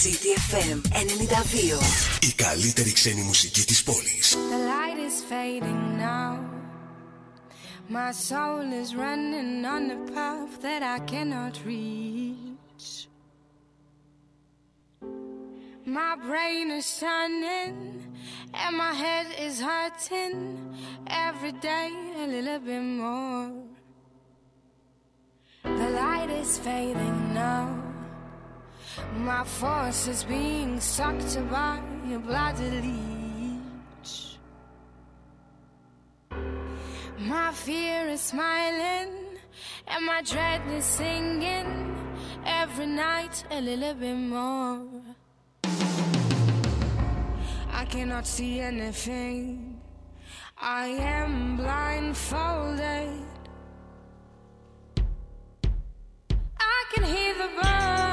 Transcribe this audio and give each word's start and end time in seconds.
CTFM 0.00 0.80
92. 0.92 2.28
Η 2.28 2.32
καλύτερη 2.32 2.92
ξένη 2.92 3.22
μουσική 3.22 3.64
της 3.64 3.82
πόλης. 3.82 4.36
The 4.36 4.58
light 4.70 4.98
is 5.08 5.22
fading 5.30 5.98
now. 5.98 6.54
My 7.88 8.12
soul 8.12 8.72
is 8.82 8.94
running 8.94 9.64
on 9.74 9.90
a 9.90 9.98
path 10.14 10.62
that 10.62 10.82
I 10.82 10.98
cannot 11.12 11.54
reach. 11.66 13.08
My 15.84 16.16
brain 16.26 16.70
is 16.78 16.86
shining 16.98 17.74
and 18.62 18.76
my 18.76 18.94
head 19.04 19.26
is 19.46 19.60
hurting 19.60 20.36
every 21.26 21.52
day 21.52 21.90
a 22.24 22.26
little 22.26 22.60
bit 22.68 22.86
more. 23.02 23.52
The 25.62 25.90
light 25.90 26.30
is 26.30 26.58
fading 26.58 27.34
now. 27.34 27.87
My 29.15 29.43
force 29.43 30.07
is 30.07 30.23
being 30.23 30.79
sucked 30.79 31.37
by 31.49 31.79
a 32.13 32.19
bloody 32.19 32.69
leech. 32.81 34.37
My 37.19 37.51
fear 37.51 38.07
is 38.07 38.21
smiling 38.21 39.11
and 39.87 40.05
my 40.05 40.21
dread 40.21 40.61
is 40.71 40.85
singing 40.85 41.95
every 42.45 42.87
night 42.87 43.43
a 43.51 43.61
little 43.61 43.93
bit 43.93 44.15
more. 44.15 44.87
I 47.71 47.85
cannot 47.85 48.25
see 48.25 48.59
anything. 48.59 49.79
I 50.57 50.87
am 50.87 51.57
blindfolded. 51.57 53.25
I 56.59 56.83
can 56.93 57.03
hear 57.03 57.33
the 57.35 57.49
birds. 57.61 58.08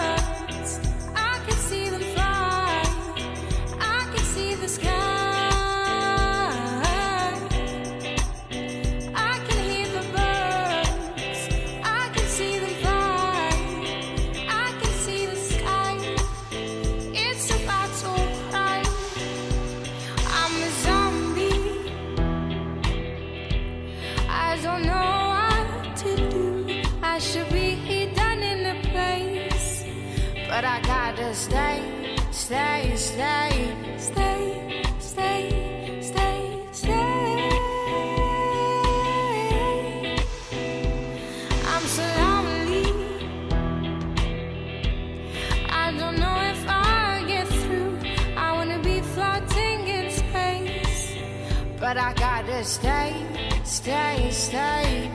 Stay, 52.64 53.14
stay, 53.64 54.30
stay, 54.30 55.10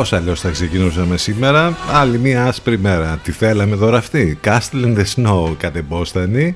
πώς 0.00 0.12
αλλιώς 0.12 0.40
θα 0.40 0.50
ξεκινούσαμε 0.50 1.16
σήμερα; 1.16 1.76
Άλλη 1.92 2.18
μια 2.18 2.44
άσπρη 2.44 2.78
μέρα. 2.78 3.20
Τι 3.22 3.32
θέλαμε 3.32 3.76
τώρα 3.76 3.96
αυτή 3.96 4.38
Castle 4.44 4.84
in 4.84 4.96
the 4.96 5.04
Snow 5.16 5.54
κατεμπόστανη 5.58 6.54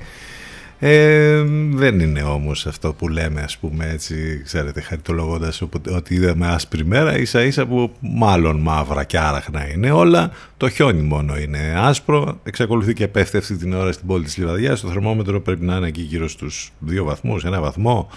ε, 0.78 1.42
δεν 1.70 2.00
είναι 2.00 2.22
όμως 2.22 2.66
αυτό 2.66 2.92
που 2.92 3.08
λέμε 3.08 3.40
ας 3.40 3.58
πούμε 3.58 3.90
έτσι 3.92 4.42
ξέρετε 4.44 4.80
χαριτολογώντας 4.80 5.60
οπο- 5.60 5.80
ότι 5.94 6.14
είδαμε 6.14 6.46
άσπρη 6.46 6.84
μέρα 6.84 7.18
ίσα 7.18 7.44
ίσα 7.44 7.66
που 7.66 7.92
μάλλον 8.00 8.60
μαύρα 8.60 9.04
και 9.04 9.18
άραχνα 9.18 9.70
είναι 9.70 9.90
όλα 9.90 10.30
το 10.56 10.68
χιόνι 10.68 11.02
μόνο 11.02 11.36
είναι 11.38 11.74
άσπρο. 11.76 12.40
Εξακολουθεί 12.42 12.92
και 12.92 13.08
πέφτει 13.08 13.36
αυτή 13.36 13.56
την 13.56 13.74
ώρα 13.74 13.92
στην 13.92 14.06
πόλη 14.06 14.24
της 14.24 14.36
Λιβαδιάς. 14.36 14.80
Το 14.80 14.88
θερμόμετρο 14.88 15.40
πρέπει 15.40 15.64
να 15.64 15.76
είναι 15.76 15.86
εκεί 15.86 16.00
γύρω 16.00 16.28
στους 16.28 16.72
2 16.90 17.04
βαθμούς, 17.04 17.44
ένα 17.44 17.60
βαθμό 17.60 18.08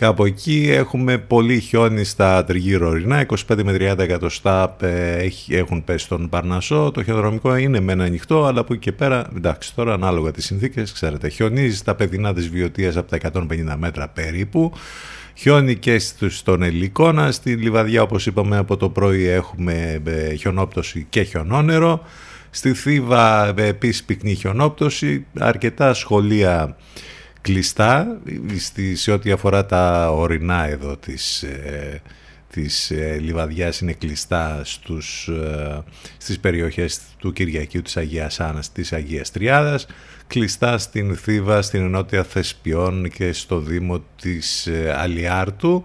Κάπου 0.00 0.24
εκεί 0.24 0.68
έχουμε 0.70 1.18
πολύ 1.18 1.60
χιόνι 1.60 2.04
στα 2.04 2.44
τριγύρω 2.44 2.88
ορεινά, 2.88 3.26
25 3.48 3.62
με 3.64 3.72
30 3.92 3.98
εκατοστά 3.98 4.76
ε, 4.80 5.12
έχει- 5.16 5.54
έχουν 5.54 5.84
πέσει 5.84 6.04
στον 6.04 6.28
Παρνασσό. 6.28 6.90
Το 6.90 7.02
χιονοδρομικό 7.02 7.56
είναι 7.56 7.80
μεν 7.80 8.00
ανοιχτό, 8.00 8.44
αλλά 8.44 8.60
από 8.60 8.72
εκεί 8.72 8.82
και 8.82 8.92
πέρα, 8.92 9.26
εντάξει, 9.36 9.74
τώρα 9.74 9.92
ανάλογα 9.94 10.30
τις 10.30 10.44
συνθήκες, 10.44 10.92
ξέρετε, 10.92 11.28
χιονίζει 11.28 11.76
στα 11.76 11.94
παιδινά 11.94 12.34
της 12.34 12.48
Βιωτίας 12.48 12.96
από 12.96 13.08
τα 13.10 13.16
150 13.16 13.76
μέτρα 13.78 14.08
περίπου. 14.08 14.72
Χιόνι 15.34 15.76
και 15.76 15.98
στους- 15.98 16.36
στον 16.36 16.62
Ελικόνα, 16.62 17.32
στη 17.32 17.52
Λιβαδιά 17.54 18.02
όπως 18.02 18.26
είπαμε 18.26 18.56
από 18.56 18.76
το 18.76 18.88
πρωί 18.88 19.26
έχουμε 19.26 20.00
ε, 20.04 20.34
χιονόπτωση 20.34 21.06
και 21.08 21.22
χιονόνερο. 21.22 22.04
Στη 22.50 22.72
Θήβα 22.74 23.46
ε, 23.56 23.66
επίσης 23.66 24.04
πυκνή 24.04 24.34
χιονόπτωση, 24.34 25.26
αρκετά 25.38 25.94
σχολεία 25.94 26.76
κλειστά 27.40 28.20
στη, 28.58 28.96
σε 28.96 29.12
ό,τι 29.12 29.30
αφορά 29.30 29.66
τα 29.66 30.10
ορεινά 30.10 30.68
εδώ 30.68 30.96
της, 30.96 31.42
ε, 31.42 32.02
της 32.52 32.90
ε, 32.90 33.18
Λιβαδιάς 33.20 33.80
είναι 33.80 33.92
κλειστά 33.92 34.60
στους, 34.64 35.28
ε, 35.28 35.82
στις 36.18 36.38
περιοχές 36.40 37.00
του 37.18 37.32
Κυριακίου 37.32 37.82
της 37.82 37.96
Αγίας 37.96 38.40
Άννας 38.40 38.72
της 38.72 38.92
Αγίας 38.92 39.30
Τριάδας 39.30 39.86
κλειστά 40.26 40.78
στην 40.78 41.16
Θήβα, 41.16 41.62
στην 41.62 41.80
Ενότια 41.80 42.24
Θεσπιών 42.24 43.10
και 43.10 43.32
στο 43.32 43.58
Δήμο 43.58 44.02
της 44.22 44.66
ε, 44.66 44.94
Αλιάρτου 44.96 45.84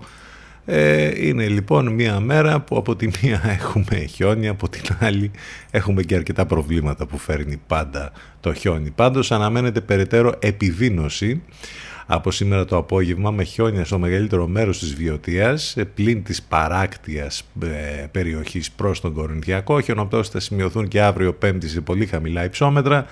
ε, 0.66 1.28
είναι 1.28 1.48
λοιπόν 1.48 1.88
μία 1.94 2.20
μέρα 2.20 2.60
που 2.60 2.78
από 2.78 2.96
τη 2.96 3.08
μία 3.22 3.42
έχουμε 3.60 4.06
χιόνι, 4.06 4.48
από 4.48 4.70
την 4.70 4.96
άλλη 5.00 5.32
έχουμε 5.72 6.04
και 6.04 6.16
αρκετά 6.16 6.46
προβλήματα 6.46 7.06
που 7.06 7.18
φέρνει 7.18 7.62
πάντα 7.68 8.12
το 8.40 8.54
χιόνι. 8.54 8.90
Πάντως 8.90 9.32
αναμένεται 9.32 9.82
περαιτέρω 9.82 10.34
επιδίνωση 10.40 11.42
από 12.06 12.32
σήμερα 12.32 12.66
το 12.66 12.78
απόγευμα 12.78 13.32
με 13.32 13.44
χιόνια 13.44 13.86
στο 13.86 14.00
μεγαλύτερο 14.00 14.48
μέρος 14.48 14.80
της 14.80 14.96
Βιωτίας 14.96 15.76
πλην 15.94 16.24
της 16.24 16.42
παράκτιας 16.42 17.44
ε, 17.62 18.06
περιοχής 18.12 18.72
προς 18.72 19.02
τον 19.02 19.14
Κορινθιακό. 19.14 19.82
Χιονοπτώσεις 19.82 20.32
θα 20.32 20.40
σημειωθούν 20.40 20.88
και 20.88 21.02
αύριο 21.02 21.34
πέμπτη 21.34 21.70
σε 21.70 21.82
πολύ 21.82 22.06
χαμηλά 22.06 22.44
υψόμετρα. 22.44 23.06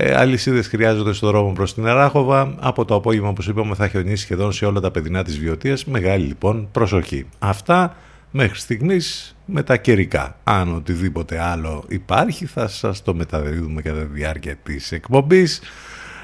Ε, 0.00 0.14
Αλυσίδες 0.16 0.66
χρειάζονται 0.68 1.12
στον 1.12 1.30
δρόμο 1.30 1.52
προς 1.52 1.74
την 1.74 1.86
Εράχοβα. 1.86 2.54
Από 2.58 2.84
το 2.84 2.94
απόγευμα, 2.94 3.28
όπως 3.28 3.48
είπαμε, 3.48 3.74
θα 3.74 3.88
χιονίσει 3.88 4.22
σχεδόν 4.22 4.52
σε 4.52 4.66
όλα 4.66 4.80
τα 4.80 4.90
παιδινά 4.90 5.24
της 5.24 5.38
Βιωτίας. 5.38 5.84
Μεγάλη 5.84 6.24
λοιπόν 6.24 6.68
προσοχή. 6.72 7.26
Αυτά 7.38 7.96
μέχρι 8.30 8.58
στιγμής 8.58 9.36
με 9.44 9.62
τα 9.62 9.76
καιρικά. 9.76 10.36
Αν 10.44 10.74
οτιδήποτε 10.74 11.40
άλλο 11.40 11.84
υπάρχει, 11.88 12.46
θα 12.46 12.68
σας 12.68 13.02
το 13.02 13.14
μεταδίδουμε 13.14 13.82
κατά 13.82 14.00
τη 14.00 14.12
διάρκεια 14.12 14.56
της 14.56 14.92
εκπομπής. 14.92 15.60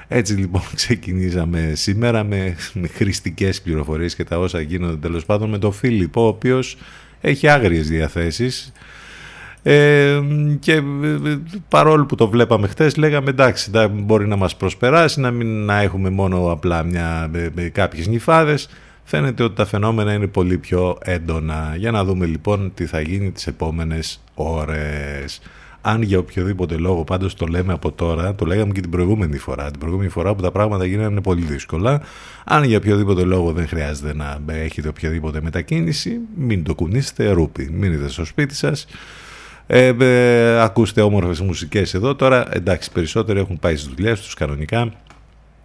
Έτσι 0.09 0.35
λοιπόν 0.35 0.63
ξεκινήσαμε 0.75 1.73
σήμερα 1.75 2.25
με, 2.25 2.57
με 2.73 2.89
χρηστικές 2.89 3.63
πληροφορίες 3.63 4.15
και 4.15 4.25
τα 4.25 4.39
όσα 4.39 4.61
γίνονται 4.61 4.97
τέλος 4.97 5.25
πάντων 5.25 5.51
με 5.51 5.59
τον 5.59 5.73
Φίλιππο 5.73 6.25
ο 6.25 6.27
οποίος 6.27 6.77
έχει 7.21 7.49
άγριες 7.49 7.89
διαθέσεις 7.89 8.73
ε, 9.67 10.21
και 10.59 10.73
ε, 10.73 10.83
παρόλο 11.69 12.07
που 12.07 12.15
το 12.15 12.29
βλέπαμε 12.29 12.69
χτες 12.69 12.97
λέγαμε 12.97 13.31
εντάξει 13.31 13.71
μπορεί 13.93 14.27
να 14.27 14.37
μας 14.37 14.57
προσπεράσει 14.57 15.21
να 15.21 15.31
μην 15.31 15.65
να 15.65 15.81
έχουμε 15.81 16.11
μόνο 16.11 16.51
απλά 16.53 16.83
μια, 16.83 17.29
με, 17.33 17.51
με 17.55 17.63
κάποιες 17.63 18.07
νυφάδες. 18.07 18.69
Φαίνεται 19.05 19.43
ότι 19.43 19.55
τα 19.55 19.65
φαινόμενα 19.65 20.13
είναι 20.13 20.27
πολύ 20.27 20.59
πιο 20.59 20.99
έντονα. 21.03 21.75
Για 21.77 21.91
να 21.91 22.05
δούμε 22.05 22.27
λοιπόν 22.27 22.73
τι 22.75 22.87
θα 22.87 23.01
γίνει 23.01 23.31
τις 23.31 23.47
επόμενες 23.47 24.23
ώρες. 24.35 25.41
Αν 25.81 26.03
για 26.03 26.19
οποιοδήποτε 26.19 26.77
λόγο 26.77 27.05
πάντως 27.05 27.35
το 27.35 27.47
λέμε 27.47 27.73
από 27.73 27.93
τώρα, 27.93 28.35
το 28.35 28.45
λέγαμε 28.45 28.73
και 28.73 28.81
την 28.81 28.91
προηγούμενη 28.91 29.39
φορά, 29.39 29.71
την 29.71 29.81
προηγούμενη 29.81 30.11
φορά 30.11 30.35
που 30.35 30.43
τα 30.43 30.51
πράγματα 30.51 30.85
γίνανε 30.85 31.21
πολύ 31.21 31.43
δύσκολα, 31.43 32.03
αν 32.45 32.65
για 32.65 32.77
οποιοδήποτε 32.77 33.23
λόγο 33.23 33.53
δεν 33.53 33.69
χρειάζεται 33.69 34.15
να 34.15 34.39
έχετε 34.47 34.89
οποιαδήποτε 34.89 35.41
μετακίνηση, 35.41 36.19
μην 36.37 36.65
το 36.65 36.75
κουνήσετε 36.75 37.31
ρούπι, 37.31 37.69
μείνετε 37.73 38.09
στο 38.09 38.25
σπίτι 38.25 38.55
σας, 38.55 38.87
ε, 39.67 39.93
ε, 40.01 40.61
ακούστε 40.61 41.01
όμορφες 41.01 41.41
μουσικές 41.41 41.95
εδώ. 41.95 42.15
Τώρα 42.15 42.47
εντάξει 42.51 42.93
περισσότεροι 42.93 43.39
έχουν 43.39 43.59
πάει 43.59 43.77
στις 43.77 43.95
δουλειές 43.95 44.21
τους 44.21 44.35
κανονικά. 44.35 44.93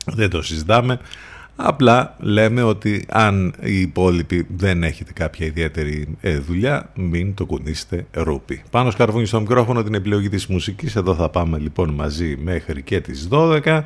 Δεν 0.05 0.29
το 0.29 0.41
συζητάμε. 0.41 0.99
Απλά 1.61 2.15
λέμε 2.19 2.61
ότι 2.61 3.05
αν 3.09 3.53
οι 3.61 3.79
υπόλοιποι 3.79 4.47
δεν 4.55 4.83
έχετε 4.83 5.13
κάποια 5.13 5.45
ιδιαίτερη 5.45 6.17
ε, 6.21 6.37
δουλειά, 6.37 6.89
μην 6.95 7.33
το 7.33 7.45
κουνήσετε 7.45 8.05
ρούπι. 8.11 8.63
Πάνω 8.71 8.91
σκαρβούνι 8.91 9.25
στο 9.25 9.39
μικρόφωνο 9.39 9.83
την 9.83 9.93
επιλογή 9.93 10.29
της 10.29 10.47
μουσικής. 10.47 10.95
Εδώ 10.95 11.15
θα 11.15 11.29
πάμε 11.29 11.57
λοιπόν 11.57 11.89
μαζί 11.89 12.37
μέχρι 12.43 12.81
και 12.81 12.99
τις 12.99 13.27
12. 13.31 13.81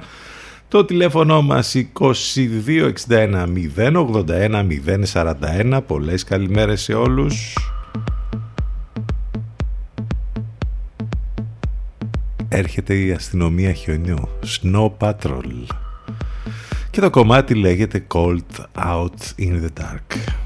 Το 0.68 0.86
τηλέφωνο 0.86 1.42
μας 1.42 1.76
2261 2.00 3.48
081 3.76 4.68
041. 5.14 5.80
Πολλές 5.88 6.24
καλημέρες 6.24 6.82
σε 6.82 6.94
όλους. 6.94 7.56
Έρχεται 12.54 12.96
η 12.96 13.12
αστυνομία 13.12 13.74
χιονιού, 13.74 14.30
Snow 14.46 14.92
Patrol. 14.98 15.66
Και 16.92 17.02
το 17.02 17.10
κομμάτι 17.10 17.56
λέγεται 17.56 18.08
Cold 18.14 18.66
Out 18.76 19.40
in 19.40 19.62
the 19.62 19.82
Dark. 19.82 20.43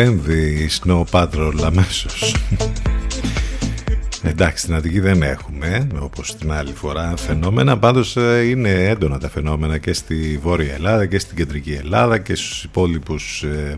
Επέμβει 0.00 0.48
η 0.48 0.70
Snow 0.80 1.04
Patrol 1.10 1.52
αμέσως. 1.64 2.34
Εντάξει, 4.22 4.62
στην 4.62 4.74
Αττική 4.74 5.00
δεν 5.00 5.22
έχουμε, 5.22 5.86
όπως 5.98 6.36
την 6.36 6.52
άλλη 6.52 6.72
φορά, 6.72 7.16
φαινόμενα. 7.16 7.78
Πάντως 7.78 8.16
ε, 8.16 8.42
είναι 8.48 8.70
έντονα 8.70 9.18
τα 9.18 9.28
φαινόμενα 9.30 9.78
και 9.78 9.92
στη 9.92 10.38
Βόρεια 10.42 10.74
Ελλάδα 10.74 11.06
και 11.06 11.18
στην 11.18 11.36
Κεντρική 11.36 11.72
Ελλάδα 11.72 12.18
και 12.18 12.34
στους 12.34 12.64
υπόλοιπους 12.64 13.42
ε, 13.42 13.74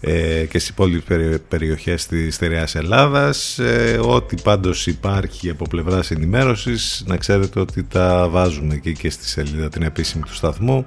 ε, 0.00 0.44
και 0.44 0.58
στις 0.58 0.68
υπόλοιπες 0.68 1.04
περι- 1.04 1.38
περιοχές 1.38 2.06
της 2.06 2.34
στερεάς 2.34 2.74
Ελλάδας. 2.74 3.58
Ε, 3.58 4.00
ό,τι 4.02 4.36
πάντως 4.42 4.86
υπάρχει 4.86 5.50
από 5.50 5.64
πλευράς 5.68 6.10
ενημέρωσης, 6.10 7.04
να 7.06 7.16
ξέρετε 7.16 7.60
ότι 7.60 7.82
τα 7.82 8.28
βάζουμε 8.30 8.74
εκεί 8.74 8.92
και 8.92 9.10
στη 9.10 9.26
σελίδα 9.26 9.68
την 9.68 9.82
επίσημη 9.82 10.22
του 10.22 10.34
σταθμού 10.34 10.86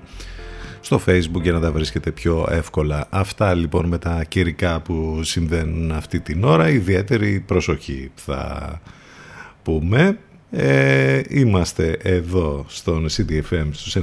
στο 0.84 1.02
facebook 1.06 1.42
για 1.42 1.52
να 1.52 1.60
τα 1.60 1.72
βρίσκετε 1.72 2.12
πιο 2.12 2.48
εύκολα. 2.50 3.08
Αυτά 3.10 3.54
λοιπόν 3.54 3.86
με 3.86 3.98
τα 3.98 4.24
κυρικά 4.28 4.80
που 4.80 5.20
συμβαίνουν 5.24 5.92
αυτή 5.92 6.20
την 6.20 6.44
ώρα, 6.44 6.70
ιδιαίτερη 6.70 7.40
προσοχή 7.40 8.12
θα 8.16 8.82
πούμε. 9.64 10.18
Ε, 10.56 11.22
είμαστε 11.30 11.98
εδώ 12.02 12.66
στον 12.68 13.06
CDFM 13.10 13.68
στους 13.72 13.98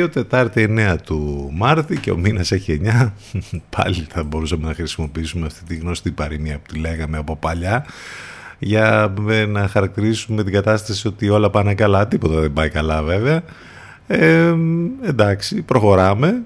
92, 0.00 0.08
Τετάρτη 0.12 0.74
9 0.78 0.96
του 1.04 1.50
Μάρτη 1.52 1.98
και 1.98 2.10
ο 2.10 2.16
μήνας 2.16 2.52
έχει 2.52 2.80
9. 2.84 3.10
Πάλι 3.76 4.06
θα 4.08 4.22
μπορούσαμε 4.22 4.66
να 4.66 4.74
χρησιμοποιήσουμε 4.74 5.46
αυτή 5.46 5.64
τη 5.64 5.76
γνωστή 5.76 6.10
παροιμία 6.10 6.58
που 6.58 6.72
τη 6.72 6.78
λέγαμε 6.78 7.18
από 7.18 7.36
παλιά 7.36 7.86
για 8.58 9.14
ε, 9.28 9.44
να 9.44 9.68
χαρακτηρίσουμε 9.68 10.42
την 10.42 10.52
κατάσταση 10.52 11.06
ότι 11.06 11.28
όλα 11.28 11.50
πάνε 11.50 11.74
καλά, 11.74 12.08
τίποτα 12.08 12.40
δεν 12.40 12.52
πάει 12.52 12.68
καλά 12.68 13.02
βέβαια. 13.02 13.42
Ε, 14.12 14.54
εντάξει, 15.02 15.62
προχωράμε. 15.62 16.42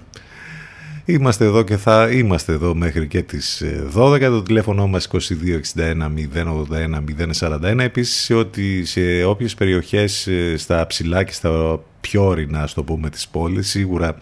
Είμαστε 1.05 1.45
εδώ 1.45 1.63
και 1.63 1.77
θα 1.77 2.11
είμαστε 2.11 2.53
εδώ 2.53 2.75
μέχρι 2.75 3.07
και 3.07 3.23
τις 3.23 3.61
ε, 3.61 3.87
12. 3.97 4.21
Το 4.21 4.43
τηλέφωνο 4.43 4.87
μας 4.87 5.09
2261 5.13 5.19
081 6.35 7.01
041. 7.41 7.79
Επίσης 7.79 8.23
σε, 8.23 8.35
ό,τι, 8.35 8.85
σε 8.85 9.25
όποιες 9.25 9.55
περιοχές 9.55 10.27
ε, 10.27 10.57
στα 10.57 10.87
ψηλά 10.87 11.25
και 11.25 11.33
στα 11.33 11.81
πιο 12.01 12.25
ορεινά, 12.27 12.63
ας 12.63 12.75
το 12.75 12.83
πούμε, 12.83 13.11
της 13.11 13.29
πόλης, 13.29 13.69
σίγουρα 13.69 14.17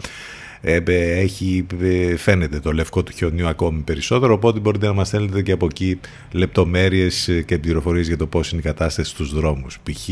ε, 0.65 0.79
ε, 0.85 1.19
έχει, 1.19 1.65
ε, 1.81 2.15
φαίνεται 2.15 2.59
το 2.59 2.71
λευκό 2.71 3.03
του 3.03 3.11
χιονιού 3.11 3.47
ακόμη 3.47 3.81
περισσότερο, 3.81 4.33
οπότε 4.33 4.59
μπορείτε 4.59 4.85
να 4.85 4.93
μας 4.93 5.07
στέλνετε 5.07 5.41
και 5.41 5.51
από 5.51 5.65
εκεί 5.65 5.99
λεπτομέρειες 6.31 7.27
ε, 7.27 7.41
και 7.41 7.57
πληροφορίες 7.57 8.07
για 8.07 8.17
το 8.17 8.27
πώς 8.27 8.51
είναι 8.51 8.61
η 8.61 8.63
κατάσταση 8.63 9.09
στους 9.09 9.33
δρόμους 9.33 9.79
π.χ. 9.83 10.09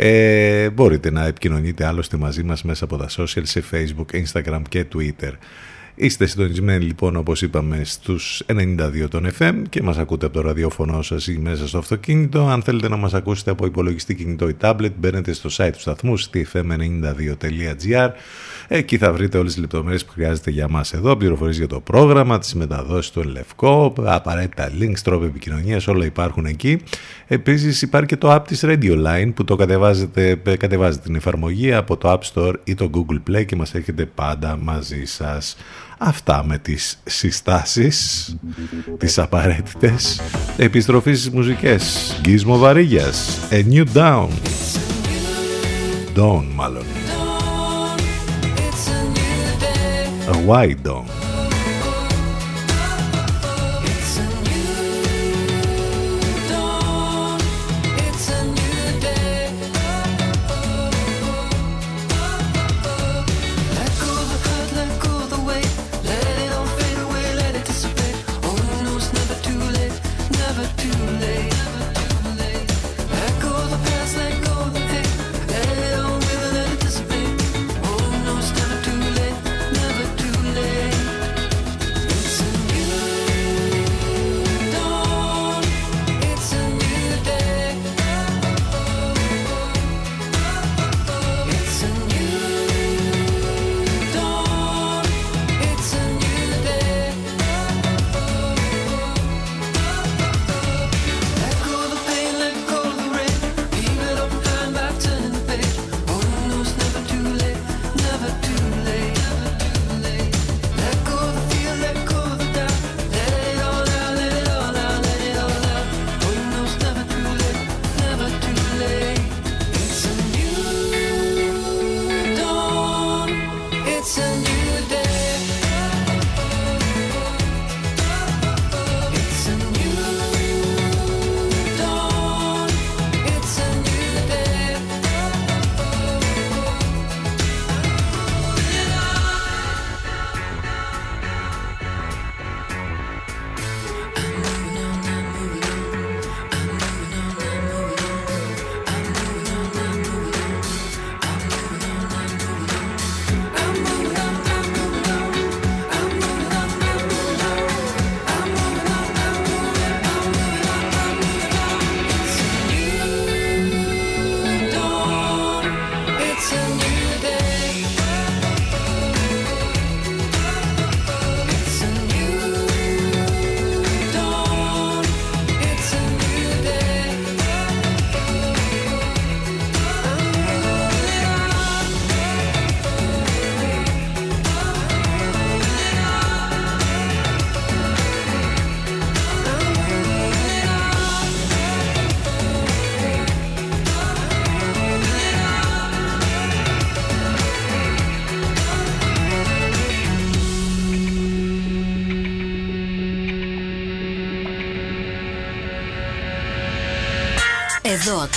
Ε, 0.00 0.70
μπορείτε 0.70 1.10
να 1.10 1.26
επικοινωνείτε 1.26 1.86
άλλωστε 1.86 2.16
μαζί 2.16 2.42
μας 2.42 2.62
μέσα 2.62 2.84
από 2.84 2.96
τα 2.96 3.08
social 3.10 3.42
σε 3.42 3.64
facebook, 3.70 4.22
instagram 4.24 4.62
και 4.68 4.86
twitter. 4.94 5.32
Είστε 5.94 6.26
συντονισμένοι 6.26 6.84
λοιπόν 6.84 7.16
όπως 7.16 7.42
είπαμε 7.42 7.80
στους 7.84 8.42
92 8.46 9.06
των 9.10 9.30
FM 9.38 9.62
και 9.68 9.82
μας 9.82 9.98
ακούτε 9.98 10.26
από 10.26 10.34
το 10.34 10.40
ραδιόφωνο 10.40 11.02
σας 11.02 11.26
ή 11.26 11.38
μέσα 11.38 11.68
στο 11.68 11.78
αυτοκίνητο. 11.78 12.48
Αν 12.48 12.62
θέλετε 12.62 12.88
να 12.88 12.96
μας 12.96 13.14
ακούσετε 13.14 13.50
από 13.50 13.66
υπολογιστή 13.66 14.14
κινητό 14.14 14.48
ή 14.48 14.56
tablet 14.60 14.92
μπαίνετε 14.96 15.32
στο 15.32 15.48
site 15.52 15.70
του 15.72 15.80
σταθμού 15.80 16.18
stfm92.gr 16.18 18.10
Εκεί 18.70 18.98
θα 18.98 19.12
βρείτε 19.12 19.38
όλες 19.38 19.52
τις 19.52 19.60
λεπτομέρειες 19.60 20.04
που 20.04 20.12
χρειάζεται 20.12 20.50
για 20.50 20.68
μας 20.68 20.92
εδώ, 20.92 21.16
πληροφορίες 21.16 21.56
για 21.56 21.66
το 21.66 21.80
πρόγραμμα, 21.80 22.38
τις 22.38 22.54
μεταδόσεις 22.54 23.10
του 23.10 23.20
Ελευκό, 23.20 23.92
απαραίτητα 24.04 24.70
links, 24.80 24.98
τρόποι 25.04 25.24
επικοινωνίας, 25.24 25.86
όλα 25.86 26.04
υπάρχουν 26.04 26.44
εκεί. 26.44 26.80
Επίσης 27.26 27.82
υπάρχει 27.82 28.06
και 28.06 28.16
το 28.16 28.34
app 28.34 28.42
της 28.46 28.60
Radio 28.64 29.06
Line 29.06 29.32
που 29.34 29.44
το 29.44 29.56
κατεβάζετε, 29.56 30.40
κατεβάζετε 30.58 31.02
την 31.04 31.14
εφαρμογή 31.14 31.74
από 31.74 31.96
το 31.96 32.12
App 32.12 32.34
Store 32.34 32.54
ή 32.64 32.74
το 32.74 32.90
Google 32.94 33.30
Play 33.30 33.44
και 33.46 33.56
μας 33.56 33.74
έχετε 33.74 34.06
πάντα 34.06 34.58
μαζί 34.62 35.04
σας. 35.04 35.56
Αυτά 35.98 36.44
με 36.44 36.58
τις 36.58 37.02
συστάσεις, 37.04 38.36
τις 38.98 39.18
απαραίτητες. 39.18 40.20
Επιστροφής 40.56 41.18
στις 41.18 41.30
μουσικές. 41.30 42.16
Γκίσμο 42.20 42.58
Βαρύγιας. 42.58 43.38
A 43.50 43.62
New 43.72 43.84
Down. 43.94 44.28
Dawn 46.16 46.44
μάλλον. 46.54 46.87
A 50.28 50.38
Wide 50.44 50.82
Dawn. 50.82 51.17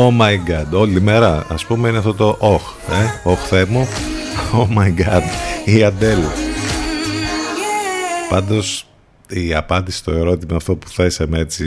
Oh 0.00 0.20
my 0.20 0.36
god, 0.50 0.78
όλη 0.78 1.00
μέρα 1.00 1.46
ας 1.48 1.66
πούμε 1.66 1.88
είναι 1.88 1.98
αυτό 1.98 2.14
το 2.14 2.36
όχ, 2.38 2.62
ε, 2.90 3.28
όχ 3.28 3.46
Θεέ 3.46 3.64
μου, 3.64 3.88
oh 4.54 4.78
my 4.78 4.88
god, 5.00 5.22
η 5.64 5.84
Αντέλ. 5.84 6.18
Πάντως 8.28 8.86
η 9.28 9.54
απάντηση 9.54 9.98
στο 9.98 10.12
ερώτημα 10.12 10.56
αυτό 10.56 10.76
που 10.76 10.88
θέσαμε 10.88 11.38
έτσι 11.38 11.64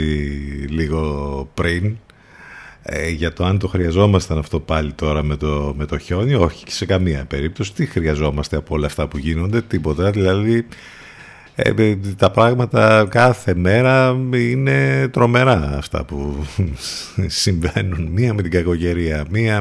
λίγο 0.68 1.48
πριν 1.54 1.96
ε, 2.82 3.08
για 3.08 3.32
το 3.32 3.44
αν 3.44 3.58
το 3.58 3.68
χρειαζόμασταν 3.68 4.38
αυτό 4.38 4.60
πάλι 4.60 4.92
τώρα 4.92 5.22
με 5.22 5.36
το, 5.36 5.74
με 5.76 5.86
το 5.86 5.98
χιόνι, 5.98 6.34
όχι 6.34 6.64
σε 6.68 6.86
καμία 6.86 7.24
περίπτωση. 7.24 7.72
Τι 7.72 7.86
χρειαζόμαστε 7.86 8.56
από 8.56 8.74
όλα 8.74 8.86
αυτά 8.86 9.08
που 9.08 9.18
γίνονται, 9.18 9.62
τίποτα. 9.62 10.10
Δηλαδή 10.10 10.66
ε, 11.54 11.72
ε, 11.76 11.96
τα 12.16 12.30
πράγματα 12.30 13.06
κάθε 13.08 13.54
μέρα 13.54 14.16
είναι 14.32 15.08
τρομερά 15.08 15.74
αυτά 15.76 16.04
που 16.04 16.46
συμβαίνουν. 17.42 18.08
Μία 18.12 18.34
με 18.34 18.42
την 18.42 18.50
κακογερία, 18.50 19.24
μία 19.30 19.60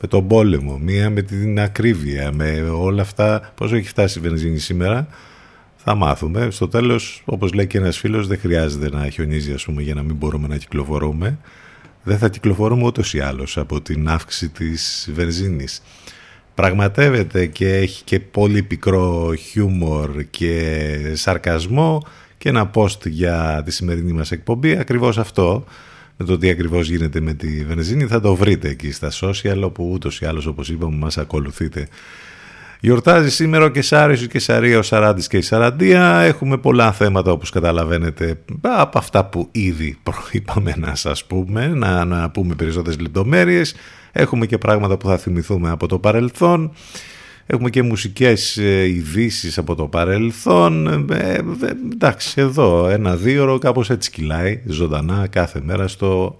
με 0.00 0.08
τον 0.08 0.26
πόλεμο, 0.26 0.78
μία 0.78 1.10
με 1.10 1.22
την 1.22 1.60
ακρίβεια, 1.60 2.32
με 2.32 2.60
όλα 2.72 3.02
αυτά. 3.02 3.52
Πόσο 3.54 3.76
έχει 3.76 3.88
φτάσει 3.88 4.18
η 4.18 4.22
βενζίνη 4.22 4.58
σήμερα, 4.58 5.08
θα 5.76 5.94
μάθουμε. 5.94 6.50
Στο 6.50 6.68
τέλος, 6.68 7.22
όπως 7.24 7.52
λέει 7.52 7.66
και 7.66 7.78
ένας 7.78 7.98
φίλος, 7.98 8.26
δεν 8.26 8.38
χρειάζεται 8.38 8.90
να 8.90 9.08
χιονίζει 9.08 9.52
ας 9.52 9.64
πούμε, 9.64 9.82
για 9.82 9.94
να 9.94 10.02
μην 10.02 10.14
μπορούμε 10.14 10.48
να 10.48 10.56
κυκλοφορούμε. 10.56 11.38
Δεν 12.02 12.18
θα 12.18 12.28
κυκλοφορούμε 12.28 12.84
ούτως 12.84 13.14
ή 13.14 13.20
άλλως 13.20 13.58
από 13.58 13.80
την 13.80 14.08
αύξηση 14.08 14.48
της 14.48 15.10
βενζίνης 15.14 15.82
πραγματεύεται 16.58 17.46
και 17.46 17.74
έχει 17.74 18.04
και 18.04 18.20
πολύ 18.20 18.62
πικρό 18.62 19.34
χιούμορ 19.34 20.24
και 20.30 21.12
σαρκασμό 21.14 22.02
και 22.38 22.48
ένα 22.48 22.70
post 22.74 23.06
για 23.06 23.62
τη 23.64 23.70
σημερινή 23.70 24.12
μας 24.12 24.30
εκπομπή. 24.30 24.76
Ακριβώς 24.76 25.18
αυτό 25.18 25.64
με 26.16 26.26
το 26.26 26.38
τι 26.38 26.50
ακριβώς 26.50 26.88
γίνεται 26.88 27.20
με 27.20 27.34
τη 27.34 27.64
βενζίνη 27.64 28.06
θα 28.06 28.20
το 28.20 28.34
βρείτε 28.34 28.68
εκεί 28.68 28.92
στα 28.92 29.10
social 29.20 29.60
όπου 29.62 29.90
ούτως 29.92 30.20
ή 30.20 30.26
άλλως 30.26 30.46
όπως 30.46 30.68
είπαμε 30.68 30.96
μας 30.96 31.18
ακολουθείτε 31.18 31.88
Γιορτάζει 32.80 33.30
σήμερα 33.30 33.64
ο 33.64 33.68
Κεσάρης 33.68 34.22
ο 34.22 34.26
Κεσαρία, 34.26 34.78
ο 34.78 34.82
Σαράντης 34.82 35.26
και 35.26 35.36
η 35.36 35.40
Σαραντία. 35.40 36.18
Έχουμε 36.18 36.58
πολλά 36.58 36.92
θέματα 36.92 37.30
όπως 37.30 37.50
καταλαβαίνετε 37.50 38.38
από 38.62 38.98
αυτά 38.98 39.24
που 39.24 39.48
ήδη 39.52 39.98
προείπαμε 40.02 40.74
να 40.76 40.94
σας 40.94 41.24
πούμε, 41.24 41.66
να, 41.66 42.30
πούμε 42.30 42.54
περισσότερες 42.54 43.00
λεπτομέρειες. 43.00 43.74
Έχουμε 44.12 44.46
και 44.46 44.58
πράγματα 44.58 44.96
που 44.96 45.06
θα 45.06 45.16
θυμηθούμε 45.16 45.70
από 45.70 45.86
το 45.86 45.98
παρελθόν. 45.98 46.72
Έχουμε 47.46 47.70
και 47.70 47.82
μουσικές 47.82 48.56
ε, 48.56 48.84
ειδήσεις 48.84 49.58
από 49.58 49.74
το 49.74 49.86
παρελθόν. 49.86 50.86
Ε, 51.10 51.24
ε 51.26 51.40
εντάξει, 51.92 52.40
εδώ 52.40 52.88
ένα 52.88 53.16
δύο 53.16 53.58
έτσι 53.88 54.10
κυλάει 54.10 54.62
ζωντανά 54.66 55.26
κάθε 55.30 55.60
μέρα 55.64 55.88
στο 55.88 56.36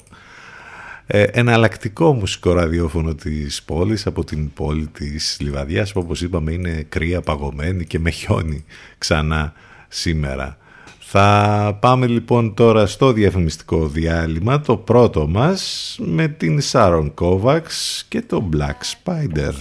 ε, 1.10 1.22
εναλλακτικό 1.22 2.12
μουσικό 2.12 2.52
ραδιόφωνο 2.52 3.14
της 3.14 3.62
πόλης 3.62 4.06
από 4.06 4.24
την 4.24 4.52
πόλη 4.52 4.86
της 4.86 5.36
Λιβαδιάς 5.40 5.92
που 5.92 6.00
όπως 6.00 6.22
είπαμε 6.22 6.52
είναι 6.52 6.86
κρύα, 6.88 7.20
παγωμένη 7.20 7.84
και 7.84 7.98
με 7.98 8.10
χιόνι 8.10 8.64
ξανά 8.98 9.52
σήμερα. 9.88 10.56
Θα 10.98 11.78
πάμε 11.80 12.06
λοιπόν 12.06 12.54
τώρα 12.54 12.86
στο 12.86 13.12
διαφημιστικό 13.12 13.86
διάλειμμα, 13.88 14.60
το 14.60 14.76
πρώτο 14.76 15.26
μας, 15.26 15.96
με 16.00 16.28
την 16.28 16.60
Σάρον 16.60 17.14
Κόβαξ 17.14 18.04
και 18.08 18.22
το 18.22 18.48
Black 18.52 18.80
Spider. 18.94 19.52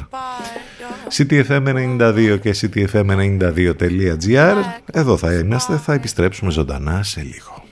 CTFM92 1.18 2.38
και 2.42 2.56
CTFM92.gr 2.62 4.56
Εδώ 4.92 5.18
θα 5.18 5.34
είμαστε, 5.34 5.78
θα 5.78 5.94
επιστρέψουμε 5.94 6.52
ζωντανά 6.52 7.04
σε 7.04 7.22
λίγο. 7.22 7.67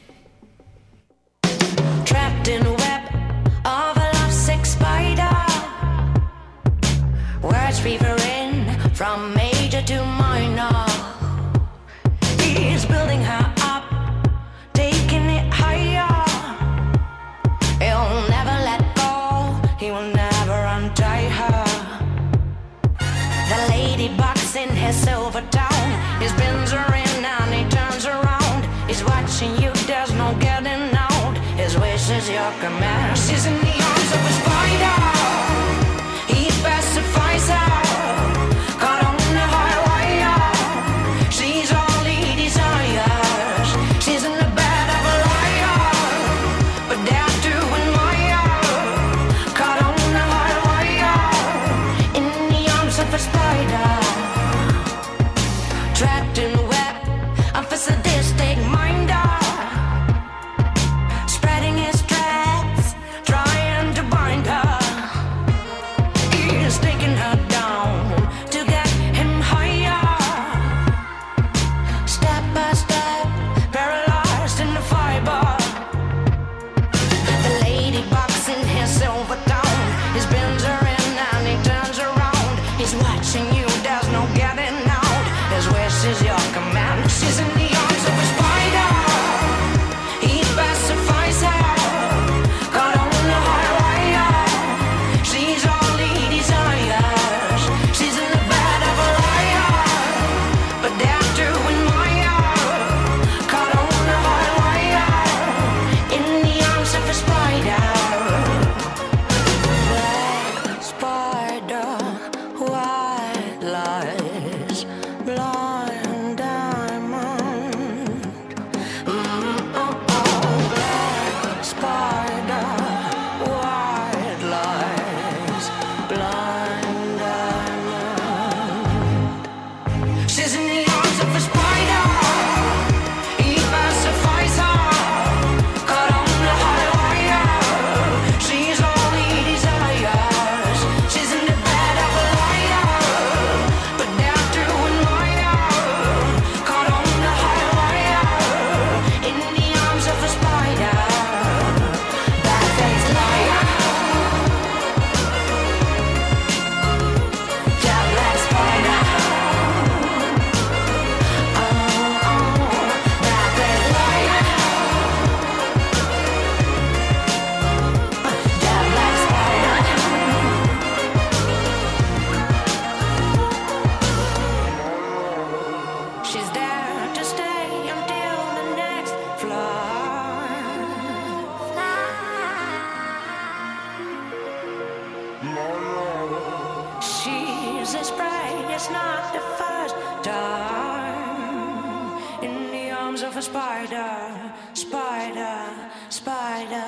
a 193.37 193.41
spider, 193.41 194.53
spider, 194.73 195.91
spider. 196.09 196.85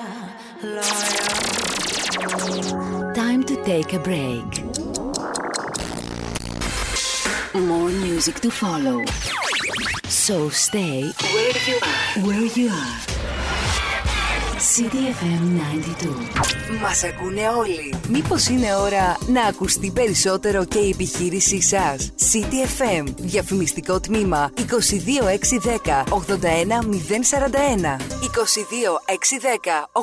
Time 3.13 3.43
to 3.43 3.63
take 3.65 3.93
a 3.93 3.99
break. 3.99 4.63
More 7.53 7.89
music 7.89 8.39
to 8.41 8.51
follow. 8.51 9.03
So 10.07 10.49
stay 10.49 11.12
where 11.33 11.51
you 11.67 11.79
are. 11.81 12.25
Where 12.25 12.45
you 12.45 12.69
are. 12.69 13.16
CDFM 14.77 15.43
92. 16.03 16.13
Ακούνε 17.07 17.47
όλοι. 17.57 17.93
Μήπως 18.09 18.47
είναι 18.47 18.75
ώρα 18.75 19.17
να 19.27 19.43
ακουστεί 19.43 19.91
περισσότερο 19.91 20.65
και 20.65 20.77
η 20.79 20.89
επιχείρησή 20.89 21.61
σας; 21.61 22.11
CDFM. 22.17 23.03
Διαφημιστικό 23.17 23.99
τμήμα 23.99 24.51
22610 24.55 26.03
81041. 26.09 27.97
22610 28.21 29.89
81041. 29.91 30.01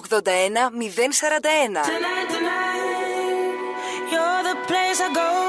You're 4.12 4.42
the 4.50 4.56
place 4.68 5.00
I 5.00 5.08
go 5.14 5.43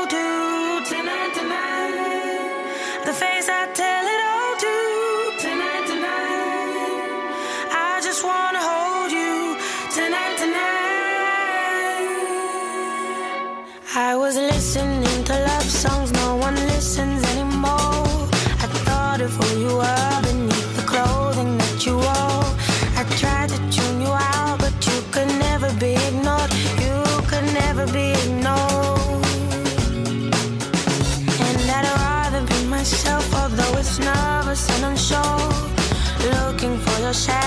shine. 37.15 37.44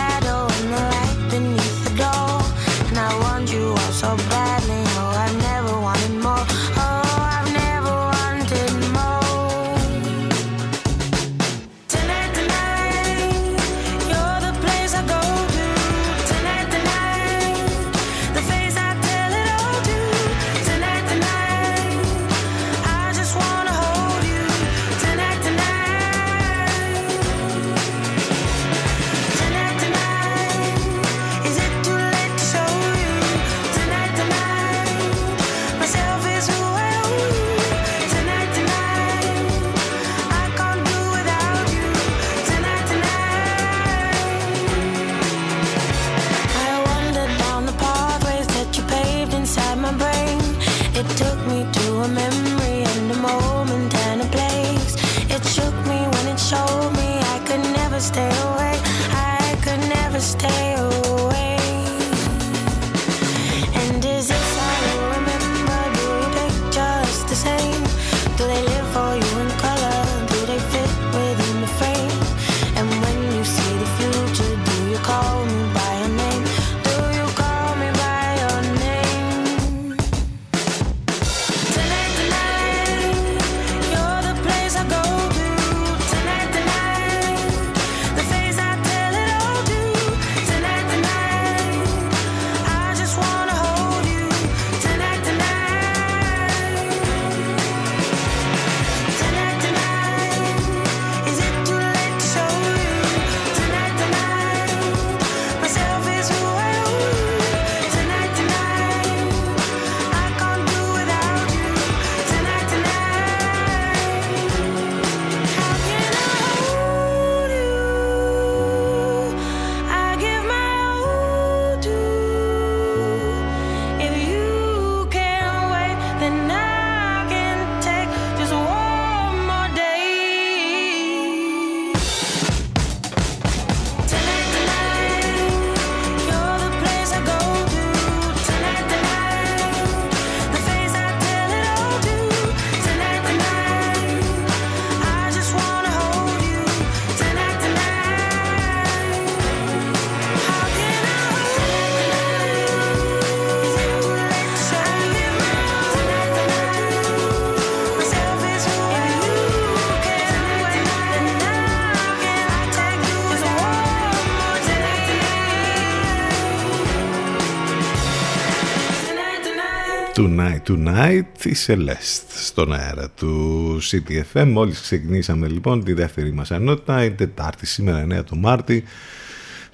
Tonight, 170.68 170.74
tonight, 170.76 171.44
η 171.44 171.54
Celeste 171.66 172.31
στον 172.35 172.72
αέρα 172.72 173.11
του 173.11 173.78
CTFM. 173.83 174.46
Μόλις 174.52 174.81
ξεκινήσαμε 174.81 175.48
λοιπόν 175.48 175.85
τη 175.85 175.92
δεύτερη 175.92 176.33
μας 176.33 176.50
ενότητα, 176.50 177.04
είναι 177.04 177.14
Τετάρτη 177.14 177.66
σήμερα 177.66 178.07
9 178.20 178.24
του 178.24 178.38
Μάρτη, 178.38 178.85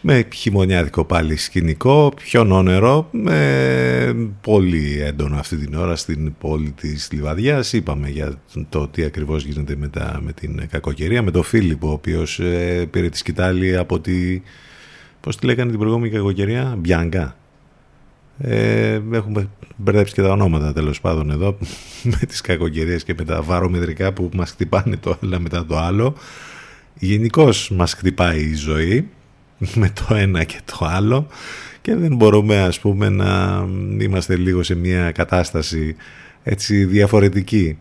με 0.00 0.28
χειμωνιάδικο 0.35 1.04
πάλι 1.04 1.37
σκηνικό, 1.37 2.12
πιο 2.16 2.44
νόνερο, 2.44 3.09
με 3.11 4.30
πολύ 4.40 5.00
έντονο 5.00 5.37
αυτή 5.37 5.57
την 5.57 5.74
ώρα 5.74 5.96
στην 5.96 6.35
πόλη 6.38 6.70
της 6.70 7.09
Λιβαδιάς. 7.12 7.72
Είπαμε 7.72 8.09
για 8.09 8.40
το 8.68 8.88
τι 8.88 9.04
ακριβώς 9.04 9.44
γίνεται 9.44 9.76
με, 9.76 9.88
τα, 9.88 10.20
με 10.22 10.33
την 10.33 10.68
κακοκαιρία, 10.70 11.22
με 11.22 11.30
τον 11.30 11.42
Φίλιππο, 11.42 11.88
ο 11.88 11.92
οποίος 11.92 12.40
ε, 12.40 12.87
πήρε 12.90 13.09
τη 13.09 13.16
σκητάλη 13.16 13.76
από 13.76 14.00
τη... 14.00 14.42
Πώς 15.20 15.37
τη 15.37 15.46
λέγανε 15.46 15.70
την 15.70 15.78
προηγούμενη 15.78 16.12
κακοκαιρία, 16.12 16.74
Μπιάνκα. 16.78 17.37
Ε, 18.38 19.00
έχουμε 19.12 19.48
μπερδέψει 19.76 20.14
και 20.14 20.22
τα 20.22 20.30
ονόματα 20.30 20.72
τέλος 20.72 21.00
πάντων 21.00 21.30
εδώ 21.30 21.58
με 22.02 22.26
τις 22.28 22.40
κακοκαιρίες 22.40 23.04
και 23.04 23.14
με 23.18 23.24
τα 23.24 23.42
βαρομετρικά 23.42 24.12
που 24.12 24.30
μας 24.34 24.50
χτυπάνε 24.50 24.96
το 24.96 25.18
ένα 25.22 25.38
μετά 25.38 25.66
το 25.66 25.78
άλλο. 25.78 26.14
Γενικώς 26.98 27.70
μας 27.70 27.92
χτυπάει 27.94 28.40
η 28.40 28.54
ζωή 28.54 29.08
με 29.74 29.92
το 29.94 30.14
ένα 30.14 30.44
και 30.44 30.60
το 30.64 30.86
άλλο 30.86 31.26
και 31.82 31.94
δεν 31.94 32.16
μπορούμε 32.16 32.58
ας 32.58 32.80
πούμε 32.80 33.08
να 33.08 33.64
είμαστε 33.98 34.36
λίγο 34.36 34.62
σε 34.62 34.74
μια 34.74 35.10
κατάσταση 35.10 35.96
έτσι 36.42 36.84
διαφορετική. 36.84 37.78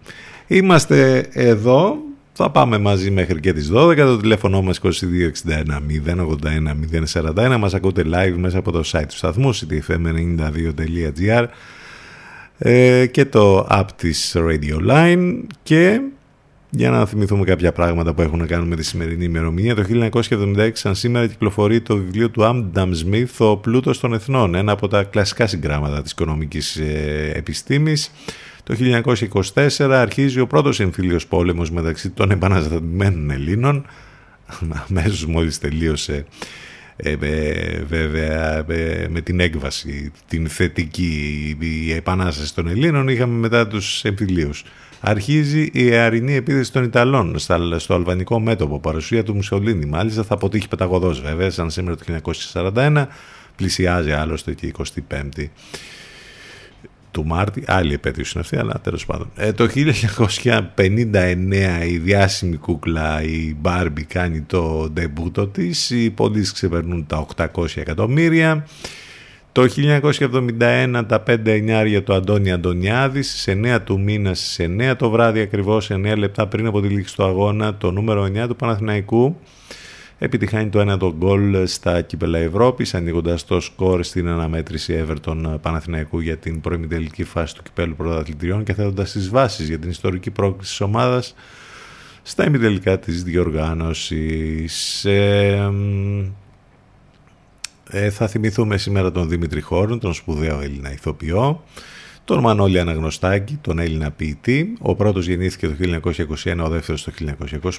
Είμαστε 0.47 1.27
εδώ, 1.31 1.97
θα 2.33 2.51
πάμε 2.51 2.77
μαζί 2.77 3.11
μέχρι 3.11 3.39
και 3.39 3.53
τις 3.53 3.71
12, 3.73 3.95
το 3.95 4.17
τηλέφωνο 4.17 4.61
μας 4.61 4.79
2261 4.83 4.89
081 6.05 7.53
041, 7.53 7.57
μας 7.59 7.73
ακούτε 7.73 8.03
live 8.05 8.35
μέσα 8.35 8.57
από 8.57 8.71
το 8.71 8.81
site 8.85 9.05
του 9.07 9.15
σταθμού 9.15 9.55
ctfm92.gr 9.55 11.45
ε, 12.57 13.05
και 13.05 13.25
το 13.25 13.67
app 13.71 13.85
της 13.95 14.35
Radio 14.37 14.91
Line 14.91 15.41
και 15.63 16.01
για 16.69 16.89
να 16.89 17.05
θυμηθούμε 17.05 17.45
κάποια 17.45 17.71
πράγματα 17.71 18.13
που 18.13 18.21
έχουν 18.21 18.39
να 18.39 18.45
κάνουν 18.45 18.67
με 18.67 18.75
τη 18.75 18.83
σημερινή 18.83 19.23
ημερομηνία. 19.23 19.75
Το 19.75 19.83
1976, 19.89 20.69
σαν 20.73 20.95
σήμερα, 20.95 21.27
κυκλοφορεί 21.27 21.81
το 21.81 21.95
βιβλίο 21.95 22.29
του 22.29 22.45
Άμνταμ 22.45 22.91
Σμιθ, 22.93 23.41
«Ο 23.41 23.57
πλούτος 23.57 23.99
των 23.99 24.13
εθνών», 24.13 24.55
ένα 24.55 24.71
από 24.71 24.87
τα 24.87 25.03
κλασικά 25.03 25.47
συγγράμματα 25.47 26.01
της 26.01 26.11
οικονομικής 26.11 26.75
ε, 26.75 27.31
επιστήμης. 27.35 28.11
Το 28.63 28.75
1924 29.53 29.89
αρχίζει 29.91 30.39
ο 30.39 30.47
πρώτος 30.47 30.79
εμφύλιος 30.79 31.27
πόλεμος 31.27 31.71
μεταξύ 31.71 32.09
των 32.09 32.31
επαναστατημένων 32.31 33.29
Ελλήνων, 33.29 33.85
αμέσως 34.89 35.25
μόλις 35.25 35.59
τελείωσε 35.59 36.25
ε, 36.95 37.15
ε, 37.21 37.83
βέβαια 37.87 38.65
ε, 38.67 39.07
με 39.09 39.21
την 39.21 39.39
έκβαση 39.39 40.11
την 40.27 40.47
θετική 40.47 41.57
η 41.59 41.93
επανάσταση 41.93 42.55
των 42.55 42.67
Ελλήνων 42.67 43.07
είχαμε 43.07 43.39
μετά 43.39 43.67
τους 43.67 44.03
εμφυλίους. 44.03 44.63
Αρχίζει 44.99 45.69
η 45.73 45.91
αερινή 45.91 46.33
επίθεση 46.33 46.71
των 46.71 46.83
Ιταλών 46.83 47.39
στα, 47.39 47.79
στο 47.79 47.93
αλβανικό 47.93 48.39
μέτωπο 48.39 48.79
παρουσία 48.79 49.23
του 49.23 49.35
Μουσολίνη. 49.35 49.85
Μάλιστα 49.85 50.23
θα 50.23 50.33
αποτύχει 50.33 50.67
πεταγωδός 50.67 51.21
βέβαια 51.21 51.49
σαν 51.49 51.69
σήμερα 51.69 51.95
το 51.95 52.03
1941 52.53 53.05
πλησιάζει 53.55 54.11
άλλωστε 54.11 54.53
και 54.53 54.65
η 54.65 54.73
25η 55.09 55.47
του 57.13 57.25
Μάρτη, 57.25 57.63
άλλη 57.67 57.93
επέτειος 57.93 58.31
είναι 58.31 58.43
αυτή, 58.43 58.57
αλλά 58.57 58.79
τέλος 58.83 59.05
πάντων. 59.05 59.29
Ε, 59.35 59.51
το 59.51 59.67
1959 59.67 61.85
η 61.87 61.97
διάσημη 61.97 62.57
κούκλα 62.57 63.23
η 63.23 63.55
Μπάρμπι 63.59 64.03
κάνει 64.03 64.41
το 64.41 64.89
ντεμπούτο 64.93 65.47
της, 65.47 65.89
οι 65.89 66.09
πωλήσεις 66.09 66.51
ξεπερνούν 66.51 67.05
τα 67.07 67.25
800 67.35 67.47
εκατομμύρια. 67.75 68.67
Το 69.51 69.65
1971 70.59 71.03
τα 71.07 71.23
5 71.27 71.45
εννιάρια 71.45 72.03
του 72.03 72.13
Αντώνη 72.13 72.51
Αντωνιάδης 72.51 73.29
στις 73.29 73.47
9 73.47 73.79
του 73.83 73.99
μήνα 73.99 74.33
στις 74.33 74.59
9 74.59 74.95
το 74.97 75.09
βράδυ 75.09 75.39
ακριβώς 75.39 75.89
9 75.91 76.17
λεπτά 76.17 76.47
πριν 76.47 76.65
από 76.65 76.81
τη 76.81 76.87
λήξη 76.87 77.15
του 77.15 77.23
αγώνα 77.23 77.75
το 77.75 77.91
νούμερο 77.91 78.23
9 78.23 78.47
του 78.47 78.55
Παναθηναϊκού 78.55 79.39
επιτυχάνει 80.23 80.69
το 80.69 80.79
ένα 80.79 80.97
το 80.97 81.13
γκολ 81.17 81.67
στα 81.67 82.01
κύπελα 82.01 82.39
Ευρώπης 82.39 82.93
ανοίγοντας 82.93 83.45
το 83.45 83.59
σκορ 83.59 84.03
στην 84.03 84.27
αναμέτρηση 84.27 85.05
Everton 85.07 85.55
Παναθηναϊκού 85.61 86.19
για 86.19 86.37
την 86.37 86.61
προημιτελική 86.61 87.23
φάση 87.23 87.55
του 87.55 87.63
κυπέλου 87.63 87.95
πρωταθλητριών 87.95 88.63
και 88.63 88.73
θέτοντας 88.73 89.11
τις 89.11 89.29
βάσεις 89.29 89.67
για 89.67 89.79
την 89.79 89.89
ιστορική 89.89 90.31
πρόκληση 90.31 90.69
της 90.69 90.81
ομάδας 90.81 91.35
στα 92.21 92.45
ημιτελικά 92.45 92.99
της 92.99 93.23
διοργάνωσης. 93.23 95.05
Ε, 95.05 95.71
ε, 97.89 98.09
θα 98.09 98.27
θυμηθούμε 98.27 98.77
σήμερα 98.77 99.11
τον 99.11 99.29
Δημήτρη 99.29 99.61
Χόρν, 99.61 99.99
τον 99.99 100.13
σπουδαίο 100.13 100.61
Έλληνα 100.61 100.91
ηθοποιό, 100.91 101.63
τον 102.25 102.39
Μανώλη 102.39 102.79
Αναγνωστάκη, 102.79 103.57
τον 103.61 103.79
Έλληνα 103.79 104.11
ποιητή. 104.11 104.73
Ο 104.79 104.95
πρώτος 104.95 105.27
γεννήθηκε 105.27 105.67
το 105.67 105.73
1921, 106.43 106.63
ο 106.63 106.69
δεύτερος 106.69 107.03
το 107.03 107.11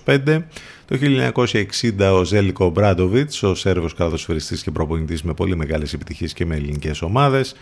1925. 0.04 0.42
Το 0.84 0.96
1960 0.96 2.12
ο 2.12 2.24
Ζέλικο 2.24 2.70
Μπράντοβιτς, 2.70 3.42
ο 3.42 3.54
Σέρβος 3.54 3.94
καλαδοσφαιριστής 3.94 4.62
και 4.62 4.70
προπονητής 4.70 5.22
με 5.22 5.34
πολύ 5.34 5.56
μεγάλες 5.56 5.92
επιτυχίες 5.92 6.32
και 6.32 6.46
με 6.46 6.54
ελληνικές 6.54 7.02
ομάδες, 7.02 7.54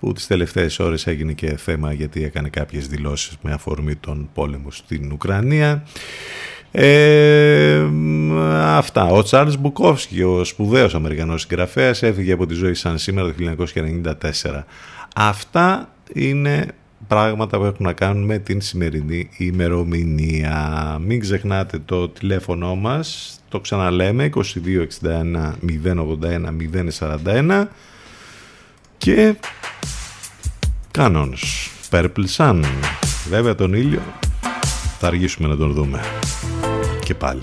που 0.00 0.12
τις 0.12 0.26
τελευταίες 0.26 0.78
ώρες 0.78 1.06
έγινε 1.06 1.32
και 1.32 1.56
θέμα 1.56 1.92
γιατί 1.92 2.24
έκανε 2.24 2.48
κάποιες 2.48 2.88
δηλώσεις 2.88 3.36
με 3.42 3.52
αφορμή 3.52 3.94
τον 3.94 4.28
πόλεμο 4.34 4.70
στην 4.70 5.12
Ουκρανία. 5.12 5.84
Ε, 6.70 7.84
αυτά. 8.62 9.04
Ο 9.04 9.22
Τσάρλς 9.22 9.56
Μπουκόφσκι, 9.56 10.22
ο 10.22 10.44
σπουδαίος 10.44 10.94
Αμερικανός 10.94 11.40
συγγραφέας, 11.40 12.02
έφυγε 12.02 12.32
από 12.32 12.46
τη 12.46 12.54
ζωή 12.54 12.74
σαν 12.74 12.98
σήμερα 12.98 13.28
το 13.28 13.34
1994. 13.34 14.64
Αυτά 15.14 15.88
είναι 16.14 16.66
πράγματα 17.06 17.58
που 17.58 17.64
έχουν 17.64 17.86
να 17.86 17.92
κάνουν 17.92 18.24
με 18.24 18.38
την 18.38 18.60
σημερινή 18.60 19.28
ημερομηνία. 19.36 20.98
Μην 21.04 21.20
ξεχνάτε 21.20 21.78
το 21.78 22.08
τηλέφωνο 22.08 22.74
μας, 22.74 23.38
το 23.48 23.60
ξαναλέμε, 23.60 24.30
2261 24.34 24.40
081 25.84 26.56
041 27.24 27.66
και 28.98 29.34
κανόνες. 30.90 31.70
Purple 31.90 32.26
Sun. 32.36 32.62
Βέβαια 33.28 33.54
τον 33.54 33.72
ήλιο 33.74 34.02
θα 34.98 35.06
αργήσουμε 35.06 35.48
να 35.48 35.56
τον 35.56 35.72
δούμε. 35.72 36.00
Και 37.04 37.14
πάλι. 37.14 37.42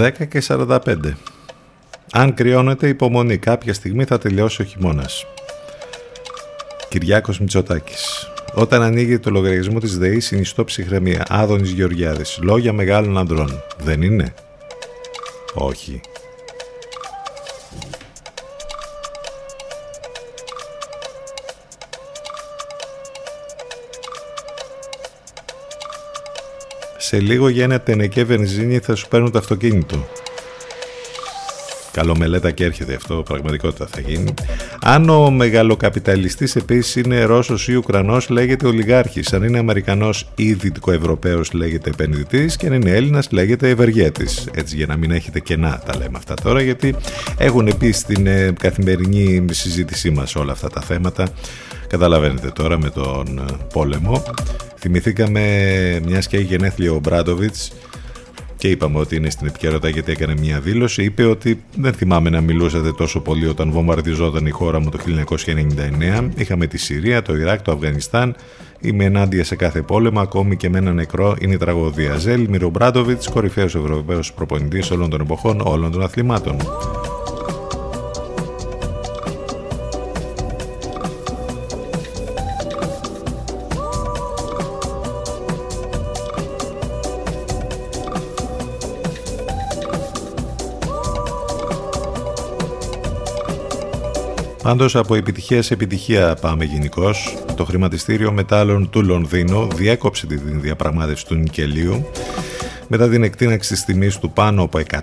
10 0.00 0.26
και 0.28 0.42
45. 0.48 0.78
Αν 2.12 2.34
κρυώνεται 2.34 2.88
υπομονή, 2.88 3.38
κάποια 3.38 3.74
στιγμή 3.74 4.04
θα 4.04 4.18
τελειώσει 4.18 4.62
ο 4.62 4.64
χειμώνας. 4.64 5.26
Κυριάκος 6.88 7.38
Μητσοτάκης. 7.40 8.28
Όταν 8.54 8.82
ανοίγει 8.82 9.18
το 9.18 9.30
λογαριασμό 9.30 9.78
της 9.78 9.98
ΔΕΗ 9.98 10.20
συνιστώ 10.20 10.64
ψυχραιμία. 10.64 11.24
Άδωνης 11.28 11.70
Γεωργιάδης. 11.70 12.38
Λόγια 12.42 12.72
μεγάλων 12.72 13.18
ανδρών. 13.18 13.62
Δεν 13.78 14.02
είναι; 14.02 14.34
Όχι. 15.54 16.00
Σε 27.10 27.20
λίγο 27.20 27.48
για 27.48 27.64
ένα 27.64 27.80
τενεκέ 27.80 28.24
βενζίνη 28.24 28.78
θα 28.78 28.94
σου 28.94 29.08
παίρνουν 29.08 29.30
το 29.30 29.38
αυτοκίνητο. 29.38 30.06
Καλομελέτα 31.92 32.50
και 32.50 32.64
έρχεται 32.64 32.94
αυτό, 32.94 33.14
πραγματικότητα 33.14 33.86
θα 33.86 34.00
γίνει. 34.00 34.34
Αν 34.80 35.08
ο 35.08 35.30
μεγαλοκαπιταλιστής 35.30 36.56
επίσης 36.56 36.96
είναι 36.96 37.22
Ρώσος 37.22 37.68
ή 37.68 37.74
Ουκρανός 37.74 38.28
λέγεται 38.28 38.66
ολιγάρχης. 38.66 39.32
Αν 39.32 39.42
είναι 39.42 39.58
Αμερικανός 39.58 40.28
ή 40.34 40.52
Δυτικοευρωπαίος 40.52 41.52
λέγεται 41.52 41.90
επενδυτής 41.90 42.56
και 42.56 42.66
αν 42.66 42.72
είναι 42.72 42.90
Έλληνας 42.90 43.30
λέγεται 43.30 43.68
ευεργέτης. 43.68 44.48
Έτσι 44.54 44.76
για 44.76 44.86
να 44.86 44.96
μην 44.96 45.10
έχετε 45.10 45.40
κενά 45.40 45.82
τα 45.86 45.96
λέμε 45.96 46.18
αυτά 46.18 46.34
τώρα 46.34 46.62
γιατί 46.62 46.94
έχουν 47.38 47.72
πει 47.78 47.90
στην 47.90 48.26
ε, 48.26 48.52
καθημερινή 48.58 49.44
συζήτησή 49.50 50.10
μας 50.10 50.34
όλα 50.36 50.52
αυτά 50.52 50.68
τα 50.68 50.80
θέματα. 50.80 51.28
Καταλαβαίνετε 51.90 52.48
τώρα 52.48 52.78
με 52.78 52.90
τον 52.90 53.38
ε, 53.38 53.44
πόλεμο. 53.72 54.22
Θυμηθήκαμε 54.76 55.40
μιας 56.06 56.26
και 56.26 56.36
έχει 56.36 56.46
γενέθλιο 56.46 56.94
ο 56.94 56.98
Μπράντοβιτς 56.98 57.72
και 58.56 58.68
είπαμε 58.68 58.98
ότι 58.98 59.16
είναι 59.16 59.30
στην 59.30 59.46
επικαιρότητα 59.46 59.88
γιατί 59.88 60.12
έκανε 60.12 60.34
μια 60.38 60.60
δήλωση. 60.60 61.04
Είπε 61.04 61.24
ότι 61.24 61.62
δεν 61.76 61.92
θυμάμαι 61.92 62.30
να 62.30 62.40
μιλούσατε 62.40 62.92
τόσο 62.92 63.20
πολύ 63.20 63.46
όταν 63.46 63.70
βομβαρδιζόταν 63.70 64.46
η 64.46 64.50
χώρα 64.50 64.80
μου 64.80 64.88
το 64.88 64.98
1999. 66.12 66.28
Είχαμε 66.34 66.66
τη 66.66 66.78
Συρία, 66.78 67.22
το 67.22 67.36
Ιράκ, 67.36 67.62
το 67.62 67.72
Αφγανιστάν. 67.72 68.36
Είμαι 68.80 69.04
ενάντια 69.04 69.44
σε 69.44 69.56
κάθε 69.56 69.82
πόλεμο, 69.82 70.20
ακόμη 70.20 70.56
και 70.56 70.68
με 70.68 70.78
ένα 70.78 70.92
νεκρό 70.92 71.36
είναι 71.40 71.54
η 71.54 71.58
τραγωδία. 71.58 72.16
Ζέλ 72.16 72.48
Μιρομπράντοβιτ, 72.48 73.22
κορυφαίος 73.32 73.74
Ευρωπαίος 73.74 74.32
προπονητής 74.32 74.90
όλων 74.90 75.10
των 75.10 75.20
εποχών, 75.20 75.60
όλων 75.60 75.92
των 75.92 76.02
αθλημάτων. 76.02 76.56
Πάντως 94.70 94.96
από 94.96 95.14
επιτυχίας 95.14 95.66
σε 95.66 95.74
επιτυχία 95.74 96.34
πάμε 96.40 96.64
γενικώς. 96.64 97.36
Το 97.56 97.64
χρηματιστήριο 97.64 98.32
μετάλλων 98.32 98.90
του 98.90 99.04
Λονδίνου 99.04 99.68
διέκοψε 99.74 100.26
τη 100.26 100.36
διαπραγμάτευση 100.36 101.26
του 101.26 101.34
Νικελίου 101.34 102.06
μετά 102.88 103.08
την 103.08 103.22
εκτείναξη 103.22 103.72
της 103.72 103.84
τιμής 103.84 104.18
του 104.18 104.30
πάνω 104.30 104.62
από 104.62 104.80
100.000 104.90 104.96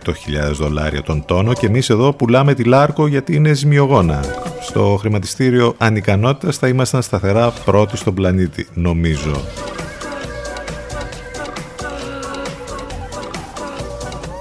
δολάρια 0.51 1.01
τον 1.01 1.25
τόνο 1.25 1.53
και 1.53 1.65
εμείς 1.65 1.89
εδώ 1.89 2.13
πουλάμε 2.13 2.53
τη 2.53 2.63
Λάρκο 2.63 3.07
γιατί 3.07 3.35
είναι 3.35 3.53
ζημιογόνα. 3.53 4.23
Στο 4.61 4.97
χρηματιστήριο 4.99 5.75
ανικανότητας 5.77 6.57
θα 6.57 6.67
ήμασταν 6.67 7.01
σταθερά 7.01 7.51
πρώτοι 7.65 7.97
στον 7.97 8.13
πλανήτη, 8.13 8.67
νομίζω. 8.73 9.41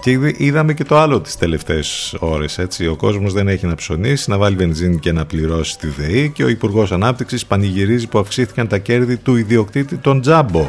Και 0.06 0.12
είδε- 0.12 0.40
είδαμε 0.40 0.74
και 0.74 0.84
το 0.84 0.96
άλλο 0.98 1.20
τις 1.20 1.36
τελευταίες 1.36 2.14
ώρες, 2.18 2.58
έτσι. 2.58 2.86
Ο 2.86 2.96
κόσμος 2.96 3.32
δεν 3.32 3.48
έχει 3.48 3.66
να 3.66 3.74
ψωνίσει, 3.74 4.30
να 4.30 4.38
βάλει 4.38 4.56
βενζίνη 4.56 4.98
και 4.98 5.12
να 5.12 5.24
πληρώσει 5.24 5.78
τη 5.78 5.86
ΔΕΗ 5.86 6.30
και 6.30 6.44
ο 6.44 6.48
Υπουργός 6.48 6.92
Ανάπτυξης 6.92 7.46
πανηγυρίζει 7.46 8.06
που 8.06 8.18
αυξήθηκαν 8.18 8.68
τα 8.68 8.78
κέρδη 8.78 9.16
του 9.16 9.36
ιδιοκτήτη 9.36 9.96
των 9.96 10.20
Τζάμπο. 10.20 10.66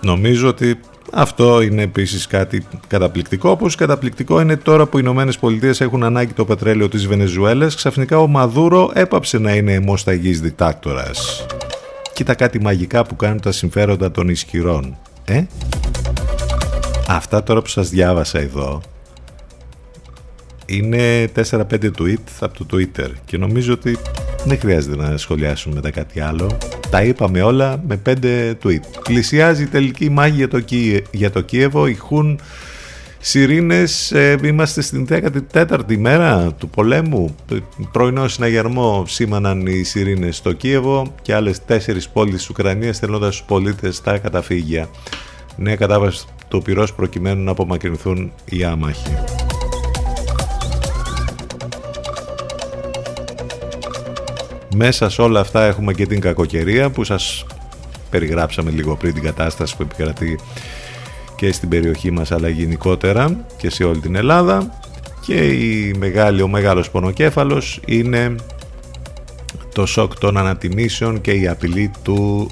Νομίζω 0.00 0.48
ότι 0.48 0.80
αυτό 1.12 1.60
είναι 1.60 1.82
επίσης 1.82 2.26
κάτι 2.26 2.66
καταπληκτικό, 2.86 3.50
όπως 3.50 3.74
καταπληκτικό 3.74 4.40
είναι 4.40 4.56
τώρα 4.56 4.86
που 4.86 4.96
οι 4.98 5.00
Ηνωμένες 5.04 5.38
Πολιτείες 5.38 5.80
έχουν 5.80 6.02
ανάγκη 6.02 6.32
το 6.32 6.44
πετρέλαιο 6.44 6.88
της 6.88 7.06
Βενεζουέλας, 7.06 7.74
ξαφνικά 7.74 8.18
ο 8.18 8.26
Μαδούρο 8.26 8.90
έπαψε 8.94 9.38
να 9.38 9.54
είναι 9.54 9.72
αιμοσταγής 9.72 10.40
διτάκτορας. 10.40 11.46
Κοίτα 12.12 12.34
κάτι 12.34 12.60
μαγικά 12.60 13.04
που 13.04 13.16
κάνουν 13.16 13.40
τα 13.40 13.52
συμφέροντα 13.52 14.10
των 14.10 14.28
ισχυρών. 14.28 14.96
Ε; 15.24 15.44
Αυτά 17.08 17.42
τώρα 17.42 17.62
που 17.62 17.68
σας 17.68 17.88
διάβασα 17.88 18.38
εδώ 18.38 18.80
είναι 20.66 21.28
4-5 21.50 21.64
tweet 21.98 22.14
από 22.40 22.64
το 22.64 22.66
Twitter 22.72 23.08
και 23.24 23.38
νομίζω 23.38 23.72
ότι 23.72 23.98
δεν 24.44 24.58
χρειάζεται 24.58 24.96
να 24.96 25.16
σχολιάσουμε 25.16 25.74
μετά 25.74 25.90
κάτι 25.90 26.20
άλλο. 26.20 26.58
Τα 26.90 27.02
είπαμε 27.02 27.42
όλα 27.42 27.82
με 27.88 28.02
5 28.06 28.54
tweet. 28.64 28.80
Πλησιάζει 29.02 29.62
η 29.62 29.66
τελική 29.66 30.10
μάχη 30.10 30.34
για 30.34 30.48
το, 30.48 30.60
Κί- 30.60 31.04
για 31.10 31.30
το 31.30 31.40
Κίεβο, 31.40 31.86
ηχούν 31.86 32.40
σιρήνες, 33.18 34.12
ε, 34.12 34.38
είμαστε 34.42 34.80
στην 34.80 35.06
14η 35.08 35.96
μέρα 35.96 36.52
του 36.52 36.68
πολέμου. 36.68 37.34
Πρωινό 37.92 38.28
συναγερμό 38.28 39.04
σήμαναν 39.06 39.66
οι 39.66 39.82
σιρήνες 39.82 40.36
στο 40.36 40.52
Κίεβο 40.52 41.14
και 41.22 41.34
άλλες 41.34 41.64
τέσσερις 41.64 42.08
πόλεις 42.08 42.34
της 42.34 42.48
Ουκρανίας 42.50 42.96
στέλνοντας 42.96 43.34
στους 43.34 43.46
πολίτες 43.46 43.96
στα 43.96 44.18
καταφύγια. 44.18 44.88
Νέα 45.56 45.76
κατάβαση 45.76 46.26
του 46.56 46.62
πυρός 46.62 46.94
προκειμένου 46.94 47.44
να 47.44 47.50
απομακρυνθούν 47.50 48.32
οι 48.44 48.64
άμαχοι. 48.64 49.14
Μέσα 54.74 55.08
σε 55.08 55.22
όλα 55.22 55.40
αυτά 55.40 55.64
έχουμε 55.64 55.92
και 55.92 56.06
την 56.06 56.20
κακοκαιρία 56.20 56.90
που 56.90 57.04
σας 57.04 57.46
περιγράψαμε 58.10 58.70
λίγο 58.70 58.96
πριν 58.96 59.14
την 59.14 59.22
κατάσταση 59.22 59.76
που 59.76 59.82
επικρατεί 59.82 60.38
και 61.36 61.52
στην 61.52 61.68
περιοχή 61.68 62.10
μας 62.10 62.32
αλλά 62.32 62.48
γενικότερα 62.48 63.46
και 63.56 63.70
σε 63.70 63.84
όλη 63.84 64.00
την 64.00 64.14
Ελλάδα 64.14 64.80
και 65.20 65.34
η 65.34 65.94
μεγάλη, 65.98 66.42
ο 66.42 66.48
μεγάλος 66.48 66.90
πονοκέφαλος 66.90 67.80
είναι 67.86 68.34
το 69.74 69.86
σοκ 69.86 70.18
των 70.18 70.36
ανατιμήσεων 70.36 71.20
και 71.20 71.32
η 71.32 71.48
απειλή 71.48 71.90
του 72.02 72.50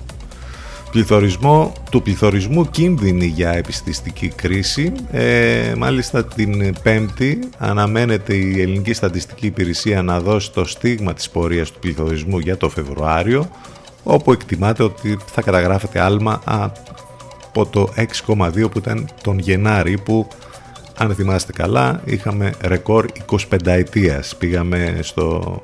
πληθωρισμό, 0.94 1.72
του 1.90 2.02
πληθωρισμού 2.02 2.70
κίνδυνη 2.70 3.26
για 3.26 3.50
επιστηστική 3.50 4.28
κρίση. 4.28 4.92
Ε, 5.10 5.72
μάλιστα 5.76 6.24
την 6.24 6.74
Πέμπτη 6.82 7.38
αναμένεται 7.58 8.34
η 8.34 8.60
Ελληνική 8.60 8.92
Στατιστική 8.92 9.46
Υπηρεσία 9.46 10.02
να 10.02 10.20
δώσει 10.20 10.52
το 10.52 10.64
στίγμα 10.64 11.14
της 11.14 11.30
πορείας 11.30 11.70
του 11.70 11.78
πληθωρισμού 11.78 12.38
για 12.38 12.56
το 12.56 12.68
Φεβρουάριο 12.68 13.50
όπου 14.02 14.32
εκτιμάται 14.32 14.82
ότι 14.82 15.18
θα 15.26 15.42
καταγράφεται 15.42 16.00
άλμα 16.00 16.42
από 16.44 17.66
το 17.66 17.92
6,2 18.26 18.70
που 18.70 18.78
ήταν 18.78 19.08
τον 19.22 19.38
Γενάρη 19.38 19.98
που 19.98 20.28
αν 20.96 21.14
θυμάστε 21.14 21.52
καλά 21.52 22.00
είχαμε 22.04 22.52
ρεκόρ 22.60 23.06
25 23.30 23.66
ετίας 23.66 24.36
πήγαμε 24.36 24.98
στο, 25.02 25.60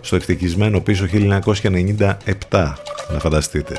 στο 0.00 0.16
ευτυχισμένο 0.16 0.80
πίσω 0.80 1.06
1997 1.10 2.72
να 3.12 3.18
φανταστείτε 3.18 3.74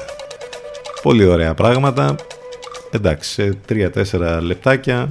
Πολύ 1.01 1.25
ωραία 1.25 1.53
πράγματα. 1.53 2.15
Εντάξει, 2.91 3.29
σε 3.29 3.57
3-4 3.69 4.39
λεπτάκια 4.41 5.09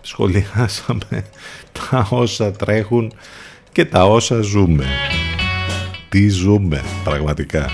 σχολιάσαμε 0.00 1.24
τα 1.72 2.06
όσα 2.10 2.52
τρέχουν 2.52 3.12
και 3.72 3.84
τα 3.84 4.04
όσα 4.04 4.40
ζούμε. 4.40 4.84
Τι 6.08 6.28
ζούμε 6.28 6.82
πραγματικά. 7.04 7.70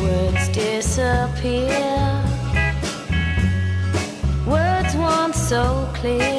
Words 0.00 0.46
disappear. 0.58 1.86
Words 4.52 4.94
once 5.12 5.38
so 5.50 5.64
clear. 5.98 6.35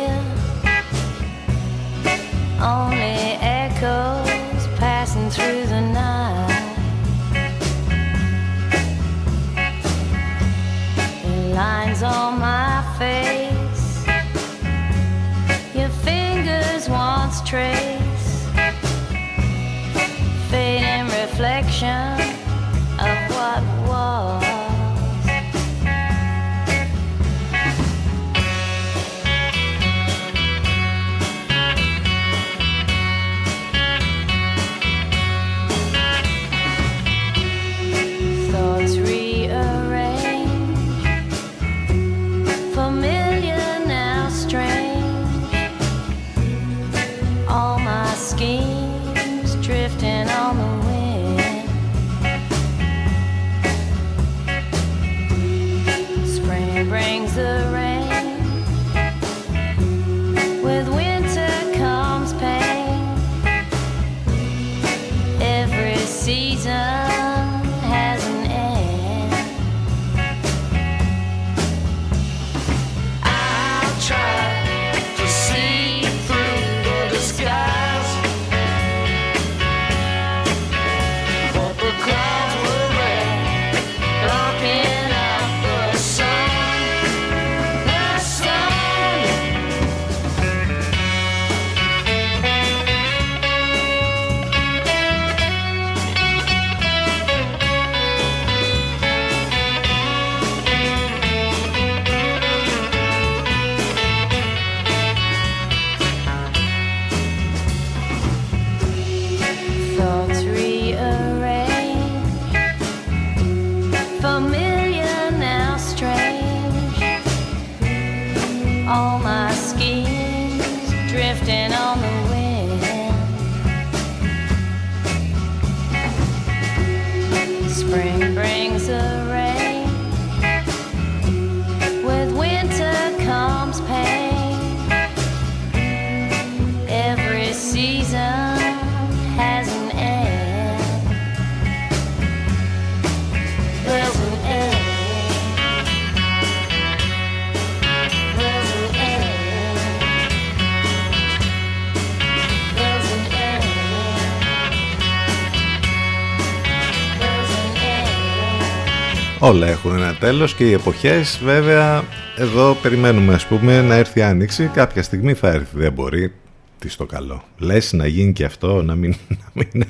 Όλα 159.48 159.68
έχουν 159.68 159.96
ένα 159.96 160.16
τέλος 160.16 160.54
και 160.54 160.64
οι 160.70 160.74
εποχές 160.74 161.40
βέβαια 161.44 162.04
εδώ 162.38 162.78
περιμένουμε 162.82 163.34
ας 163.34 163.46
πούμε 163.46 163.82
να 163.82 163.96
έρθει 163.96 164.20
η 164.20 164.22
άνοιξη. 164.22 164.70
Κάποια 164.74 165.04
στιγμή 165.04 165.34
θα 165.34 165.50
έρθει 165.50 165.78
δεν 165.78 165.94
μπορεί. 165.94 166.34
Τι 166.80 166.90
στο 166.90 167.06
καλό. 167.06 167.44
Λες 167.58 167.94
να 167.94 168.08
γίνει 168.08 168.34
και 168.34 168.44
αυτό 168.44 168.82
να 168.82 168.96
μην, 168.96 169.16
να 169.44 169.50
μην, 169.54 169.86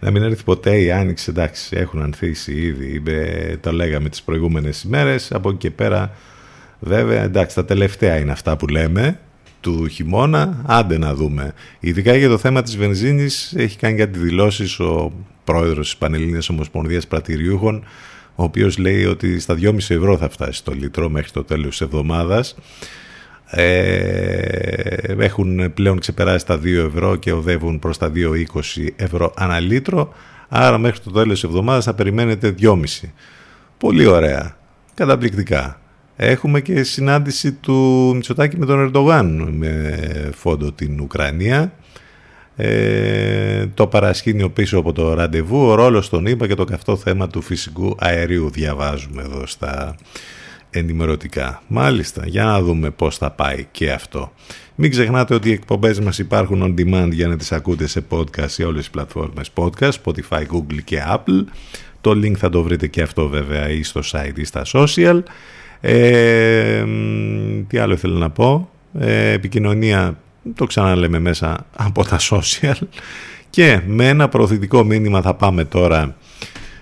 να 0.00 0.10
μην 0.10 0.22
έρθει 0.22 0.44
ποτέ 0.44 0.80
η 0.80 0.92
άνοιξη. 0.92 1.30
Εντάξει 1.30 1.76
έχουν 1.76 2.02
ανθίσει 2.02 2.52
ήδη 2.52 3.02
ε, 3.06 3.56
το 3.56 3.72
λέγαμε 3.72 4.08
τις 4.08 4.22
προηγούμενες 4.22 4.82
ημέρες. 4.82 5.32
Από 5.32 5.48
εκεί 5.48 5.58
και 5.58 5.70
πέρα 5.70 6.16
βέβαια 6.78 7.22
εντάξει 7.22 7.54
τα 7.54 7.64
τελευταία 7.64 8.16
είναι 8.16 8.32
αυτά 8.32 8.56
που 8.56 8.66
λέμε 8.66 9.18
του 9.60 9.88
χειμώνα, 9.88 10.62
άντε 10.66 10.98
να 10.98 11.14
δούμε. 11.14 11.52
Ειδικά 11.80 12.16
για 12.16 12.28
το 12.28 12.38
θέμα 12.38 12.62
της 12.62 12.76
βενζίνης 12.76 13.52
έχει 13.56 13.78
κάνει 13.78 13.96
κάτι 13.96 14.18
δηλώσεις 14.18 14.80
ο 14.80 15.12
πρόεδρος 15.44 15.86
της 15.86 15.96
Πανελλήνιας 15.96 16.48
Ομοσπονδίας 16.48 17.06
Πρατηριούχων 17.06 17.84
ο 18.34 18.42
οποίος 18.42 18.78
λέει 18.78 19.04
ότι 19.04 19.40
στα 19.40 19.54
2,5 19.60 19.76
ευρώ 19.76 20.16
θα 20.16 20.28
φτάσει 20.28 20.64
το 20.64 20.72
λίτρο 20.72 21.08
μέχρι 21.08 21.30
το 21.30 21.44
τέλος 21.44 21.68
της 21.68 21.80
εβδομάδας. 21.80 22.56
Ε, 23.46 25.14
έχουν 25.18 25.72
πλέον 25.74 25.98
ξεπεράσει 25.98 26.46
τα 26.46 26.58
2 26.58 26.66
ευρώ 26.86 27.16
και 27.16 27.32
οδεύουν 27.32 27.78
προς 27.78 27.98
τα 27.98 28.12
2,20 28.14 28.86
ευρώ 28.96 29.32
ανά 29.36 29.60
λίτρο. 29.60 30.12
Άρα 30.48 30.78
μέχρι 30.78 31.00
το 31.00 31.10
τέλος 31.10 31.40
της 31.40 31.42
εβδομάδας 31.42 31.84
θα 31.84 31.94
περιμένετε 31.94 32.54
2,5. 32.60 33.12
Πολύ 33.78 34.06
ωραία. 34.06 34.56
Καταπληκτικά. 34.94 35.80
Έχουμε 36.16 36.60
και 36.60 36.82
συνάντηση 36.82 37.52
του 37.52 38.10
Μητσοτάκη 38.14 38.58
με 38.58 38.66
τον 38.66 38.78
Ερντογάν 38.78 39.48
με 39.52 39.98
φόντο 40.34 40.72
την 40.72 41.00
Ουκρανία. 41.00 41.72
Ε, 42.56 43.66
το 43.74 43.86
παρασκήνιο 43.86 44.50
πίσω 44.50 44.78
από 44.78 44.92
το 44.92 45.14
ραντεβού, 45.14 45.66
ο 45.66 45.74
ρόλος 45.74 46.08
των 46.08 46.26
ΗΠΑ 46.26 46.46
και 46.46 46.54
το 46.54 46.64
καυτό 46.64 46.96
θέμα 46.96 47.28
του 47.28 47.42
φυσικού 47.42 47.96
αερίου 47.98 48.50
διαβάζουμε 48.50 49.22
εδώ 49.22 49.46
στα 49.46 49.94
ενημερωτικά. 50.70 51.62
Μάλιστα, 51.66 52.22
για 52.26 52.44
να 52.44 52.62
δούμε 52.62 52.90
πώς 52.90 53.16
θα 53.16 53.30
πάει 53.30 53.66
και 53.70 53.90
αυτό. 53.92 54.32
Μην 54.74 54.90
ξεχνάτε 54.90 55.34
ότι 55.34 55.48
οι 55.48 55.52
εκπομπές 55.52 56.00
μας 56.00 56.18
υπάρχουν 56.18 56.62
on 56.62 56.80
demand 56.80 57.10
για 57.10 57.28
να 57.28 57.36
τις 57.36 57.52
ακούτε 57.52 57.86
σε 57.86 58.04
podcast 58.10 58.48
σε 58.48 58.64
όλες 58.64 58.80
τις 58.80 58.90
πλατφόρμες 58.90 59.50
podcast, 59.54 59.90
Spotify, 60.04 60.40
Google 60.52 60.82
και 60.84 61.02
Apple. 61.08 61.44
Το 62.00 62.10
link 62.10 62.34
θα 62.36 62.48
το 62.48 62.62
βρείτε 62.62 62.86
και 62.86 63.02
αυτό 63.02 63.28
βέβαια 63.28 63.70
ή 63.70 63.82
στο 63.82 64.00
site 64.04 64.38
ή 64.38 64.44
στα 64.44 64.62
social. 64.72 65.22
Ε, 65.80 66.84
τι 67.66 67.78
άλλο 67.78 67.92
ήθελα 67.92 68.18
να 68.18 68.30
πω. 68.30 68.70
Ε, 68.98 69.30
επικοινωνία, 69.30 70.18
το 70.54 70.66
ξαναλέμε 70.66 71.18
μέσα 71.18 71.66
από 71.76 72.04
τα 72.04 72.18
social. 72.30 72.78
Και 73.50 73.80
με 73.86 74.08
ένα 74.08 74.28
προωθητικό 74.28 74.84
μήνυμα 74.84 75.22
θα 75.22 75.34
πάμε 75.34 75.64
τώρα 75.64 76.16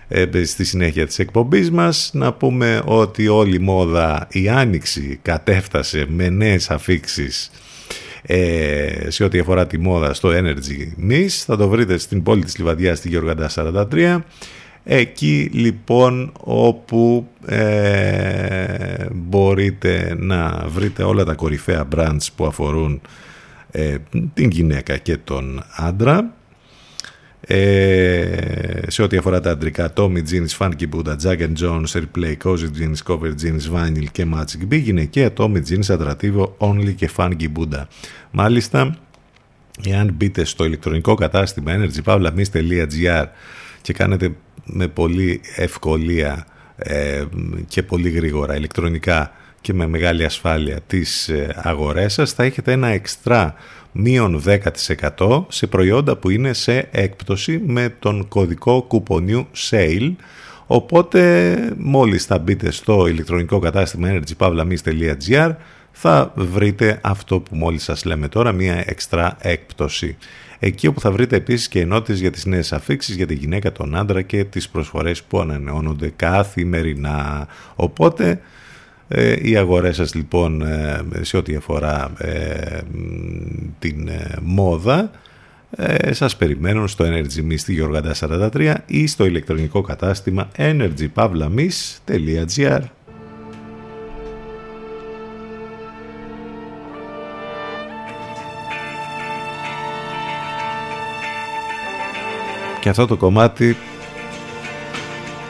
ε, 0.09 0.45
στη 0.45 0.65
συνέχεια 0.65 1.07
της 1.07 1.19
εκπομπής 1.19 1.71
μας. 1.71 2.11
Να 2.15 2.33
πούμε 2.33 2.83
ότι 2.85 3.29
όλη 3.29 3.55
η 3.55 3.59
μόδα 3.59 4.27
η 4.31 4.49
άνοιξη 4.49 5.19
κατέφτασε 5.23 6.07
με 6.09 6.29
νέες 6.29 6.71
αφήξεις 6.71 7.51
ε, 8.23 9.11
σε 9.11 9.25
ό,τι 9.25 9.39
αφορά 9.39 9.67
τη 9.67 9.79
μόδα 9.79 10.15
στο 10.15 10.29
Energy 10.33 11.11
Miss 11.11 11.29
θα 11.29 11.57
το 11.57 11.69
βρείτε 11.69 11.99
στην 11.99 12.23
πόλη 12.23 12.45
της 12.45 12.59
Λιβαδιάς 12.59 12.99
στη 12.99 13.09
Γεωργαντά 13.09 13.51
43 13.55 14.19
εκεί 14.85 15.51
λοιπόν 15.53 16.33
όπου 16.41 17.29
ε, 17.47 19.07
μπορείτε 19.13 20.15
να 20.19 20.65
βρείτε 20.67 21.03
όλα 21.03 21.25
τα 21.25 21.35
κορυφαία 21.35 21.89
brands 21.97 22.27
που 22.37 22.47
αφορούν 22.47 23.01
ε, 23.71 23.97
την 24.35 24.51
γυναίκα 24.51 24.97
και 24.97 25.17
τον 25.17 25.63
άντρα. 25.77 26.35
Ε, 27.41 28.81
σε 28.87 29.03
ό,τι 29.03 29.17
αφορά 29.17 29.41
τα 29.41 29.51
αντρικά 29.51 29.93
Tommy 29.97 30.23
Jeans, 30.31 30.59
Funky 30.59 30.89
Buddha, 30.93 31.17
Jack 31.23 31.39
and 31.39 31.53
Jones, 31.61 31.85
Replay, 31.93 32.35
Cozy 32.43 32.69
Jeans, 32.79 32.97
Cover 33.07 33.33
Jeans, 33.43 33.75
Vinyl 33.75 34.05
και 34.13 34.27
Magic 34.35 34.73
B 34.73 34.81
γυναικεία 34.81 35.33
Tommy 35.37 35.63
Jeans, 35.69 35.89
Αντρατίβο, 35.89 36.57
Only 36.59 36.95
και 36.95 37.11
Funky 37.17 37.49
Buddha. 37.57 37.83
Μάλιστα 38.31 38.99
εάν 39.85 40.13
μπείτε 40.13 40.45
στο 40.45 40.65
ηλεκτρονικό 40.65 41.15
κατάστημα 41.15 41.73
energypavlamis.gr 41.77 43.25
και 43.83 43.93
κάνετε 43.93 44.33
με 44.65 44.89
πολύ 44.89 45.41
ευκολία 45.57 46.47
ε, 46.77 47.25
και 47.69 47.83
πολύ 47.83 48.11
γρήγορα 48.11 48.57
ηλεκτρονικά 48.57 49.33
και 49.61 49.75
με 49.75 49.87
μεγάλη 49.87 50.25
ασφάλεια 50.25 50.81
τις 50.87 51.29
ε, 51.29 51.55
αγορές 51.57 52.13
σας 52.13 52.33
θα 52.33 52.43
έχετε 52.43 52.73
ένα 52.73 52.89
εξτρά 52.89 53.55
μείον 53.93 54.43
10% 55.19 55.45
σε 55.49 55.67
προϊόντα 55.67 56.17
που 56.17 56.31
είναι 56.31 56.53
σε 56.53 56.89
έκπτωση 56.91 57.63
με 57.67 57.95
τον 57.99 58.29
κωδικό 58.29 58.83
κουπονιού 58.83 59.47
SALE 59.71 60.13
οπότε 60.67 61.59
μόλις 61.79 62.25
θα 62.25 62.39
μπείτε 62.39 62.71
στο 62.71 63.07
ηλεκτρονικό 63.07 63.59
κατάστημα 63.59 64.09
energypavlamis.gr 64.13 65.55
θα 65.93 66.33
βρείτε 66.37 66.99
αυτό 67.03 67.41
που 67.41 67.57
μόλις 67.57 67.83
σας 67.83 68.05
λέμε 68.05 68.29
τώρα, 68.29 68.53
μια 68.53 68.83
εξτρά 68.87 69.37
έκπτωση. 69.41 70.17
Εκεί 70.59 70.87
όπου 70.87 71.01
θα 71.01 71.13
βρείτε 71.13 71.37
επίσης 71.37 71.69
και 71.69 71.81
ενότητες 71.81 72.21
για 72.21 72.31
τις 72.31 72.45
νέες 72.45 72.73
αφήξεις 72.73 73.17
για 73.17 73.27
τη 73.27 73.35
γυναίκα, 73.35 73.73
τον 73.73 73.97
άντρα 73.97 74.23
και 74.23 74.45
τις 74.45 74.69
προσφορές 74.69 75.23
που 75.23 75.41
ανανεώνονται 75.41 76.13
καθημερινά. 76.17 77.49
Οπότε 77.75 78.29
ε, 78.31 78.39
οι 79.43 79.57
αγορές 79.57 79.97
σας 79.97 80.15
λοιπόν 80.15 80.63
ε, 80.63 81.01
σε 81.21 81.37
ό,τι 81.37 81.55
αφορά 81.55 82.13
ε, 82.19 82.79
την 83.79 84.09
ε, 84.09 84.37
μόδα 84.43 85.11
ε, 85.77 86.13
σας 86.13 86.37
περιμένουν 86.37 86.89
στο 86.89 87.05
Energy 87.05 87.47
Miss 87.51 87.59
στη 87.59 87.73
Γιώργαντα 87.73 88.15
43 88.55 88.75
ή 88.87 89.07
στο 89.07 89.25
ηλεκτρονικό 89.25 89.81
κατάστημα 89.81 90.49
energypavlamis.gr 90.57 92.81
Και 102.81 102.89
αυτό 102.89 103.07
το 103.07 103.17
κομμάτι 103.17 103.77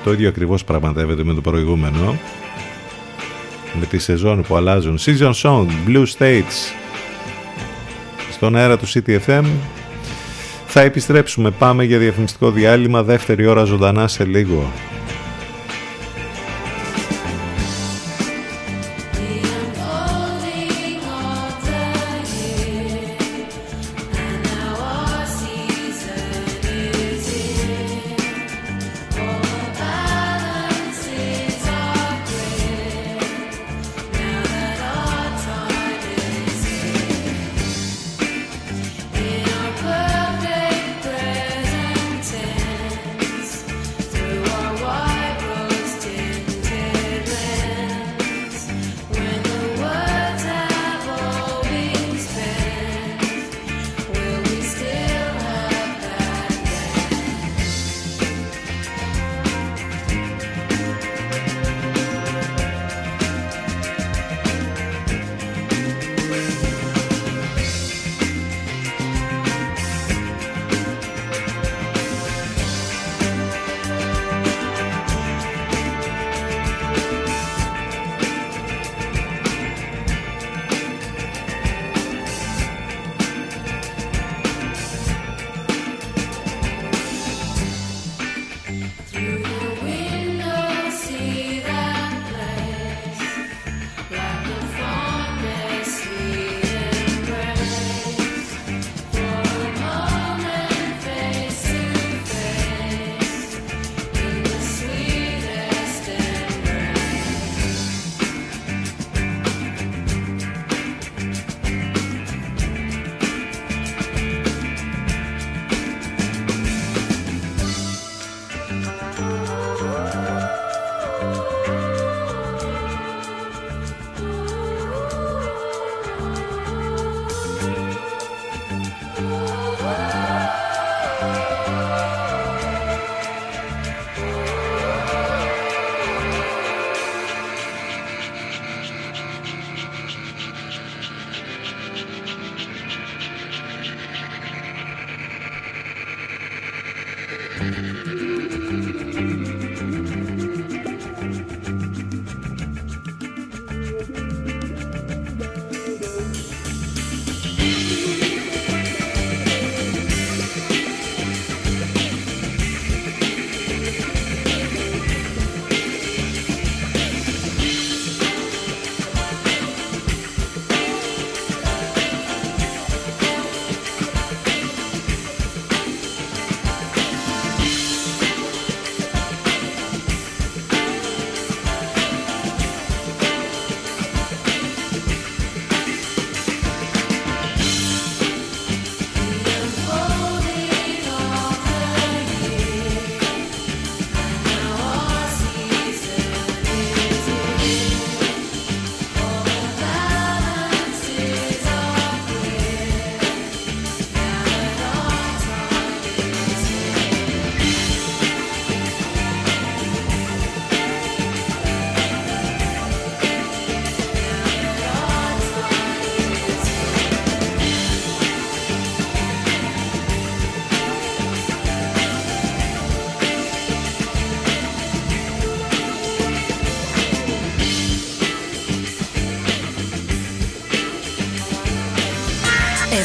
το 0.04 0.12
ίδιο 0.12 0.28
ακριβώς 0.28 0.64
πραγματεύεται 0.64 1.24
με 1.24 1.34
το 1.34 1.40
προηγούμενο 1.40 2.18
με 3.78 3.86
τη 3.86 3.98
σεζόν 3.98 4.42
που 4.42 4.56
αλλάζουν. 4.56 4.98
Season 4.98 5.32
Song, 5.42 5.66
Blue 5.86 6.04
States. 6.18 6.74
Στον 8.30 8.56
αέρα 8.56 8.78
του 8.78 8.86
CTFM 8.88 9.44
θα 10.66 10.80
επιστρέψουμε. 10.80 11.50
Πάμε 11.50 11.84
για 11.84 11.98
διαφημιστικό 11.98 12.50
διάλειμμα. 12.50 13.02
Δεύτερη 13.02 13.46
ώρα 13.46 13.64
ζωντανά 13.64 14.08
σε 14.08 14.24
λίγο 14.24 14.72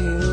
you. 0.00 0.29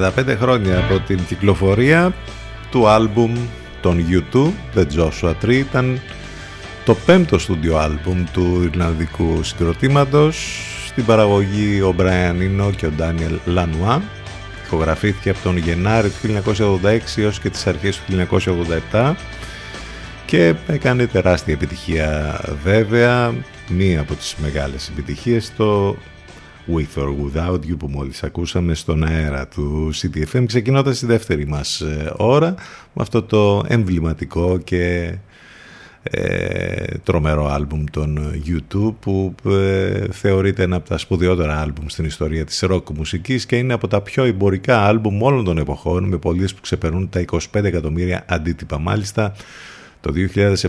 35 0.00 0.36
χρόνια 0.40 0.78
από 0.78 1.00
την 1.06 1.24
κυκλοφορία 1.26 2.14
του 2.70 2.88
άλμπουμ 2.88 3.36
των 3.80 4.04
U2, 4.10 4.50
The 4.74 4.84
Joshua 4.96 5.32
Tree, 5.42 5.50
ήταν 5.50 6.00
το 6.84 6.94
πέμπτο 6.94 7.38
στούντιο 7.38 7.76
άλμπουμ 7.78 8.24
του 8.32 8.70
Ιρλανδικού 8.72 9.42
συγκροτήματος. 9.42 10.66
Στην 10.86 11.04
παραγωγή 11.04 11.80
ο 11.80 11.94
Brian 11.98 12.34
Eno 12.34 12.70
και 12.76 12.86
ο 12.86 12.92
Daniel 12.98 13.56
Lanois. 13.56 14.00
Ηχογραφήθηκε 14.64 15.30
από 15.30 15.38
τον 15.42 15.56
Γενάρη 15.56 16.08
του 16.08 16.42
1986 16.56 17.22
έως 17.22 17.40
και 17.40 17.50
τις 17.50 17.66
αρχές 17.66 18.00
του 18.00 18.26
1987 18.92 19.12
και 20.26 20.54
έκανε 20.66 21.06
τεράστια 21.06 21.54
επιτυχία 21.54 22.40
βέβαια. 22.62 23.34
Μία 23.68 24.00
από 24.00 24.14
τις 24.14 24.34
μεγάλες 24.42 24.88
επιτυχίες 24.88 25.52
το 25.56 25.96
With 26.66 27.02
or 27.02 27.08
Without 27.08 27.60
You 27.70 27.76
που 27.78 27.88
μόλις 27.88 28.22
ακούσαμε 28.22 28.74
στον 28.74 29.04
αέρα 29.04 29.48
του 29.48 29.90
CTFM 29.94 30.44
ξεκινώντας 30.46 30.98
τη 30.98 31.06
δεύτερη 31.06 31.46
μας 31.46 31.80
ε, 31.80 32.12
ώρα 32.16 32.54
με 32.92 33.02
αυτό 33.02 33.22
το 33.22 33.62
εμβληματικό 33.68 34.58
και 34.58 35.14
ε, 36.02 36.84
τρομερό 37.04 37.46
άλμπουμ 37.46 37.84
των 37.90 38.32
YouTube 38.46 38.94
που 39.00 39.34
ε, 39.50 40.06
θεωρείται 40.10 40.62
ένα 40.62 40.76
από 40.76 40.88
τα 40.88 40.98
σπουδαιότερα 40.98 41.60
άλμπουμ 41.60 41.86
στην 41.88 42.04
ιστορία 42.04 42.44
της 42.44 42.60
ροκ 42.60 42.90
μουσικής 42.90 43.46
και 43.46 43.56
είναι 43.56 43.72
από 43.72 43.88
τα 43.88 44.00
πιο 44.00 44.24
εμπορικά 44.24 44.86
άλμπουμ 44.86 45.22
όλων 45.22 45.44
των 45.44 45.58
εποχών 45.58 46.04
με 46.04 46.16
πωλίες 46.16 46.54
που 46.54 46.60
ξεπερνούν 46.60 47.08
τα 47.08 47.24
25 47.30 47.40
εκατομμύρια 47.52 48.24
αντίτυπα. 48.28 48.78
Μάλιστα 48.78 49.34
το 50.02 50.12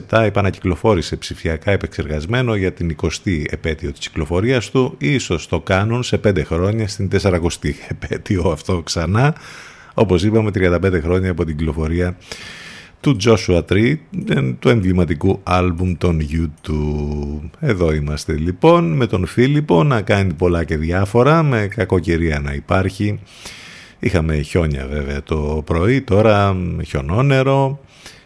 2007 0.09 0.21
επανακυκλοφόρησε 0.21 1.15
ψηφιακά 1.15 1.71
επεξεργασμένο 1.71 2.55
για 2.55 2.73
την 2.73 2.95
20η 3.01 3.43
επέτειο 3.49 3.91
της 3.91 3.99
κυκλοφορίας 3.99 4.69
του 4.69 4.95
ίσως 4.97 5.47
το 5.47 5.59
κάνουν 5.59 6.03
σε 6.03 6.19
5 6.27 6.43
χρόνια 6.45 6.87
στην 6.87 7.09
40η 7.21 7.71
επέτειο 7.87 8.49
αυτό 8.49 8.81
ξανά 8.81 9.35
όπως 9.93 10.23
είπαμε 10.23 10.51
35 10.53 10.99
χρόνια 11.01 11.31
από 11.31 11.45
την 11.45 11.57
κυκλοφορία 11.57 12.17
του 13.03 13.17
Joshua 13.23 13.61
Tree, 13.69 13.95
του 14.59 14.69
εμβληματικού 14.69 15.39
άλμπουμ 15.43 15.93
των 15.97 16.19
YouTube. 16.31 17.49
Εδώ 17.59 17.93
είμαστε 17.93 18.33
λοιπόν 18.33 18.91
με 18.91 19.07
τον 19.07 19.25
Φίλιππο 19.25 19.83
να 19.83 20.01
κάνει 20.01 20.33
πολλά 20.33 20.63
και 20.63 20.77
διάφορα, 20.77 21.43
με 21.43 21.67
κακοκαιρία 21.75 22.39
να 22.39 22.53
υπάρχει. 22.53 23.19
Είχαμε 23.99 24.41
χιόνια 24.41 24.87
βέβαια 24.87 25.23
το 25.23 25.61
πρωί, 25.65 26.01
τώρα 26.01 26.57
χιονόνερο 26.85 27.79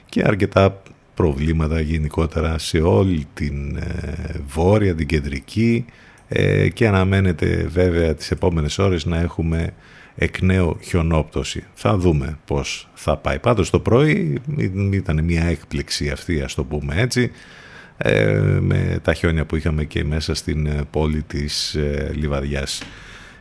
και 0.10 0.24
αρκετά 0.26 0.82
προβλήματα 1.18 1.80
γενικότερα 1.80 2.58
σε 2.58 2.78
όλη 2.78 3.26
την 3.34 3.76
ε, 3.76 4.40
βόρεια, 4.48 4.96
την 4.96 5.08
κεντρική 5.08 5.86
ε, 6.28 6.70
και 6.70 6.88
αναμένεται 6.88 7.68
βέβαια 7.70 8.14
τις 8.14 8.32
επόμενες 8.32 8.78
ώρες 8.78 9.06
να 9.06 9.20
έχουμε 9.20 9.74
εκ 10.16 10.42
νέου 10.42 10.78
χιονόπτωση. 10.82 11.64
Θα 11.74 11.98
δούμε 11.98 12.38
πώς 12.46 12.90
θα 12.94 13.18
πάει. 13.18 13.40
Πάντως 13.40 13.70
το 13.70 13.80
πρωί 13.80 14.42
ήταν 14.92 15.24
μια 15.24 15.44
έκπληξη 15.44 16.10
αυτή 16.10 16.42
ας 16.42 16.54
το 16.54 16.64
πούμε 16.64 16.96
έτσι 16.98 17.32
ε, 17.98 18.40
με 18.60 19.00
τα 19.02 19.14
χιόνια 19.14 19.46
που 19.46 19.56
είχαμε 19.56 19.84
και 19.84 20.04
μέσα 20.04 20.34
στην 20.36 20.66
ε, 20.66 20.82
πόλη 20.92 21.22
της 21.22 21.76
ε, 21.76 22.12
Λιβαδιάς. 22.16 22.82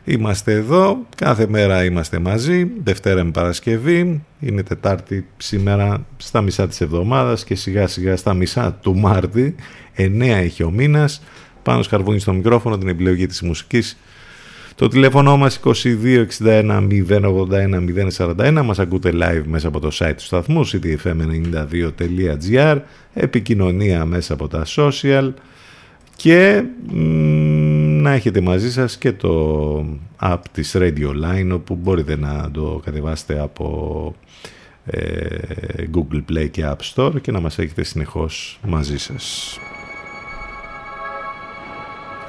Είμαστε 0.09 0.53
εδώ, 0.53 1.05
κάθε 1.15 1.47
μέρα 1.47 1.83
είμαστε 1.83 2.19
μαζί, 2.19 2.67
Δευτέρα 2.83 3.23
με 3.23 3.31
Παρασκευή, 3.31 4.23
είναι 4.39 4.63
Τετάρτη 4.63 5.27
σήμερα 5.37 6.05
στα 6.17 6.41
μισά 6.41 6.67
της 6.67 6.81
εβδομάδας 6.81 7.43
και 7.43 7.55
σιγά 7.55 7.87
σιγά 7.87 8.15
στα 8.15 8.33
μισά 8.33 8.77
του 8.81 8.97
Μάρτη, 8.97 9.55
9 9.97 10.21
έχει 10.21 10.63
ο 10.63 10.69
μήνας, 10.69 11.23
πάνω 11.63 11.83
σκαρβούνι 11.83 12.19
στο 12.19 12.33
μικρόφωνο 12.33 12.77
την 12.77 12.87
επιλογή 12.87 13.25
της 13.25 13.41
μουσικής. 13.41 13.97
Το 14.75 14.87
τηλέφωνο 14.87 15.37
μας 15.37 15.59
2261 15.63 16.87
081 17.09 17.83
041 18.17 18.61
μας 18.63 18.79
ακούτε 18.79 19.11
live 19.13 19.43
μέσα 19.45 19.67
από 19.67 19.79
το 19.79 19.89
site 19.93 20.13
του 20.17 20.23
σταθμού 20.23 20.67
ctfm92.gr 20.67 22.77
επικοινωνία 23.13 24.05
μέσα 24.05 24.33
από 24.33 24.47
τα 24.47 24.65
social. 24.75 25.31
Και 26.15 26.63
να 28.01 28.11
έχετε 28.11 28.41
μαζί 28.41 28.71
σας 28.71 28.97
και 28.97 29.11
το 29.11 29.85
app 30.21 30.39
της 30.51 30.75
Radio 30.77 31.09
Line 31.09 31.49
όπου 31.53 31.75
μπορείτε 31.75 32.17
να 32.17 32.51
το 32.51 32.81
κατεβάσετε 32.85 33.39
από 33.39 34.15
ε, 34.85 35.27
Google 35.93 36.23
Play 36.31 36.49
και 36.51 36.65
App 36.65 36.93
Store 36.93 37.21
και 37.21 37.31
να 37.31 37.39
μας 37.39 37.59
έχετε 37.59 37.83
συνεχώς 37.83 38.59
μαζί 38.67 38.97
σας. 38.97 39.57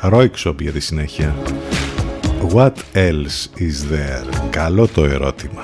Roixop 0.03 0.61
για 0.61 0.73
τη 0.73 0.81
συνέχεια. 0.81 1.35
What 2.53 2.75
else 2.95 3.59
is 3.59 3.93
there? 3.93 4.49
Καλό 4.51 4.89
το 4.89 5.05
ερώτημα. 5.05 5.63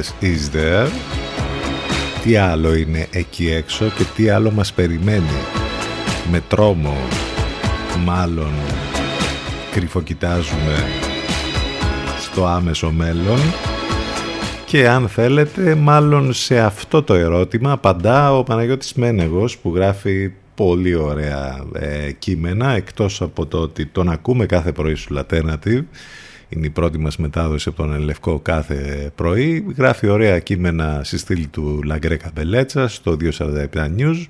Else 0.00 0.24
is 0.24 0.56
there; 0.56 0.88
Τι 2.22 2.36
άλλο 2.36 2.74
είναι 2.74 3.06
εκεί 3.10 3.50
έξω 3.50 3.84
και 3.96 4.04
τι 4.16 4.28
άλλο 4.28 4.50
μας 4.50 4.72
περιμένει; 4.72 5.38
Με 6.30 6.42
τρόμο 6.48 6.96
Μάλλον 8.04 8.52
κρυφοκοιτάζουμε 9.72 10.74
στο 12.20 12.46
άμεσο 12.46 12.90
μέλλον. 12.90 13.38
Και 14.66 14.88
αν 14.88 15.08
θέλετε 15.08 15.74
μάλλον 15.74 16.32
σε 16.32 16.58
αυτό 16.58 17.02
το 17.02 17.14
ερώτημα 17.14 17.72
απαντά 17.72 18.36
ο 18.36 18.42
Παναγιώτης 18.42 18.92
Μένεγος 18.92 19.58
που 19.58 19.74
γράφει 19.74 20.32
πολύ 20.54 20.94
ωραία 20.94 21.64
ε, 21.72 22.12
κείμενα 22.12 22.70
εκτός 22.72 23.22
από 23.22 23.46
το 23.46 23.58
ότι 23.58 23.86
τον 23.86 24.08
ακούμε 24.08 24.46
κάθε 24.46 24.72
πρωί 24.72 24.94
σου 24.94 25.14
Alternative 25.14 25.82
είναι 26.50 26.66
η 26.66 26.70
πρώτη 26.70 26.98
μας 26.98 27.16
μετάδοση 27.16 27.68
από 27.68 27.82
τον 27.82 27.94
Ελευκό 27.94 28.38
κάθε 28.38 29.10
πρωί. 29.14 29.66
Γράφει 29.76 30.08
ωραία 30.08 30.38
κείμενα 30.38 31.00
στη 31.04 31.18
στήλη 31.18 31.46
του 31.46 31.80
Λαγκρέκα 31.84 32.30
Μπελέτσα 32.34 32.88
στο 32.88 33.16
247 33.38 33.66
News. 33.98 34.24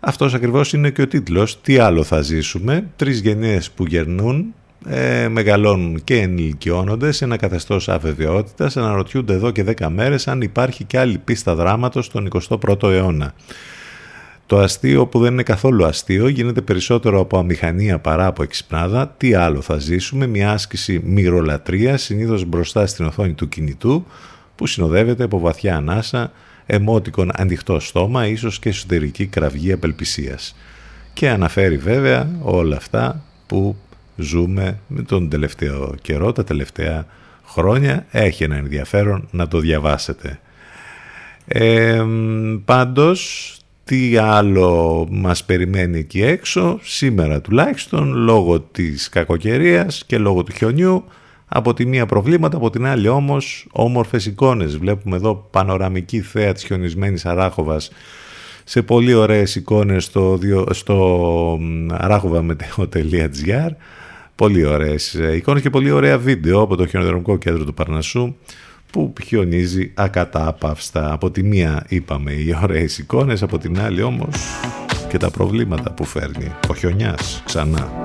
Αυτός 0.00 0.34
ακριβώς 0.34 0.72
είναι 0.72 0.90
και 0.90 1.02
ο 1.02 1.08
τίτλος 1.08 1.60
«Τι 1.60 1.78
άλλο 1.78 2.02
θα 2.02 2.20
ζήσουμε» 2.20 2.88
τρεις 2.96 3.20
γενιές 3.20 3.70
που 3.70 3.84
γερνούν 3.86 4.54
ε, 4.86 5.28
μεγαλώνουν 5.28 6.04
και 6.04 6.20
ενηλικιώνονται 6.20 7.12
σε 7.12 7.24
ένα 7.24 7.36
καθεστώς 7.36 7.88
αβεβαιότητας. 7.88 8.76
Αναρωτιούνται 8.76 9.32
εδώ 9.32 9.50
και 9.50 9.64
10 9.78 9.88
μέρες 9.88 10.28
αν 10.28 10.40
υπάρχει 10.40 10.84
και 10.84 10.98
άλλη 10.98 11.18
πίστα 11.18 11.54
δράματος 11.54 12.04
στον 12.04 12.28
21ο 12.48 12.82
αιώνα. 12.82 13.34
Το 14.48 14.58
αστείο 14.58 15.06
που 15.06 15.18
δεν 15.18 15.32
είναι 15.32 15.42
καθόλου 15.42 15.84
αστείο 15.84 16.28
γίνεται 16.28 16.60
περισσότερο 16.60 17.20
από 17.20 17.38
αμηχανία 17.38 17.98
παρά 17.98 18.26
από 18.26 18.42
εξυπνάδα. 18.42 19.14
Τι 19.16 19.34
άλλο 19.34 19.60
θα 19.60 19.78
ζήσουμε, 19.78 20.26
μια 20.26 20.52
άσκηση 20.52 21.00
μυρολατρείας 21.04 22.02
συνήθως 22.02 22.44
μπροστά 22.44 22.86
στην 22.86 23.04
οθόνη 23.04 23.32
του 23.32 23.48
κινητού 23.48 24.06
που 24.56 24.66
συνοδεύεται 24.66 25.24
από 25.24 25.38
βαθιά 25.38 25.76
ανάσα, 25.76 26.32
εμότικον 26.66 27.30
ανοιχτό 27.34 27.80
στόμα, 27.80 28.26
ίσως 28.26 28.58
και 28.58 28.68
εσωτερική 28.68 29.26
κραυγή 29.26 29.72
απελπισίας. 29.72 30.56
Και 31.12 31.28
αναφέρει 31.28 31.76
βέβαια 31.76 32.30
όλα 32.42 32.76
αυτά 32.76 33.22
που 33.46 33.76
ζούμε 34.16 34.78
με 34.86 35.02
τον 35.02 35.28
τελευταίο 35.28 35.94
καιρό, 36.02 36.32
τα 36.32 36.44
τελευταία 36.44 37.06
χρόνια. 37.46 38.06
Έχει 38.10 38.44
ένα 38.44 38.56
ενδιαφέρον 38.56 39.28
να 39.30 39.48
το 39.48 39.58
διαβάσετε. 39.58 40.40
Ε, 41.46 42.04
πάντως, 42.64 43.52
τι 43.88 44.16
άλλο 44.16 45.06
μας 45.10 45.44
περιμένει 45.44 45.98
εκεί 45.98 46.22
έξω, 46.22 46.78
σήμερα 46.82 47.40
τουλάχιστον, 47.40 48.12
λόγω 48.14 48.60
της 48.60 49.08
κακοκαιρίας 49.08 50.04
και 50.06 50.18
λόγω 50.18 50.42
του 50.42 50.52
χιονιού, 50.52 51.04
από 51.46 51.74
τη 51.74 51.86
μία 51.86 52.06
προβλήματα, 52.06 52.56
από 52.56 52.70
την 52.70 52.86
άλλη 52.86 53.08
όμως 53.08 53.66
όμορφες 53.70 54.26
εικόνες. 54.26 54.76
Βλέπουμε 54.76 55.16
εδώ 55.16 55.48
πανοραμική 55.50 56.20
θέα 56.20 56.52
της 56.52 56.64
χιονισμένης 56.64 57.26
Αράχοβας 57.26 57.90
σε 58.64 58.82
πολύ 58.82 59.14
ωραίες 59.14 59.54
εικόνες 59.54 60.04
στο, 60.04 60.38
στο 60.70 61.58
arachova.gr 62.00 63.70
Πολύ 64.34 64.64
ωραίες 64.64 65.14
εικόνες 65.14 65.62
και 65.62 65.70
πολύ 65.70 65.90
ωραία 65.90 66.18
βίντεο 66.18 66.60
από 66.60 66.76
το 66.76 66.86
χιονοδρομικό 66.86 67.36
κέντρο 67.36 67.64
του 67.64 67.74
Παρνασσού 67.74 68.34
που 68.90 69.12
χιονίζει 69.24 69.90
ακατάπαυστα. 69.94 71.12
Από 71.12 71.30
τη 71.30 71.42
μία 71.42 71.84
είπαμε 71.88 72.32
οι 72.32 72.56
ωραίες 72.62 72.98
εικόνες, 72.98 73.42
από 73.42 73.58
την 73.58 73.80
άλλη 73.80 74.02
όμως 74.02 74.36
και 75.08 75.18
τα 75.18 75.30
προβλήματα 75.30 75.92
που 75.92 76.04
φέρνει 76.04 76.52
ο 76.68 76.74
χιονιάς 76.74 77.42
ξανά. 77.44 78.02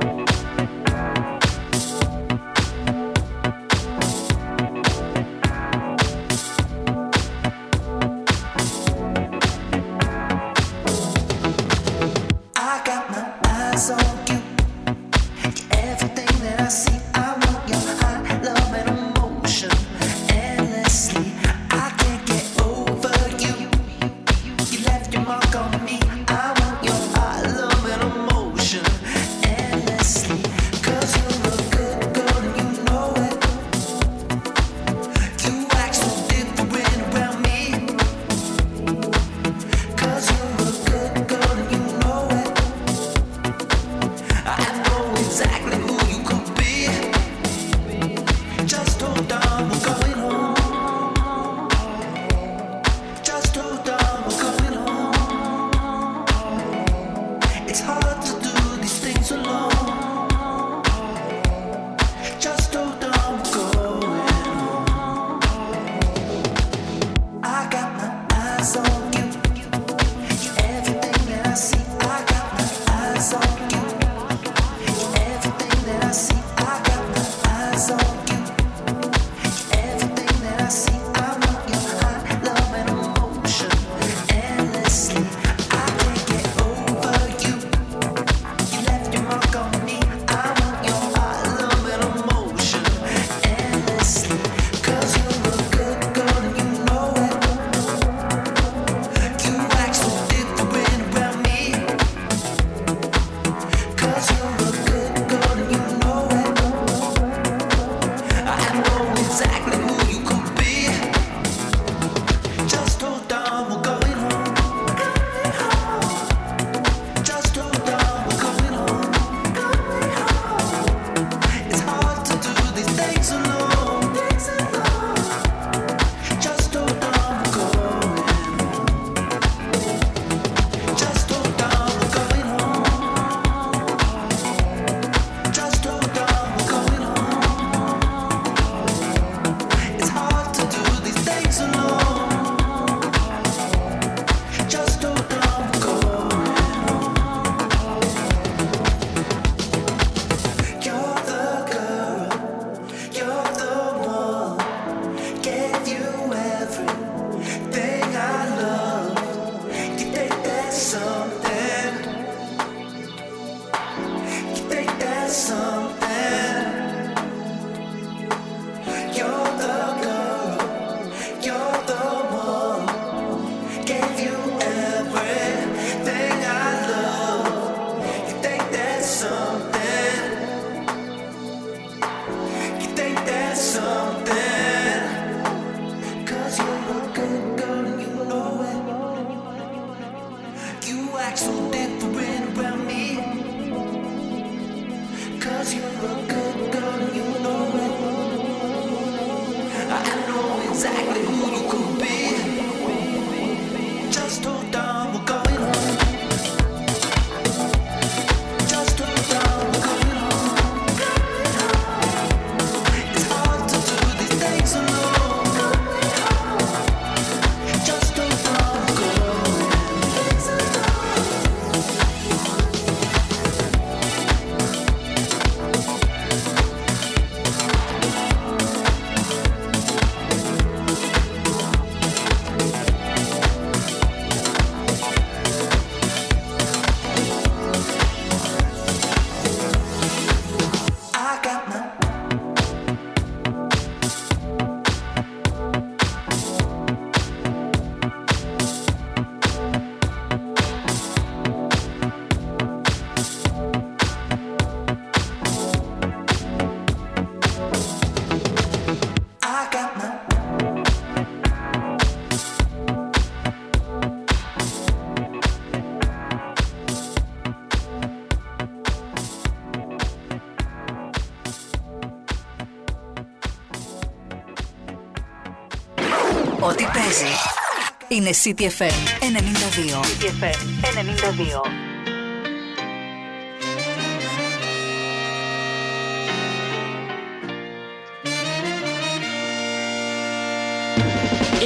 είναι 278.23 278.31
CTFM 278.43 278.97
92. 279.21 280.01
CTFM 280.03 280.59
92. 280.95 281.89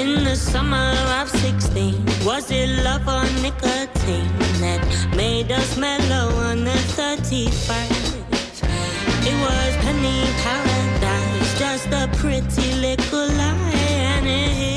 In 0.02 0.24
the 0.24 0.36
summer 0.36 0.92
of 1.20 1.28
16, 1.28 2.04
was 2.24 2.50
it 2.50 2.68
love 2.86 3.06
or 3.06 3.24
nicotine 3.42 4.32
that 4.62 4.82
made 5.16 5.50
us 5.52 5.76
mellow 5.76 6.26
on 6.48 6.64
the 6.64 6.78
31st? 6.96 8.12
It 9.30 9.36
was 9.46 9.72
penny 9.84 10.20
paradise, 10.44 11.50
just 11.58 11.86
a 12.02 12.08
pretty 12.20 12.68
little 12.86 13.28
lie, 13.40 13.72
and 14.14 14.26
it 14.26 14.75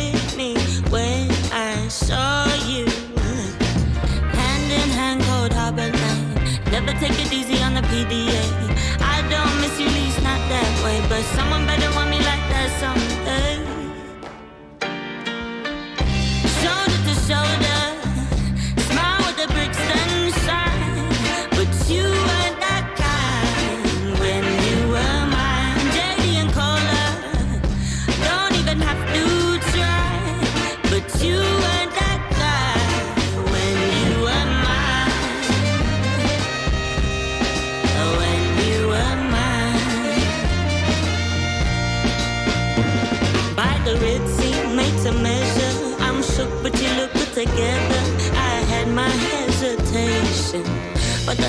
take 7.01 7.19
it 7.19 7.33
easy 7.33 7.63
on 7.63 7.73
the 7.73 7.81
PDA. 7.81 8.43
I 9.01 9.23
don't 9.33 9.57
miss 9.63 9.81
you, 9.81 9.87
least 9.87 10.23
not 10.23 10.41
that 10.53 10.71
way, 10.85 11.01
but 11.09 11.23
someone 11.37 11.65
better 11.65 11.91
want 11.97 12.11
me 12.11 12.19
like 12.19 12.45
that 12.53 12.69
someday. 12.79 13.50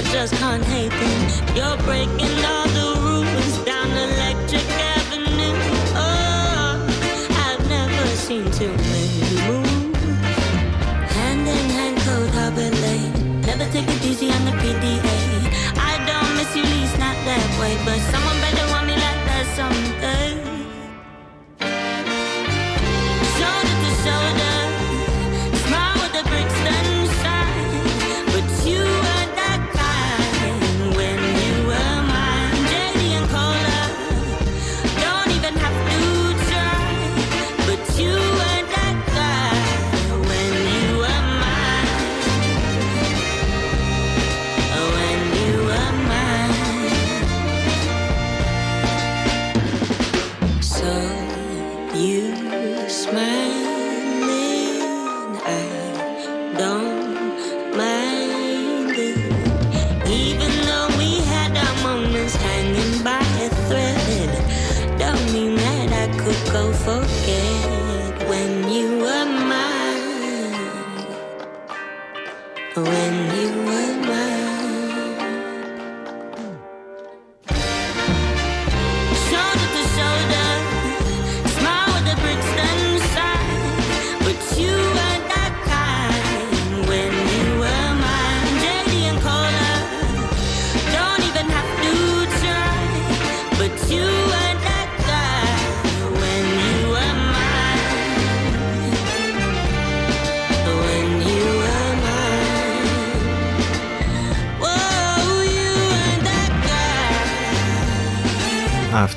I 0.01 0.03
just 0.05 0.33
can't 0.33 0.65
hate 0.65 0.89
them. 0.89 1.55
You're 1.55 1.77
breaking 1.85 2.43
all 2.43 2.67
the 2.69 2.99
rules 3.05 3.57
down 3.65 3.87
Electric 3.91 4.67
Avenue. 4.97 5.53
Oh, 5.93 6.87
I've 7.45 7.69
never 7.69 8.07
seen 8.15 8.49
too 8.51 8.71
many 8.71 9.21
move. 9.45 9.95
Hand 11.13 11.47
in 11.47 11.69
hand, 11.69 11.97
cold 11.99 12.29
harbor 12.31 12.71
lane. 12.81 13.41
Never 13.41 13.71
take 13.71 13.87
it 13.87 14.03
easy 14.03 14.31
on 14.31 14.43
the 14.45 14.51
PDA. 14.53 15.20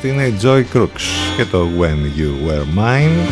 Αυτή 0.05 0.17
είναι 0.17 0.27
η 0.27 0.39
Joy 0.43 0.77
Crooks 0.77 1.03
και 1.37 1.45
το 1.45 1.69
When 1.81 2.19
You 2.19 2.49
Were 2.49 2.79
Mine. 2.79 3.29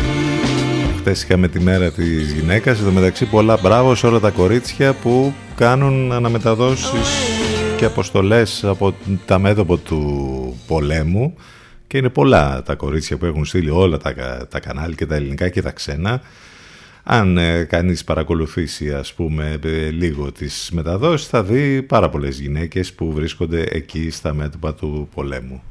Χθες 0.97 1.23
είχαμε 1.23 1.47
τη 1.47 1.59
μέρα 1.59 1.91
της 1.91 2.33
γυναίκας, 2.33 2.79
εδώ 2.79 2.91
μεταξύ 2.91 3.25
πολλά 3.25 3.57
μπράβο 3.61 3.95
σε 3.95 4.07
όλα 4.07 4.19
τα 4.19 4.29
κορίτσια 4.29 4.93
που 4.93 5.33
κάνουν 5.55 6.11
αναμεταδόσεις 6.11 7.09
και 7.77 7.85
αποστολές 7.85 8.63
από 8.63 8.95
τα 9.25 9.39
μέτωπο 9.39 9.77
του 9.77 10.59
πολέμου 10.67 11.35
και 11.87 11.97
είναι 11.97 12.09
πολλά 12.09 12.61
τα 12.63 12.75
κορίτσια 12.75 13.17
που 13.17 13.25
έχουν 13.25 13.45
στείλει 13.45 13.69
όλα 13.69 13.97
τα, 13.97 14.13
τα 14.49 14.59
κανάλια 14.59 14.95
και 14.95 15.05
τα 15.05 15.15
ελληνικά 15.15 15.49
και 15.49 15.61
τα 15.61 15.71
ξένα 15.71 16.21
Αν 17.03 17.37
ε, 17.37 17.63
κανείς 17.63 18.03
παρακολουθήσει 18.03 18.93
ας 18.93 19.13
πούμε 19.13 19.59
ε, 19.63 19.89
λίγο 19.89 20.31
τις 20.31 20.69
μεταδόσεις 20.73 21.27
θα 21.27 21.43
δει 21.43 21.81
πάρα 21.81 22.09
πολλές 22.09 22.39
γυναίκες 22.39 22.93
που 22.93 23.11
βρίσκονται 23.13 23.63
εκεί 23.69 24.09
στα 24.09 24.33
μέτωπα 24.33 24.73
του 24.73 25.09
πολέμου. 25.15 25.61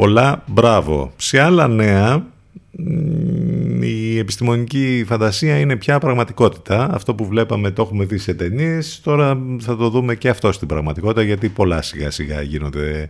Πολλά 0.00 0.42
μπράβο. 0.46 1.12
Σε 1.16 1.40
άλλα 1.40 1.68
νέα 1.68 2.26
μ, 2.70 3.82
η 3.82 4.18
επιστημονική 4.18 5.04
φαντασία 5.06 5.58
είναι 5.58 5.76
πια 5.76 5.98
πραγματικότητα. 5.98 6.88
Αυτό 6.92 7.14
που 7.14 7.26
βλέπαμε 7.26 7.70
το 7.70 7.82
έχουμε 7.82 8.04
δει 8.04 8.18
σε 8.18 8.34
ταινίες. 8.34 9.00
Τώρα 9.02 9.38
θα 9.60 9.76
το 9.76 9.88
δούμε 9.88 10.14
και 10.14 10.28
αυτό 10.28 10.52
στην 10.52 10.68
πραγματικότητα 10.68 11.22
γιατί 11.22 11.48
πολλά 11.48 11.82
σιγά 11.82 12.10
σιγά 12.10 12.42
γίνονται 12.42 13.08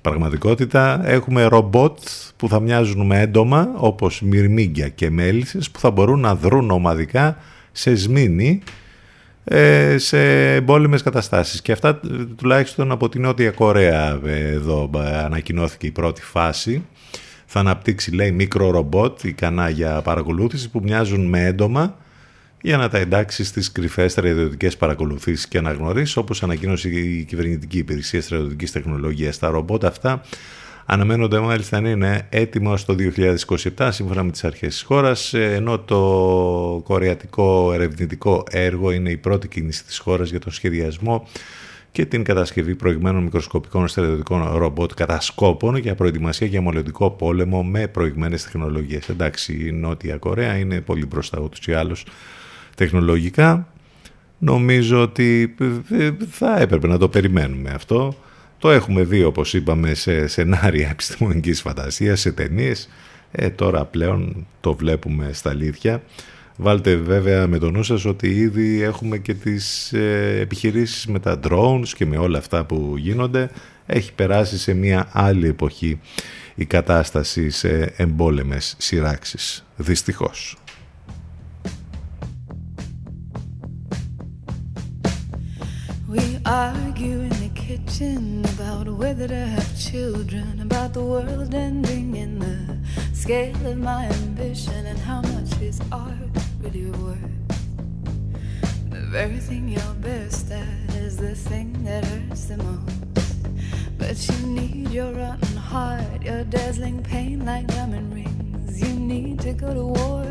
πραγματικότητα. 0.00 1.00
Έχουμε 1.04 1.44
ρομπότ 1.44 1.98
που 2.36 2.48
θα 2.48 2.60
μοιάζουν 2.60 3.06
με 3.06 3.20
έντομα 3.20 3.70
όπως 3.76 4.20
μυρμήγκια 4.20 4.88
και 4.88 5.10
μέλισσες 5.10 5.70
που 5.70 5.78
θα 5.78 5.90
μπορούν 5.90 6.20
να 6.20 6.34
δρουν 6.34 6.70
ομαδικά 6.70 7.36
σε 7.72 7.94
σμήνη 7.94 8.62
ε, 8.64 8.72
σε 9.96 10.54
εμπόλεμες 10.54 11.02
καταστάσεις. 11.02 11.62
Και 11.62 11.72
αυτά 11.72 11.88
ε, 11.88 12.24
τουλάχιστον 12.36 12.90
από 12.90 13.08
την 13.08 13.22
Νότια 13.22 13.50
Κορέα 13.50 14.20
ε, 14.24 14.48
εδώ 14.48 14.90
ε, 14.96 15.16
ανακοινώθηκε 15.16 15.86
η 15.86 15.90
πρώτη 15.90 16.22
φάση. 16.22 16.86
Θα 17.46 17.60
αναπτύξει 17.60 18.14
λέει 18.14 18.32
μικρό 18.32 18.70
ρομπότ 18.70 19.24
ικανά 19.24 19.68
για 19.68 20.02
παρακολούθηση 20.02 20.70
που 20.70 20.80
μοιάζουν 20.82 21.26
με 21.26 21.44
έντομα 21.44 21.96
για 22.60 22.76
να 22.76 22.88
τα 22.88 22.98
εντάξει 22.98 23.44
στις 23.44 23.72
κρυφές 23.72 24.12
στρατιωτικές 24.12 24.76
παρακολουθήσεις 24.76 25.48
και 25.48 25.58
αναγνωρίσεις 25.58 26.16
όπως 26.16 26.42
ανακοίνωσε 26.42 26.88
η 26.88 27.24
κυβερνητική 27.24 27.78
υπηρεσία 27.78 28.22
στρατιωτικής 28.22 28.72
τεχνολογίας. 28.72 29.38
Τα 29.38 29.48
ρομπότ 29.48 29.84
αυτά 29.84 30.22
αναμένονται 30.90 31.40
μάλιστα 31.40 31.80
να 31.80 31.90
είναι 31.90 32.26
έτοιμα 32.28 32.76
στο 32.76 32.94
2027 33.76 33.88
σύμφωνα 33.90 34.22
με 34.22 34.30
τις 34.30 34.44
αρχές 34.44 34.68
της 34.68 34.82
χώρας 34.82 35.34
ενώ 35.34 35.78
το 35.78 36.82
κορεατικό 36.84 37.72
ερευνητικό 37.72 38.44
έργο 38.50 38.90
είναι 38.90 39.10
η 39.10 39.16
πρώτη 39.16 39.48
κίνηση 39.48 39.84
της 39.84 39.98
χώρας 39.98 40.30
για 40.30 40.40
τον 40.40 40.52
σχεδιασμό 40.52 41.26
και 41.92 42.06
την 42.06 42.24
κατασκευή 42.24 42.74
προηγμένων 42.74 43.22
μικροσκοπικών 43.22 43.88
στρατιωτικών 43.88 44.56
ρομπότ 44.56 44.92
κατασκόπων 44.94 45.76
για 45.76 45.94
προετοιμασία 45.94 46.46
για 46.46 46.62
μελλοντικό 46.62 47.10
πόλεμο 47.10 47.64
με 47.64 47.86
προηγμένες 47.86 48.42
τεχνολογίες. 48.42 49.08
Εντάξει, 49.08 49.66
η 49.66 49.72
Νότια 49.72 50.16
Κορέα 50.16 50.56
είναι 50.56 50.80
πολύ 50.80 51.06
μπροστά 51.06 51.40
ούτως 51.40 51.66
ή 51.66 51.72
άλλως 51.72 52.06
τεχνολογικά. 52.76 53.68
Νομίζω 54.38 55.02
ότι 55.02 55.54
ε, 55.90 56.10
θα 56.30 56.60
έπρεπε 56.60 56.86
να 56.86 56.98
το 56.98 57.08
περιμένουμε 57.08 57.70
αυτό. 57.70 58.14
Το 58.58 58.70
έχουμε 58.70 59.02
δει 59.02 59.24
όπως 59.24 59.54
είπαμε 59.54 59.94
σε 59.94 60.26
σενάρια 60.26 60.88
επιστημονικής 60.88 61.60
φαντασίας, 61.60 62.20
σε 62.20 62.32
ταινίες. 62.32 62.88
Ε, 63.30 63.50
τώρα 63.50 63.84
πλέον 63.84 64.46
το 64.60 64.74
βλέπουμε 64.74 65.30
στα 65.32 65.50
αλήθεια. 65.50 66.02
Βάλτε 66.56 66.96
βέβαια 66.96 67.46
με 67.46 67.58
το 67.58 67.70
νου 67.70 67.82
σας 67.82 68.04
ότι 68.04 68.28
ήδη 68.28 68.82
έχουμε 68.82 69.18
και 69.18 69.34
τις 69.34 69.92
ε, 69.92 70.38
επιχειρήσεις 70.40 71.06
με 71.06 71.18
τα 71.18 71.40
drones 71.48 71.88
και 71.94 72.06
με 72.06 72.16
όλα 72.16 72.38
αυτά 72.38 72.64
που 72.64 72.94
γίνονται. 72.96 73.50
Έχει 73.86 74.12
περάσει 74.12 74.58
σε 74.58 74.74
μια 74.74 75.08
άλλη 75.12 75.48
εποχή 75.48 76.00
η 76.54 76.64
κατάσταση 76.64 77.50
σε 77.50 77.92
εμπόλεμες 77.96 78.74
σειράξεις. 78.78 79.66
Δυστυχώς. 79.76 80.56
We 86.10 86.40
argue 86.44 87.20
in 87.28 87.28
the 87.28 87.37
kitchen 87.68 88.42
about 88.54 88.88
whether 88.88 89.28
to 89.28 89.34
have 89.34 89.78
children, 89.78 90.58
about 90.62 90.94
the 90.94 91.04
world 91.04 91.54
ending 91.54 92.16
in 92.16 92.38
the 92.38 92.78
scale 93.12 93.66
of 93.66 93.76
my 93.76 94.06
ambition, 94.06 94.86
and 94.86 94.98
how 94.98 95.20
much 95.20 95.52
is 95.60 95.78
art 95.92 96.14
really 96.62 96.90
worth. 96.92 97.18
The 98.88 99.02
very 99.10 99.36
thing 99.36 99.68
you're 99.68 99.98
best 100.00 100.50
at 100.50 100.94
is 100.96 101.18
the 101.18 101.34
thing 101.34 101.84
that 101.84 102.06
hurts 102.06 102.46
the 102.46 102.56
most. 102.56 102.96
But 103.98 104.16
you 104.26 104.46
need 104.46 104.88
your 104.88 105.12
rotten 105.12 105.56
heart, 105.58 106.22
your 106.22 106.44
dazzling 106.44 107.02
pain 107.02 107.44
like 107.44 107.66
diamond 107.66 108.14
rings. 108.14 108.80
You 108.80 108.94
need 108.94 109.40
to 109.40 109.52
go 109.52 109.74
to 109.74 109.84
war 109.84 110.24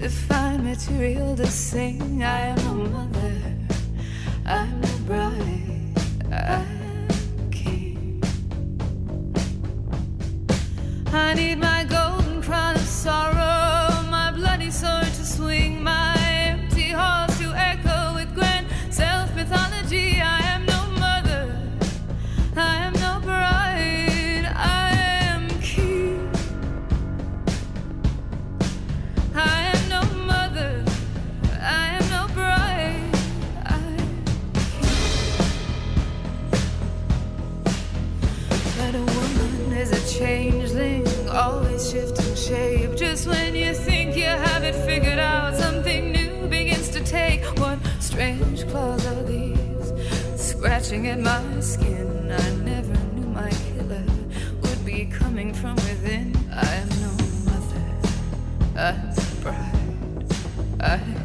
to 0.00 0.08
find 0.08 0.64
material 0.64 1.36
to 1.36 1.46
sing. 1.46 2.24
I 2.24 2.40
am 2.52 2.58
a 2.58 2.74
mother. 2.74 3.36
I'm 4.44 4.82
a 4.82 4.96
bride, 5.06 5.94
I'm 6.32 6.79
I 11.12 11.34
need 11.34 11.58
my 11.58 11.82
golden 11.84 11.99
shape. 42.50 42.96
Just 42.96 43.28
when 43.28 43.54
you 43.54 43.72
think 43.72 44.16
you 44.16 44.32
have 44.46 44.64
it 44.64 44.74
figured 44.74 45.20
out, 45.20 45.54
something 45.54 46.10
new 46.10 46.48
begins 46.48 46.88
to 46.90 47.00
take. 47.04 47.42
What 47.60 47.78
strange 48.00 48.66
claws 48.70 49.06
are 49.06 49.22
these? 49.22 49.86
Scratching 50.36 51.06
at 51.06 51.20
my 51.20 51.60
skin. 51.60 52.32
I 52.44 52.50
never 52.70 52.96
knew 53.14 53.28
my 53.42 53.50
killer 53.68 54.04
would 54.62 54.84
be 54.84 55.06
coming 55.06 55.54
from 55.54 55.76
within. 55.88 56.26
I 56.52 56.74
am 56.82 56.88
no 57.04 57.12
mother, 57.48 57.84
I'm 58.88 59.10
a 59.10 59.34
bride, 59.42 60.34
I'm 60.80 61.19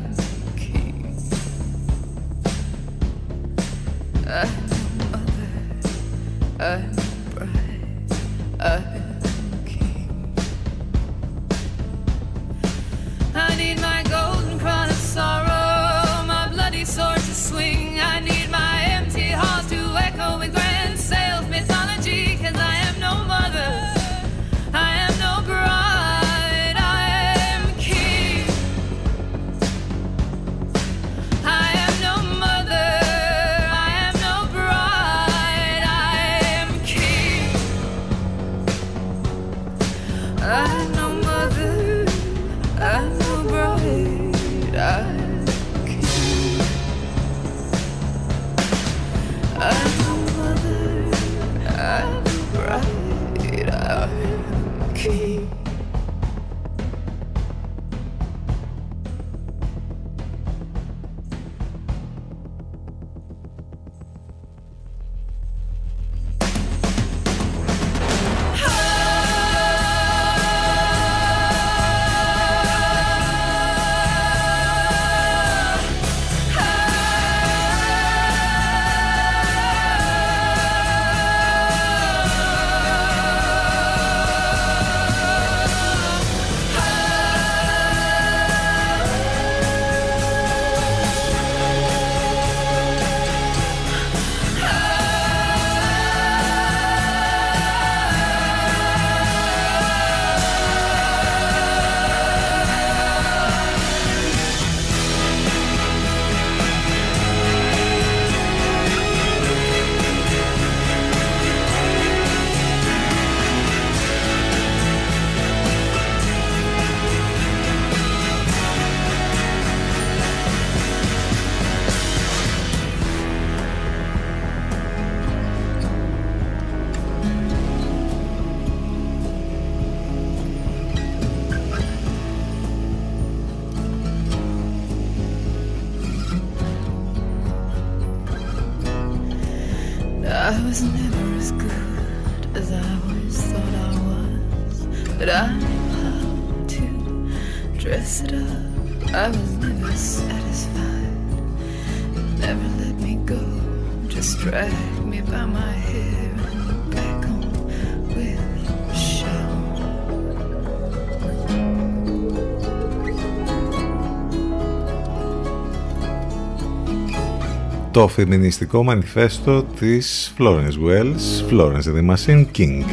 το 167.95 168.07
φεμινιστικό 168.07 168.83
μανιφέστο 168.83 169.63
της 169.63 170.33
Florence 170.37 170.87
Wells, 170.87 171.51
Florence 171.51 171.83
the 171.83 172.15
Machine 172.15 172.45
King. 172.57 172.83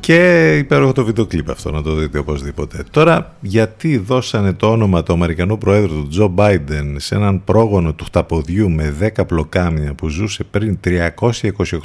Και 0.00 0.56
υπέροχο 0.56 0.92
το 0.92 1.04
βίντεο 1.04 1.26
κλιπ 1.26 1.50
αυτό, 1.50 1.70
να 1.70 1.82
το 1.82 1.94
δείτε 1.94 2.18
οπωσδήποτε. 2.18 2.84
Τώρα, 2.90 3.36
γιατί 3.40 3.96
δώσανε 3.96 4.52
το 4.52 4.70
όνομα 4.70 5.02
του 5.02 5.12
Αμερικανού 5.12 5.58
Προέδρου 5.58 6.02
του 6.02 6.08
Τζο 6.08 6.28
Μπάιντεν 6.28 7.00
σε 7.00 7.14
έναν 7.14 7.44
πρόγονο 7.44 7.92
του 7.92 8.04
χταποδιού 8.04 8.70
με 8.70 8.94
10 9.16 9.26
πλοκάμια 9.26 9.94
που 9.94 10.08
ζούσε 10.08 10.44
πριν 10.44 10.78
328 10.84 11.08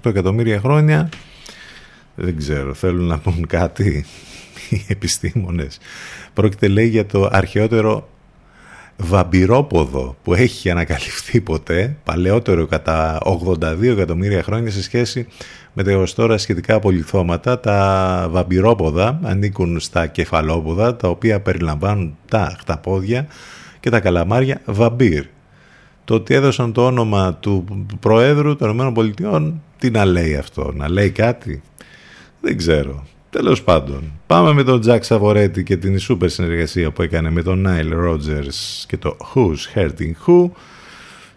εκατομμύρια 0.04 0.60
χρόνια, 0.60 1.10
δεν 2.16 2.38
ξέρω, 2.38 2.74
θέλουν 2.74 3.06
να 3.06 3.18
πούν 3.18 3.48
κάτι 3.48 4.06
οι 4.70 4.86
επιστήμονες. 4.88 5.78
Πρόκειται 6.34 6.68
λέει 6.68 6.88
για 6.88 7.06
το 7.06 7.30
αρχαιότερο 7.32 8.08
βαμπυρόποδο 8.98 10.16
που 10.24 10.34
έχει 10.34 10.70
ανακαλυφθεί 10.70 11.42
ποτέ, 11.42 11.98
παλαιότερο 12.04 12.66
κατά 12.66 13.20
82 13.24 13.82
εκατομμύρια 13.82 14.44
χρόνια 14.44 14.72
σε 14.72 14.84
σχέση 14.84 15.28
με 15.74 15.84
τα 15.84 15.92
έως 15.92 16.14
τώρα 16.14 16.38
σχετικά 16.38 16.76
απολυθώματα. 16.76 17.60
Τα 17.60 18.28
βαμπυρόποδα 18.32 19.20
ανήκουν 19.24 19.80
στα 19.80 20.08
κεφαλόποδα, 20.08 20.96
τα 20.96 21.08
οποία 21.10 21.40
περιλαμβάνουν 21.40 22.18
τα 22.30 22.56
χταπόδια 22.60 23.28
και 23.80 23.90
τα 23.90 24.00
καλαμάρια 24.00 24.62
βαμπύρ. 24.66 25.26
Το 26.04 26.14
ότι 26.14 26.34
έδωσαν 26.34 26.74
το 26.74 26.86
όνομα 26.86 27.34
του 27.34 27.66
Προέδρου 28.00 28.56
των 28.56 28.94
ΗΠΑ, 29.18 29.54
τι 29.78 29.90
να 29.90 30.06
λέει 30.06 30.36
αυτό, 30.36 30.72
να 30.76 30.90
λέει 30.90 31.10
κάτι, 31.10 31.62
δεν 32.42 32.58
ξέρω. 32.58 33.04
Τέλος 33.36 33.64
πάντων, 33.64 34.12
πάμε 34.28 34.54
με 34.54 34.64
τον 34.64 34.82
Jack 34.86 35.00
Savoretti 35.08 35.64
και 35.64 35.78
την 35.78 36.00
σούπερ 36.00 36.30
συνεργασία 36.30 36.92
που 36.92 37.02
έκανε 37.02 37.30
με 37.30 37.42
τον 37.42 37.68
Nile 37.68 38.08
Rodgers 38.08 38.84
και 38.88 38.98
το 38.98 39.18
Who's 39.34 39.78
Hurting 39.80 40.12
Who 40.26 40.50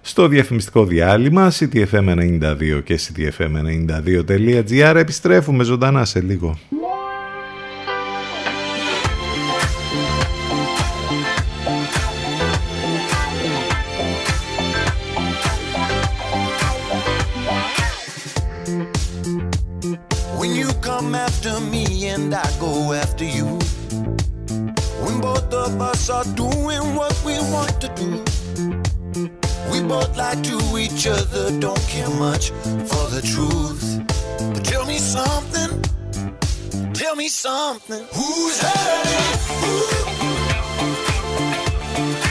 στο 0.01 0.29
διαφημιστικό 0.29 0.85
διάλειμμα 0.85 1.53
ctfm92 1.53 2.81
και 2.85 3.01
ctfm92.gr 3.01 4.95
επιστρέφουμε 4.97 5.65
ζωντανά 5.65 6.05
σε 6.05 6.21
λίγο. 6.21 6.59
Of 25.69 25.81
us 25.83 26.09
are 26.09 26.25
doing 26.35 26.95
what 26.95 27.15
we 27.27 27.35
want 27.53 27.81
to 27.81 27.89
do. 27.95 28.11
We 29.71 29.83
both 29.83 30.17
lie 30.17 30.41
to 30.51 30.79
each 30.79 31.07
other, 31.07 31.45
don't 31.61 31.81
care 31.89 32.09
much 32.09 32.51
for 32.91 33.05
the 33.15 33.21
truth. 33.23 33.85
But 34.55 34.65
tell 34.65 34.87
me 34.87 34.99
something, 34.99 35.71
tell 36.95 37.17
me 37.17 37.29
something. 37.29 38.03
Who's 38.15 38.61
hurting? 38.61 39.39
Who? 42.23 42.28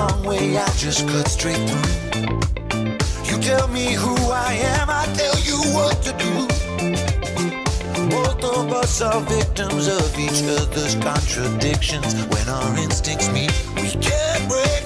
Long 0.00 0.24
way, 0.24 0.56
I 0.56 0.68
just 0.76 1.06
cut 1.08 1.28
straight 1.28 1.62
through. 1.68 1.90
You 3.28 3.36
tell 3.50 3.68
me 3.68 3.86
who 4.02 4.14
I 4.48 4.52
am, 4.76 4.88
I 4.88 5.04
tell 5.20 5.38
you 5.48 5.58
what 5.76 5.96
to 6.06 6.12
do. 6.24 6.34
Both 8.16 8.42
of 8.56 8.72
us 8.82 9.02
are 9.02 9.20
victims 9.38 9.86
of 9.88 10.08
each 10.18 10.40
other's 10.58 10.94
contradictions. 11.08 12.10
When 12.32 12.46
our 12.48 12.72
instincts 12.78 13.28
meet, 13.36 13.52
we 13.76 13.90
can't 14.08 14.44
break 14.48 14.82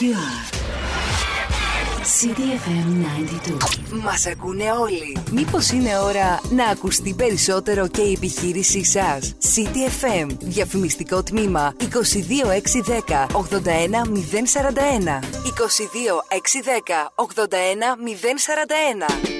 So 0.00 0.06
stay 0.06 0.08
where 0.08 0.12
you 0.12 0.16
are. 0.16 0.16
Where 0.16 0.16
you 0.16 0.16
are. 0.16 0.50
CDFM 2.20 2.88
92. 3.90 4.02
Μας 4.02 4.26
ακούνε 4.26 4.64
όλοι. 4.80 5.16
Μήπως 5.30 5.70
είναι 5.70 5.98
ώρα 5.98 6.40
να 6.50 6.66
ακουστεί 6.66 7.14
περισσότερο 7.14 7.88
και 7.88 8.00
η 8.00 8.12
επιχείρησή 8.12 8.84
σας; 8.84 9.34
CDFM. 9.40 10.26
Διαφημιστικό 10.40 11.22
τμήμα 11.22 11.74
22610 11.78 13.26
81041. 13.32 15.20
22610 15.44 17.12
81041. 17.14 19.39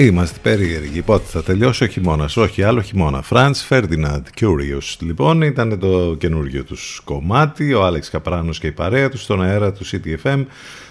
Είμαστε 0.00 0.38
περίεργοι. 0.42 1.02
Πότε 1.02 1.24
θα 1.26 1.42
τελειώσει 1.42 1.84
ο 1.84 1.86
χειμώνας; 1.86 2.36
Όχι, 2.36 2.62
άλλο 2.62 2.80
χειμώνα. 2.80 3.24
Franz 3.30 3.52
Ferdinand 3.68 4.22
Curious. 4.40 4.96
Λοιπόν, 5.00 5.42
ήταν 5.42 5.78
το 5.78 6.14
καινούργιο 6.18 6.64
τους 6.64 7.00
κομμάτι. 7.04 7.74
Ο 7.74 7.84
Άλεξ 7.84 8.10
Καπράνος 8.10 8.58
και 8.58 8.66
η 8.66 8.72
παρέα 8.72 9.08
τους 9.08 9.22
στον 9.22 9.42
αέρα 9.42 9.72
του 9.72 9.86
CTFM. 9.86 10.44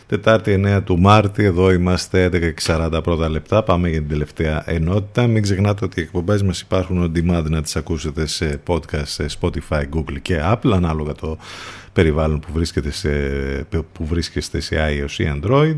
Τετάρτη 0.07 0.63
9 0.65 0.81
του 0.83 0.99
Μάρτη. 0.99 1.43
Εδώ 1.43 1.71
είμαστε 1.71 2.29
11.40 2.65 2.99
πρώτα 3.03 3.29
λεπτά. 3.29 3.63
Πάμε 3.63 3.89
για 3.89 3.99
την 3.99 4.09
τελευταία 4.09 4.63
ενότητα. 4.65 5.27
Μην 5.27 5.41
ξεχνάτε 5.41 5.85
ότι 5.85 5.99
οι 5.99 6.03
εκπομπές 6.03 6.43
μας 6.43 6.61
υπάρχουν 6.61 7.03
on 7.03 7.17
demand 7.17 7.49
να 7.49 7.61
τις 7.61 7.75
ακούσετε 7.75 8.25
σε 8.25 8.61
podcast 8.67 9.05
σε 9.05 9.25
Spotify, 9.39 9.83
Google 9.95 10.17
και 10.21 10.41
Apple, 10.43 10.71
ανάλογα 10.73 11.13
το 11.13 11.37
περιβάλλον 11.93 12.39
που 12.39 12.47
βρίσκεται 12.53 12.91
σε, 12.91 13.09
που 13.69 14.05
βρίσκεστε 14.05 14.59
σε 14.59 14.75
iOS 14.89 15.19
ή 15.19 15.39
Android. 15.41 15.77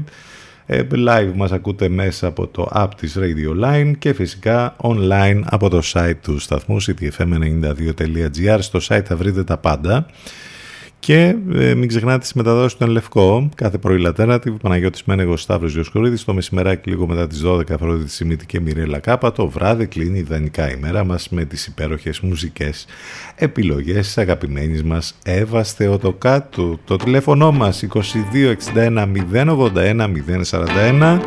Ε, 0.72 0.88
live 0.92 1.32
μας 1.36 1.52
ακούτε 1.52 1.90
μέσα 1.90 2.28
από 2.28 2.48
το 2.48 2.70
app 2.74 2.88
της 2.98 3.18
Radio 3.20 3.66
Line 3.66 3.92
και 4.00 4.14
φυσικά 4.14 4.76
online 4.82 5.42
από 5.46 5.70
το 5.70 5.82
site 5.94 6.16
του 6.22 6.40
σταθμού 6.40 6.78
ctfm92.gr 6.82 8.58
στο 8.60 8.80
site 8.88 9.02
θα 9.06 9.16
βρείτε 9.16 9.44
τα 9.44 9.58
πάντα 9.58 10.06
και 11.00 11.36
ε, 11.54 11.74
μην 11.74 11.88
ξεχνάτε 11.88 12.20
τις 12.20 12.34
μεταδόσεις 12.34 12.78
του 12.78 12.84
Εν 12.84 12.90
Λευκό 12.90 13.50
κάθε 13.56 13.78
πρωί 13.78 14.00
Λατέρνατη, 14.00 14.52
Παναγιώτης 14.52 15.04
Μένεγος 15.04 15.42
Σταύρος 15.42 15.74
Διοσκορίδης 15.74 16.24
το 16.24 16.34
μεσημεράκι 16.34 16.90
λίγο 16.90 17.08
μετά 17.08 17.28
τις 17.28 17.44
12 17.46 17.72
Αφρόδιτη 17.72 18.12
Σιμίτη 18.12 18.46
και 18.46 18.60
Μιρέλα 18.60 19.00
Κάπα 19.00 19.32
το 19.32 19.48
βράδυ 19.48 19.88
κλείνει 19.88 20.20
ιδανικά 20.20 20.72
η 20.72 20.76
μέρα 20.76 21.04
μας 21.04 21.30
με 21.30 21.46
τις 21.46 21.66
υπέροχες 21.68 22.20
μουσικές 22.20 22.86
επιλογές 23.36 24.06
της 24.06 24.18
αγαπημένης 24.18 24.84
μας 24.84 25.16
Εύας 25.24 25.74
Θεοτοκάτου. 25.74 26.80
Το 26.86 26.96
τηλέφωνο 26.96 27.52
μας 27.52 27.84
2261 28.74 29.08
081 29.34 30.12
041 30.52 31.20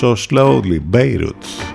So 0.00 0.14
Slowly 0.28 0.80
Beirut 0.92 1.67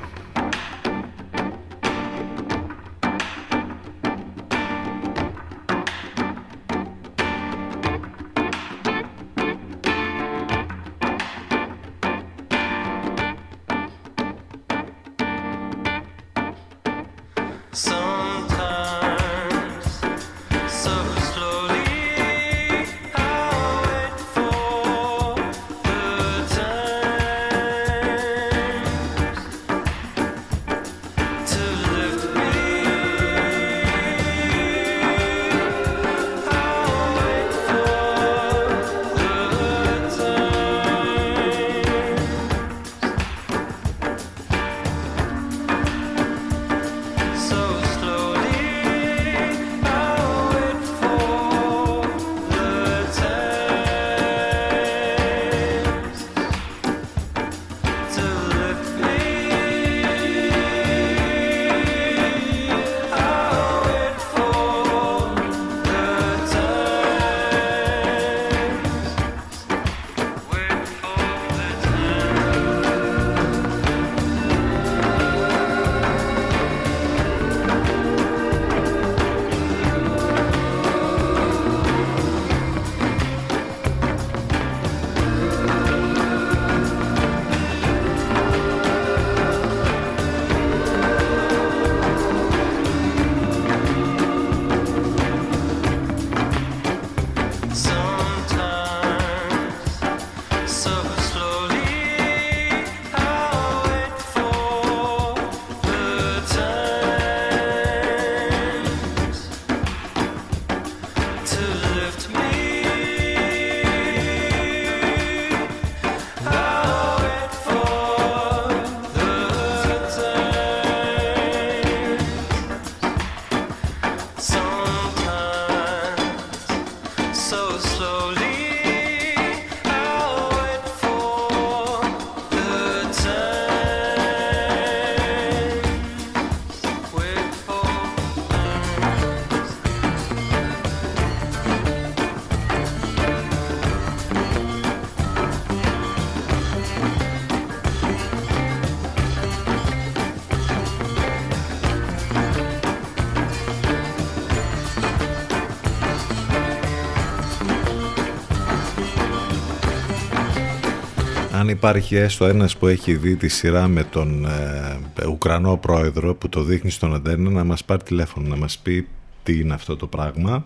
υπάρχει 161.88 162.16
έστω 162.16 162.46
ένας 162.46 162.78
που 162.78 162.88
έχει 162.88 163.16
δει 163.16 163.36
τη 163.36 163.48
σειρά 163.48 163.88
με 163.88 164.04
τον 164.04 164.46
ε, 164.46 165.26
Ουκρανό 165.28 165.78
πρόεδρο 165.78 166.36
που 166.36 166.50
το 166.50 166.64
δείχνει 166.64 166.90
στον 166.90 167.14
αντένα 167.14 167.50
να 167.50 167.64
μας 167.64 167.84
πάρει 167.84 168.04
τηλέφωνο 168.04 168.48
να 168.48 168.56
μας 168.56 168.78
πει 168.78 169.08
τι 169.44 169.60
είναι 169.60 169.74
αυτό 169.74 169.96
το 169.96 170.08
πράγμα 170.08 170.66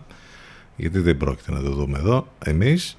γιατί 0.76 0.98
δεν 0.98 1.16
πρόκειται 1.16 1.52
να 1.52 1.60
το 1.62 1.70
δούμε 1.70 1.98
εδώ 1.98 2.26
εμείς 2.44 2.98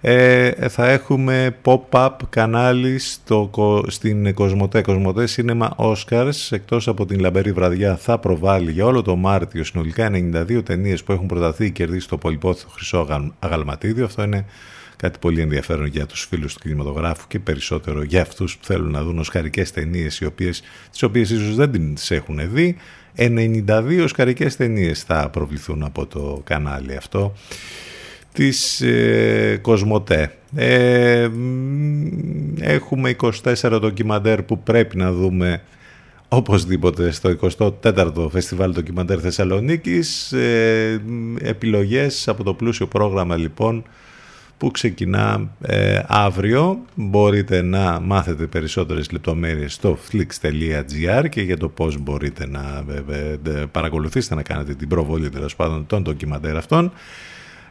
ε, 0.00 0.68
θα 0.68 0.88
έχουμε 0.90 1.56
pop-up 1.64 2.10
κανάλι 2.30 2.98
στο, 2.98 3.48
κο- 3.50 3.84
στην 3.88 4.34
Κοσμοτέ. 4.34 4.80
Κοσμοτέ 4.82 5.24
Cinema 5.36 5.68
Oscars, 5.76 6.32
εκτός 6.50 6.88
από 6.88 7.06
την 7.06 7.20
λαμπερή 7.20 7.52
βραδιά, 7.52 7.96
θα 7.96 8.18
προβάλλει 8.18 8.72
για 8.72 8.86
όλο 8.86 9.02
το 9.02 9.16
Μάρτιο 9.16 9.64
συνολικά 9.64 10.10
92 10.12 10.64
ταινίες 10.64 11.02
που 11.04 11.12
έχουν 11.12 11.26
προταθεί 11.26 11.64
και 11.64 11.70
κερδίσει 11.70 12.08
το 12.08 12.16
πολυπόθητο 12.16 12.70
χρυσό 12.70 12.98
αγαλ- 12.98 13.30
αγαλματίδιο. 13.38 14.04
Αυτό 14.04 14.22
είναι 14.22 14.44
κάτι 15.00 15.18
πολύ 15.18 15.40
ενδιαφέρον 15.40 15.86
για 15.86 16.06
τους 16.06 16.24
φίλους 16.24 16.54
του 16.54 16.60
κινηματογράφου 16.60 17.26
και 17.28 17.38
περισσότερο 17.38 18.02
για 18.02 18.22
αυτούς 18.22 18.56
που 18.56 18.64
θέλουν 18.64 18.90
να 18.90 19.02
δουν 19.02 19.18
οσκαρικές 19.18 19.70
ταινίες 19.70 20.20
οι 20.20 20.24
οποίες, 20.24 20.62
τις 20.90 21.02
οποίες 21.02 21.30
ίσως 21.30 21.54
δεν 21.54 21.94
τις 21.94 22.10
έχουν 22.10 22.40
δει. 22.52 22.76
92 23.16 24.00
οσκαρικές 24.02 24.56
ταινίες 24.56 25.02
θα 25.02 25.28
προβληθούν 25.30 25.82
από 25.82 26.06
το 26.06 26.40
κανάλι 26.44 26.96
αυτό 26.96 27.32
της 28.32 28.80
ε, 28.80 29.58
Κοσμοτέ. 29.62 30.34
Ε, 30.54 31.28
μ, 31.28 32.06
έχουμε 32.60 33.16
24 33.20 33.78
ντοκιμαντέρ 33.80 34.42
που 34.42 34.62
πρέπει 34.62 34.96
να 34.96 35.12
δούμε 35.12 35.62
οπωσδήποτε 36.28 37.10
στο 37.10 37.36
24ο 37.82 38.28
Φεστιβάλ 38.30 38.72
Ντοκιμαντέρ 38.72 39.18
Θεσσαλονίκης. 39.22 40.32
Ε, 40.32 41.00
μ, 41.06 41.36
επιλογές 41.42 42.28
από 42.28 42.44
το 42.44 42.54
πλούσιο 42.54 42.86
πρόγραμμα 42.86 43.36
λοιπόν 43.36 43.84
που 44.60 44.70
ξεκινά 44.70 45.50
ε, 45.60 46.00
αύριο. 46.06 46.84
Μπορείτε 46.94 47.62
να 47.62 48.00
μάθετε 48.00 48.46
περισσότερες 48.46 49.10
λεπτομέρειες 49.10 49.72
στο 49.72 49.98
flix.gr 50.10 51.28
και 51.28 51.42
για 51.42 51.56
το 51.56 51.68
πώς 51.68 51.98
μπορείτε 51.98 52.46
να 52.46 52.84
ε, 52.88 53.14
ε, 53.16 53.60
ε, 53.60 53.64
παρακολουθήσετε 53.70 54.34
να 54.34 54.42
κάνετε 54.42 54.74
την 54.74 54.88
προβολή 54.88 55.28
τέλος 55.28 55.56
πάντων 55.56 55.86
των 55.86 56.02
ντοκιμαντέρ 56.02 56.56
αυτών. 56.56 56.92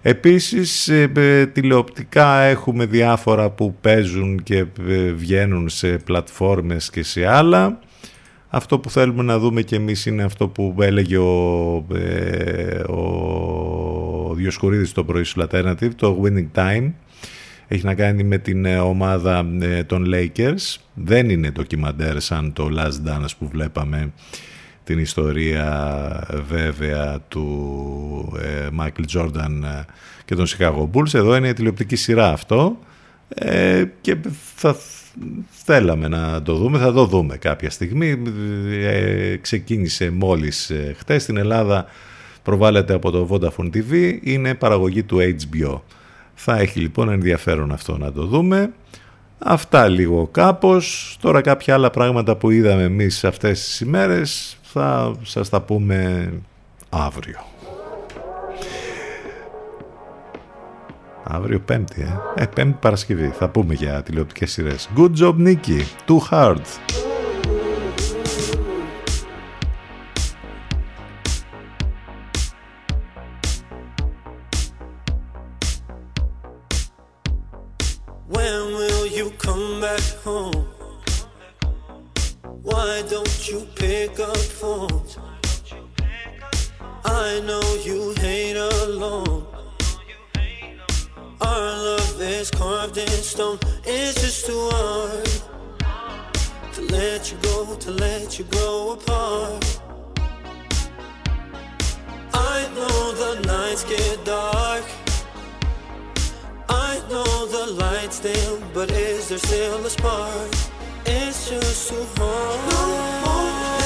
Επίσης 0.02 0.88
ε, 0.88 1.12
ε, 1.16 1.46
τηλεοπτικά 1.46 2.40
έχουμε 2.40 2.86
διάφορα 2.86 3.50
που 3.50 3.76
παίζουν 3.82 4.44
και 4.44 4.66
ε, 4.88 5.12
βγαίνουν 5.12 5.70
σε 5.70 5.98
πλατφόρμες 5.98 6.90
και 6.90 7.04
σε 7.04 7.26
άλλα. 7.26 7.80
Αυτό 8.52 8.80
που 8.80 8.90
θέλουμε 8.90 9.24
να 9.24 9.40
δούμε 9.40 9.62
και 9.62 9.76
εμείς 9.76 10.06
είναι 10.06 10.24
αυτό 10.24 10.48
που 10.48 10.76
έλεγε 10.80 11.18
ο, 11.18 11.86
ε, 11.94 12.80
ο 12.92 13.29
Διοσκουρίδης 14.40 14.92
το 14.92 15.04
πρωί 15.04 15.24
στο 15.24 15.48
Alternative, 15.52 15.90
το 15.96 16.22
Winning 16.24 16.48
Time. 16.56 16.92
Έχει 17.68 17.86
να 17.86 17.94
κάνει 17.94 18.24
με 18.24 18.38
την 18.38 18.66
ε, 18.66 18.78
ομάδα 18.78 19.46
ε, 19.60 19.84
των 19.84 20.06
Lakers. 20.14 20.76
Δεν 20.94 21.30
είναι 21.30 21.52
ντοκιμαντέρ 21.52 22.20
σαν 22.20 22.54
το 22.54 22.70
Last 22.78 23.10
Dance 23.10 23.30
που 23.40 23.48
βλέπαμε 23.48 24.14
την 24.84 25.00
ιστορία 25.00 25.68
ε, 26.30 26.38
βέβαια 26.38 27.20
του 27.28 28.40
Μάικλ 28.72 29.04
Τζόρνταν 29.04 29.86
και 30.26 30.36
των 30.36 30.46
Chicago 30.48 30.90
Bulls. 30.94 31.14
Εδώ 31.14 31.36
είναι 31.36 31.48
η 31.48 31.54
τηλεοπτική 31.54 31.96
σειρά 31.96 32.32
αυτό 32.32 32.78
ε, 33.30 33.86
και 34.02 34.16
θα 34.56 34.76
θέλαμε 35.50 36.08
να 36.08 36.42
το 36.42 36.56
δούμε, 36.56 36.78
θα 36.78 36.94
το 36.94 37.06
δούμε 37.06 37.38
κάποια 37.38 37.70
στιγμή. 37.70 38.22
Ε, 38.84 39.36
ξεκίνησε 39.36 40.10
μόλις 40.10 40.70
ε, 40.70 40.96
χτες 40.98 41.24
στην 41.24 41.38
Ελλάδα, 41.38 41.86
προβάλλεται 42.50 42.94
από 42.94 43.12
το 43.12 43.28
Vodafone 43.32 43.70
TV, 43.76 44.18
είναι 44.22 44.54
παραγωγή 44.54 45.04
του 45.04 45.18
HBO. 45.20 45.80
Θα 46.34 46.58
έχει 46.58 46.80
λοιπόν 46.80 47.10
ενδιαφέρον 47.10 47.72
αυτό 47.72 47.98
να 47.98 48.12
το 48.12 48.26
δούμε. 48.26 48.72
Αυτά 49.40 49.88
λίγο 49.88 50.28
κάπως. 50.32 51.18
Τώρα 51.22 51.42
κάποια 51.42 51.74
άλλα 51.74 51.90
πράγματα 51.90 52.36
που 52.36 52.50
είδαμε 52.50 52.84
εμείς 52.84 53.24
αυτές 53.24 53.64
τις 53.64 53.80
ημέρες 53.80 54.58
θα 54.62 55.16
σας 55.22 55.50
τα 55.50 55.62
πούμε 55.62 56.30
αύριο. 56.90 57.40
Αύριο 61.24 61.60
Πέμπτη, 61.60 62.02
ε. 62.36 62.44
ε. 62.44 62.46
Πέμπτη 62.46 62.78
Παρασκευή. 62.82 63.28
Θα 63.28 63.50
πούμε 63.50 63.74
για 63.74 64.04
τηλεοπτικές 64.04 64.52
σειρές. 64.52 64.90
Good 64.98 65.12
job, 65.20 65.36
Nicky. 65.48 65.82
Too 66.08 66.20
hard. 66.32 67.09
Home? 80.30 80.66
Why 82.70 83.04
don't 83.14 83.38
you 83.50 83.60
pick 83.76 84.20
up 84.20 84.44
phones? 84.60 85.18
I 87.04 87.42
know 87.48 87.68
you 87.88 88.00
hate 88.26 88.58
alone. 88.58 89.46
Our 91.42 91.68
love 91.88 92.22
is 92.22 92.52
carved 92.52 92.98
in 92.98 93.22
stone. 93.34 93.60
It's 93.86 94.16
just 94.24 94.46
too 94.48 94.64
hard 94.74 95.32
to 96.76 96.82
let 96.98 97.32
you 97.32 97.38
go, 97.50 97.76
to 97.86 97.92
let 97.92 98.38
you 98.38 98.46
grow 98.54 98.78
apart. 98.98 99.66
I 102.56 102.58
know 102.76 103.00
the 103.24 103.32
nights 103.54 103.84
get 103.84 104.18
dark. 104.26 104.86
I 106.92 106.98
know 107.08 107.46
the 107.46 107.74
lights 107.74 108.20
dim, 108.20 108.64
but 108.74 108.90
is 108.90 109.30
there 109.30 109.38
still 109.38 109.86
a 109.86 109.90
spark? 109.92 110.52
It's 111.06 111.48
just 111.48 111.90
too 111.90 112.04
hard. 112.18 112.72
No 112.72 112.82
more 113.26 113.79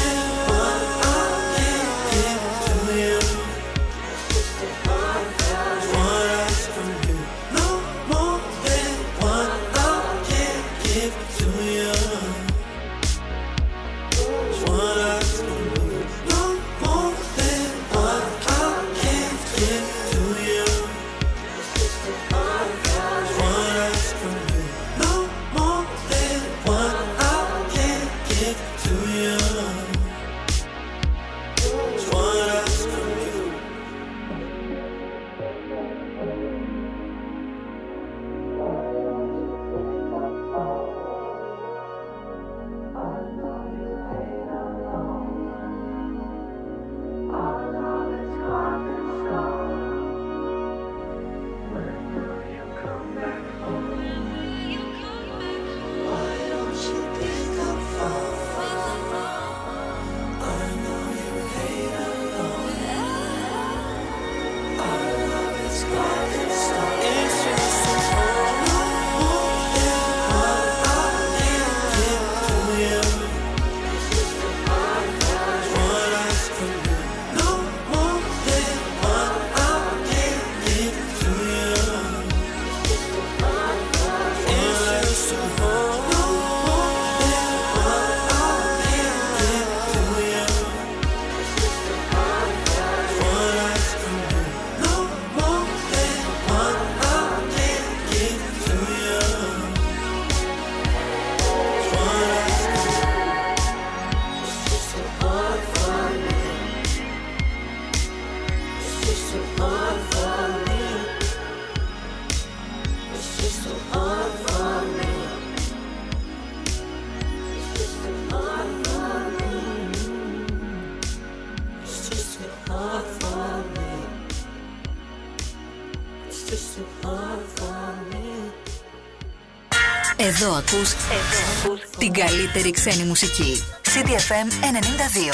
Εδώ 130.44 130.54
ακούς, 130.54 130.94
εδώ 130.94 131.72
ακούς 131.72 131.90
την 131.98 132.14
καλύτερη 132.14 132.72
ξένη 132.72 133.04
μουσική. 133.04 133.64
CDFM 133.82 134.48
92. 134.62 135.34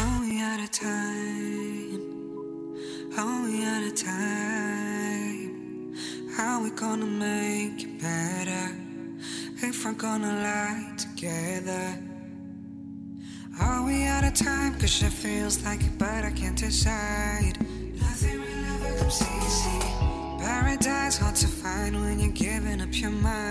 Are 0.00 0.18
we 0.22 0.32
out 0.48 0.60
of 0.64 0.70
time? 0.86 2.02
Are 3.20 3.38
we 3.44 3.54
out 3.72 3.84
of 3.88 3.94
time? 4.10 5.50
How 6.36 6.54
we 6.62 6.70
gonna 6.82 7.10
make 7.28 7.78
it 7.86 7.94
better? 8.06 8.66
If 9.68 9.76
we're 9.84 10.00
gonna 10.06 10.34
lie 10.48 10.84
together. 11.04 11.86
Are 13.64 13.80
we 13.86 13.96
out 14.14 14.24
of 14.30 14.34
time? 14.48 14.72
Cause 14.80 14.96
it 15.08 15.14
feels 15.24 15.56
like 15.66 15.82
it, 15.88 15.94
but 16.04 16.20
I 16.30 16.32
can't 16.40 16.58
decide. 16.68 17.56
Nothing 18.04 18.38
will 18.44 18.64
ever 18.74 18.90
comes 18.98 19.20
easy. 19.36 19.78
Paradise 20.44 21.16
hard 21.22 21.36
to 21.44 21.48
find 21.62 21.92
when 22.02 22.16
you're 22.22 22.38
giving 22.46 22.78
up 22.86 22.94
your 23.02 23.14
mind. 23.28 23.47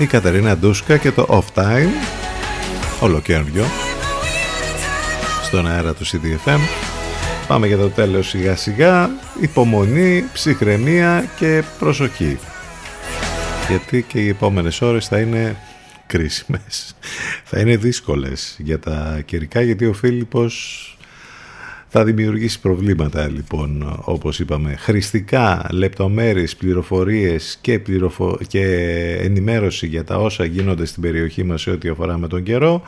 Η 0.00 0.06
Κατερίνα 0.06 0.56
Ντούσκα 0.56 0.96
και 0.96 1.10
το 1.10 1.26
Off 1.28 1.62
Time, 1.62 1.88
ολοκαίριο, 3.00 3.64
στον 5.42 5.66
αέρα 5.66 5.94
του 5.94 6.06
CDFM. 6.06 6.58
Πάμε 7.46 7.66
για 7.66 7.76
το 7.76 7.88
τέλος 7.88 8.28
σιγά 8.28 8.56
σιγά, 8.56 9.10
υπομονή, 9.40 10.24
ψυχραιμία 10.32 11.30
και 11.36 11.62
προσοχή. 11.78 12.38
Γιατί 13.68 14.02
και 14.02 14.20
οι 14.20 14.28
επόμενες 14.28 14.80
ώρες 14.80 15.06
θα 15.06 15.18
είναι 15.20 15.56
κρίσιμες. 16.06 16.96
Θα 17.44 17.60
είναι 17.60 17.76
δύσκολες 17.76 18.56
για 18.58 18.78
τα 18.78 19.22
καιρικά 19.24 19.60
γιατί 19.60 19.86
ο 19.86 19.92
Φίλιππος 19.92 20.89
θα 21.92 22.04
δημιουργήσει 22.04 22.60
προβλήματα 22.60 23.28
λοιπόν 23.28 24.00
όπως 24.04 24.40
είπαμε. 24.40 24.76
Χρηστικά 24.76 25.66
λεπτομέρειες, 25.70 26.56
πληροφορίες 26.56 27.58
και, 27.60 27.78
πληροφο... 27.78 28.38
και 28.46 28.64
ενημέρωση 29.20 29.86
για 29.86 30.04
τα 30.04 30.16
όσα 30.16 30.44
γίνονται 30.44 30.84
στην 30.84 31.02
περιοχή 31.02 31.44
μας 31.44 31.60
σε 31.60 31.70
ό,τι 31.70 31.88
αφορά 31.88 32.18
με 32.18 32.28
τον 32.28 32.42
καιρό 32.42 32.82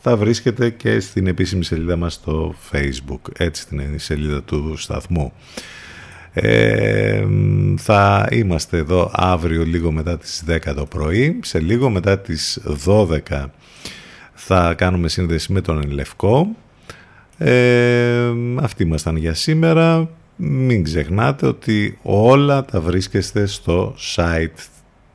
θα 0.00 0.16
βρίσκεται 0.16 0.70
και 0.70 1.00
στην 1.00 1.26
επίσημη 1.26 1.64
σελίδα 1.64 1.96
μας 1.96 2.14
στο 2.14 2.54
facebook. 2.72 3.20
Έτσι 3.36 3.66
την 3.66 3.98
σελίδα 3.98 4.42
του 4.42 4.74
σταθμού. 4.76 5.32
Ε, 6.32 7.24
θα 7.76 8.28
είμαστε 8.30 8.78
εδώ 8.78 9.10
αύριο 9.14 9.64
λίγο 9.64 9.92
μετά 9.92 10.18
τις 10.18 10.44
10 10.48 10.74
το 10.74 10.84
πρωί. 10.84 11.40
Σε 11.42 11.60
λίγο 11.60 11.90
μετά 11.90 12.18
τις 12.18 12.60
12 12.86 13.44
θα 14.34 14.74
κάνουμε 14.74 15.08
σύνδεση 15.08 15.52
με 15.52 15.60
τον 15.60 15.90
Λευκό 15.90 16.56
ε, 17.38 18.30
αυτοί 18.60 18.82
ήμασταν 18.82 19.16
για 19.16 19.34
σήμερα. 19.34 20.08
Μην 20.36 20.84
ξεχνάτε 20.84 21.46
ότι 21.46 21.98
όλα 22.02 22.64
τα 22.64 22.80
βρίσκεστε 22.80 23.46
στο 23.46 23.94
site 24.16 24.68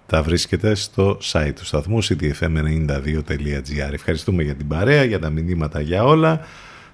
τα 0.10 0.24
βρίσκετε 0.24 0.76
στο 0.76 1.18
site 1.32 1.52
του 1.56 1.66
σταθμού 1.66 2.04
ctfm92.gr 2.04 3.94
Ευχαριστούμε 3.94 4.44
για 4.44 4.56
την 4.56 4.68
παρέα, 4.68 5.04
για 5.04 5.20
τα 5.20 5.30
μηνύματα, 5.30 5.82
για 5.82 6.04
όλα. 6.04 6.40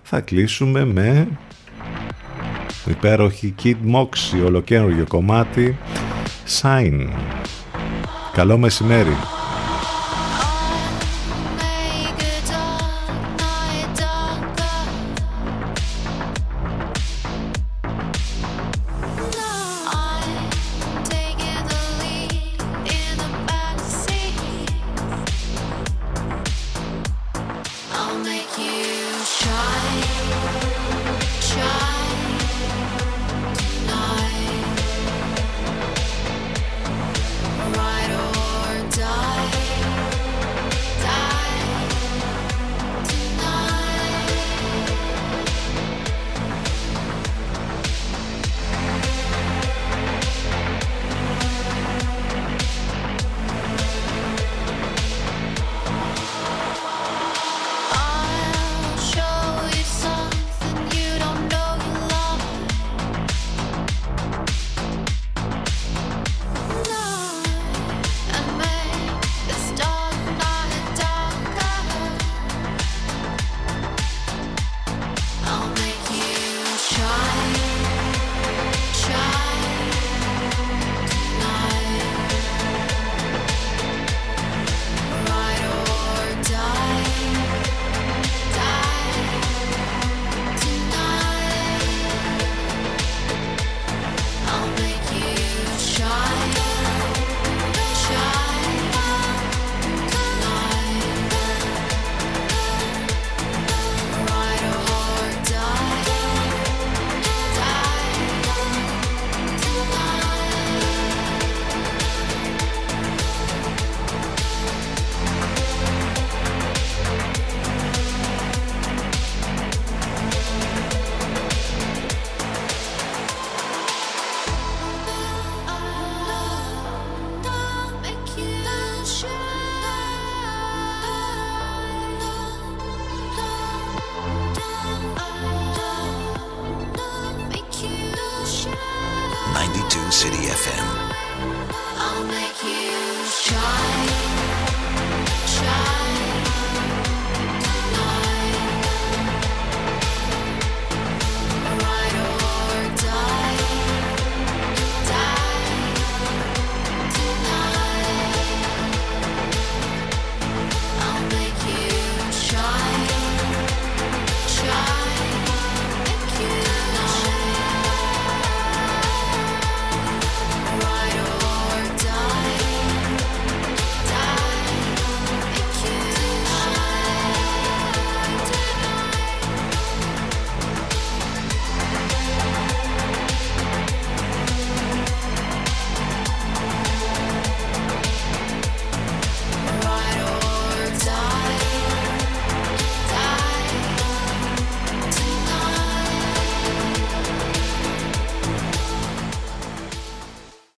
Θα 0.01 0.19
κλείσουμε 0.19 0.85
με 0.85 1.27
υπέροχη 2.89 3.55
Kid 3.63 3.75
Moxie, 3.93 4.45
ολοκαίριο 4.45 5.05
κομμάτι 5.07 5.77
Sign. 6.61 7.07
Καλό 8.33 8.57
μεσημέρι. 8.57 9.34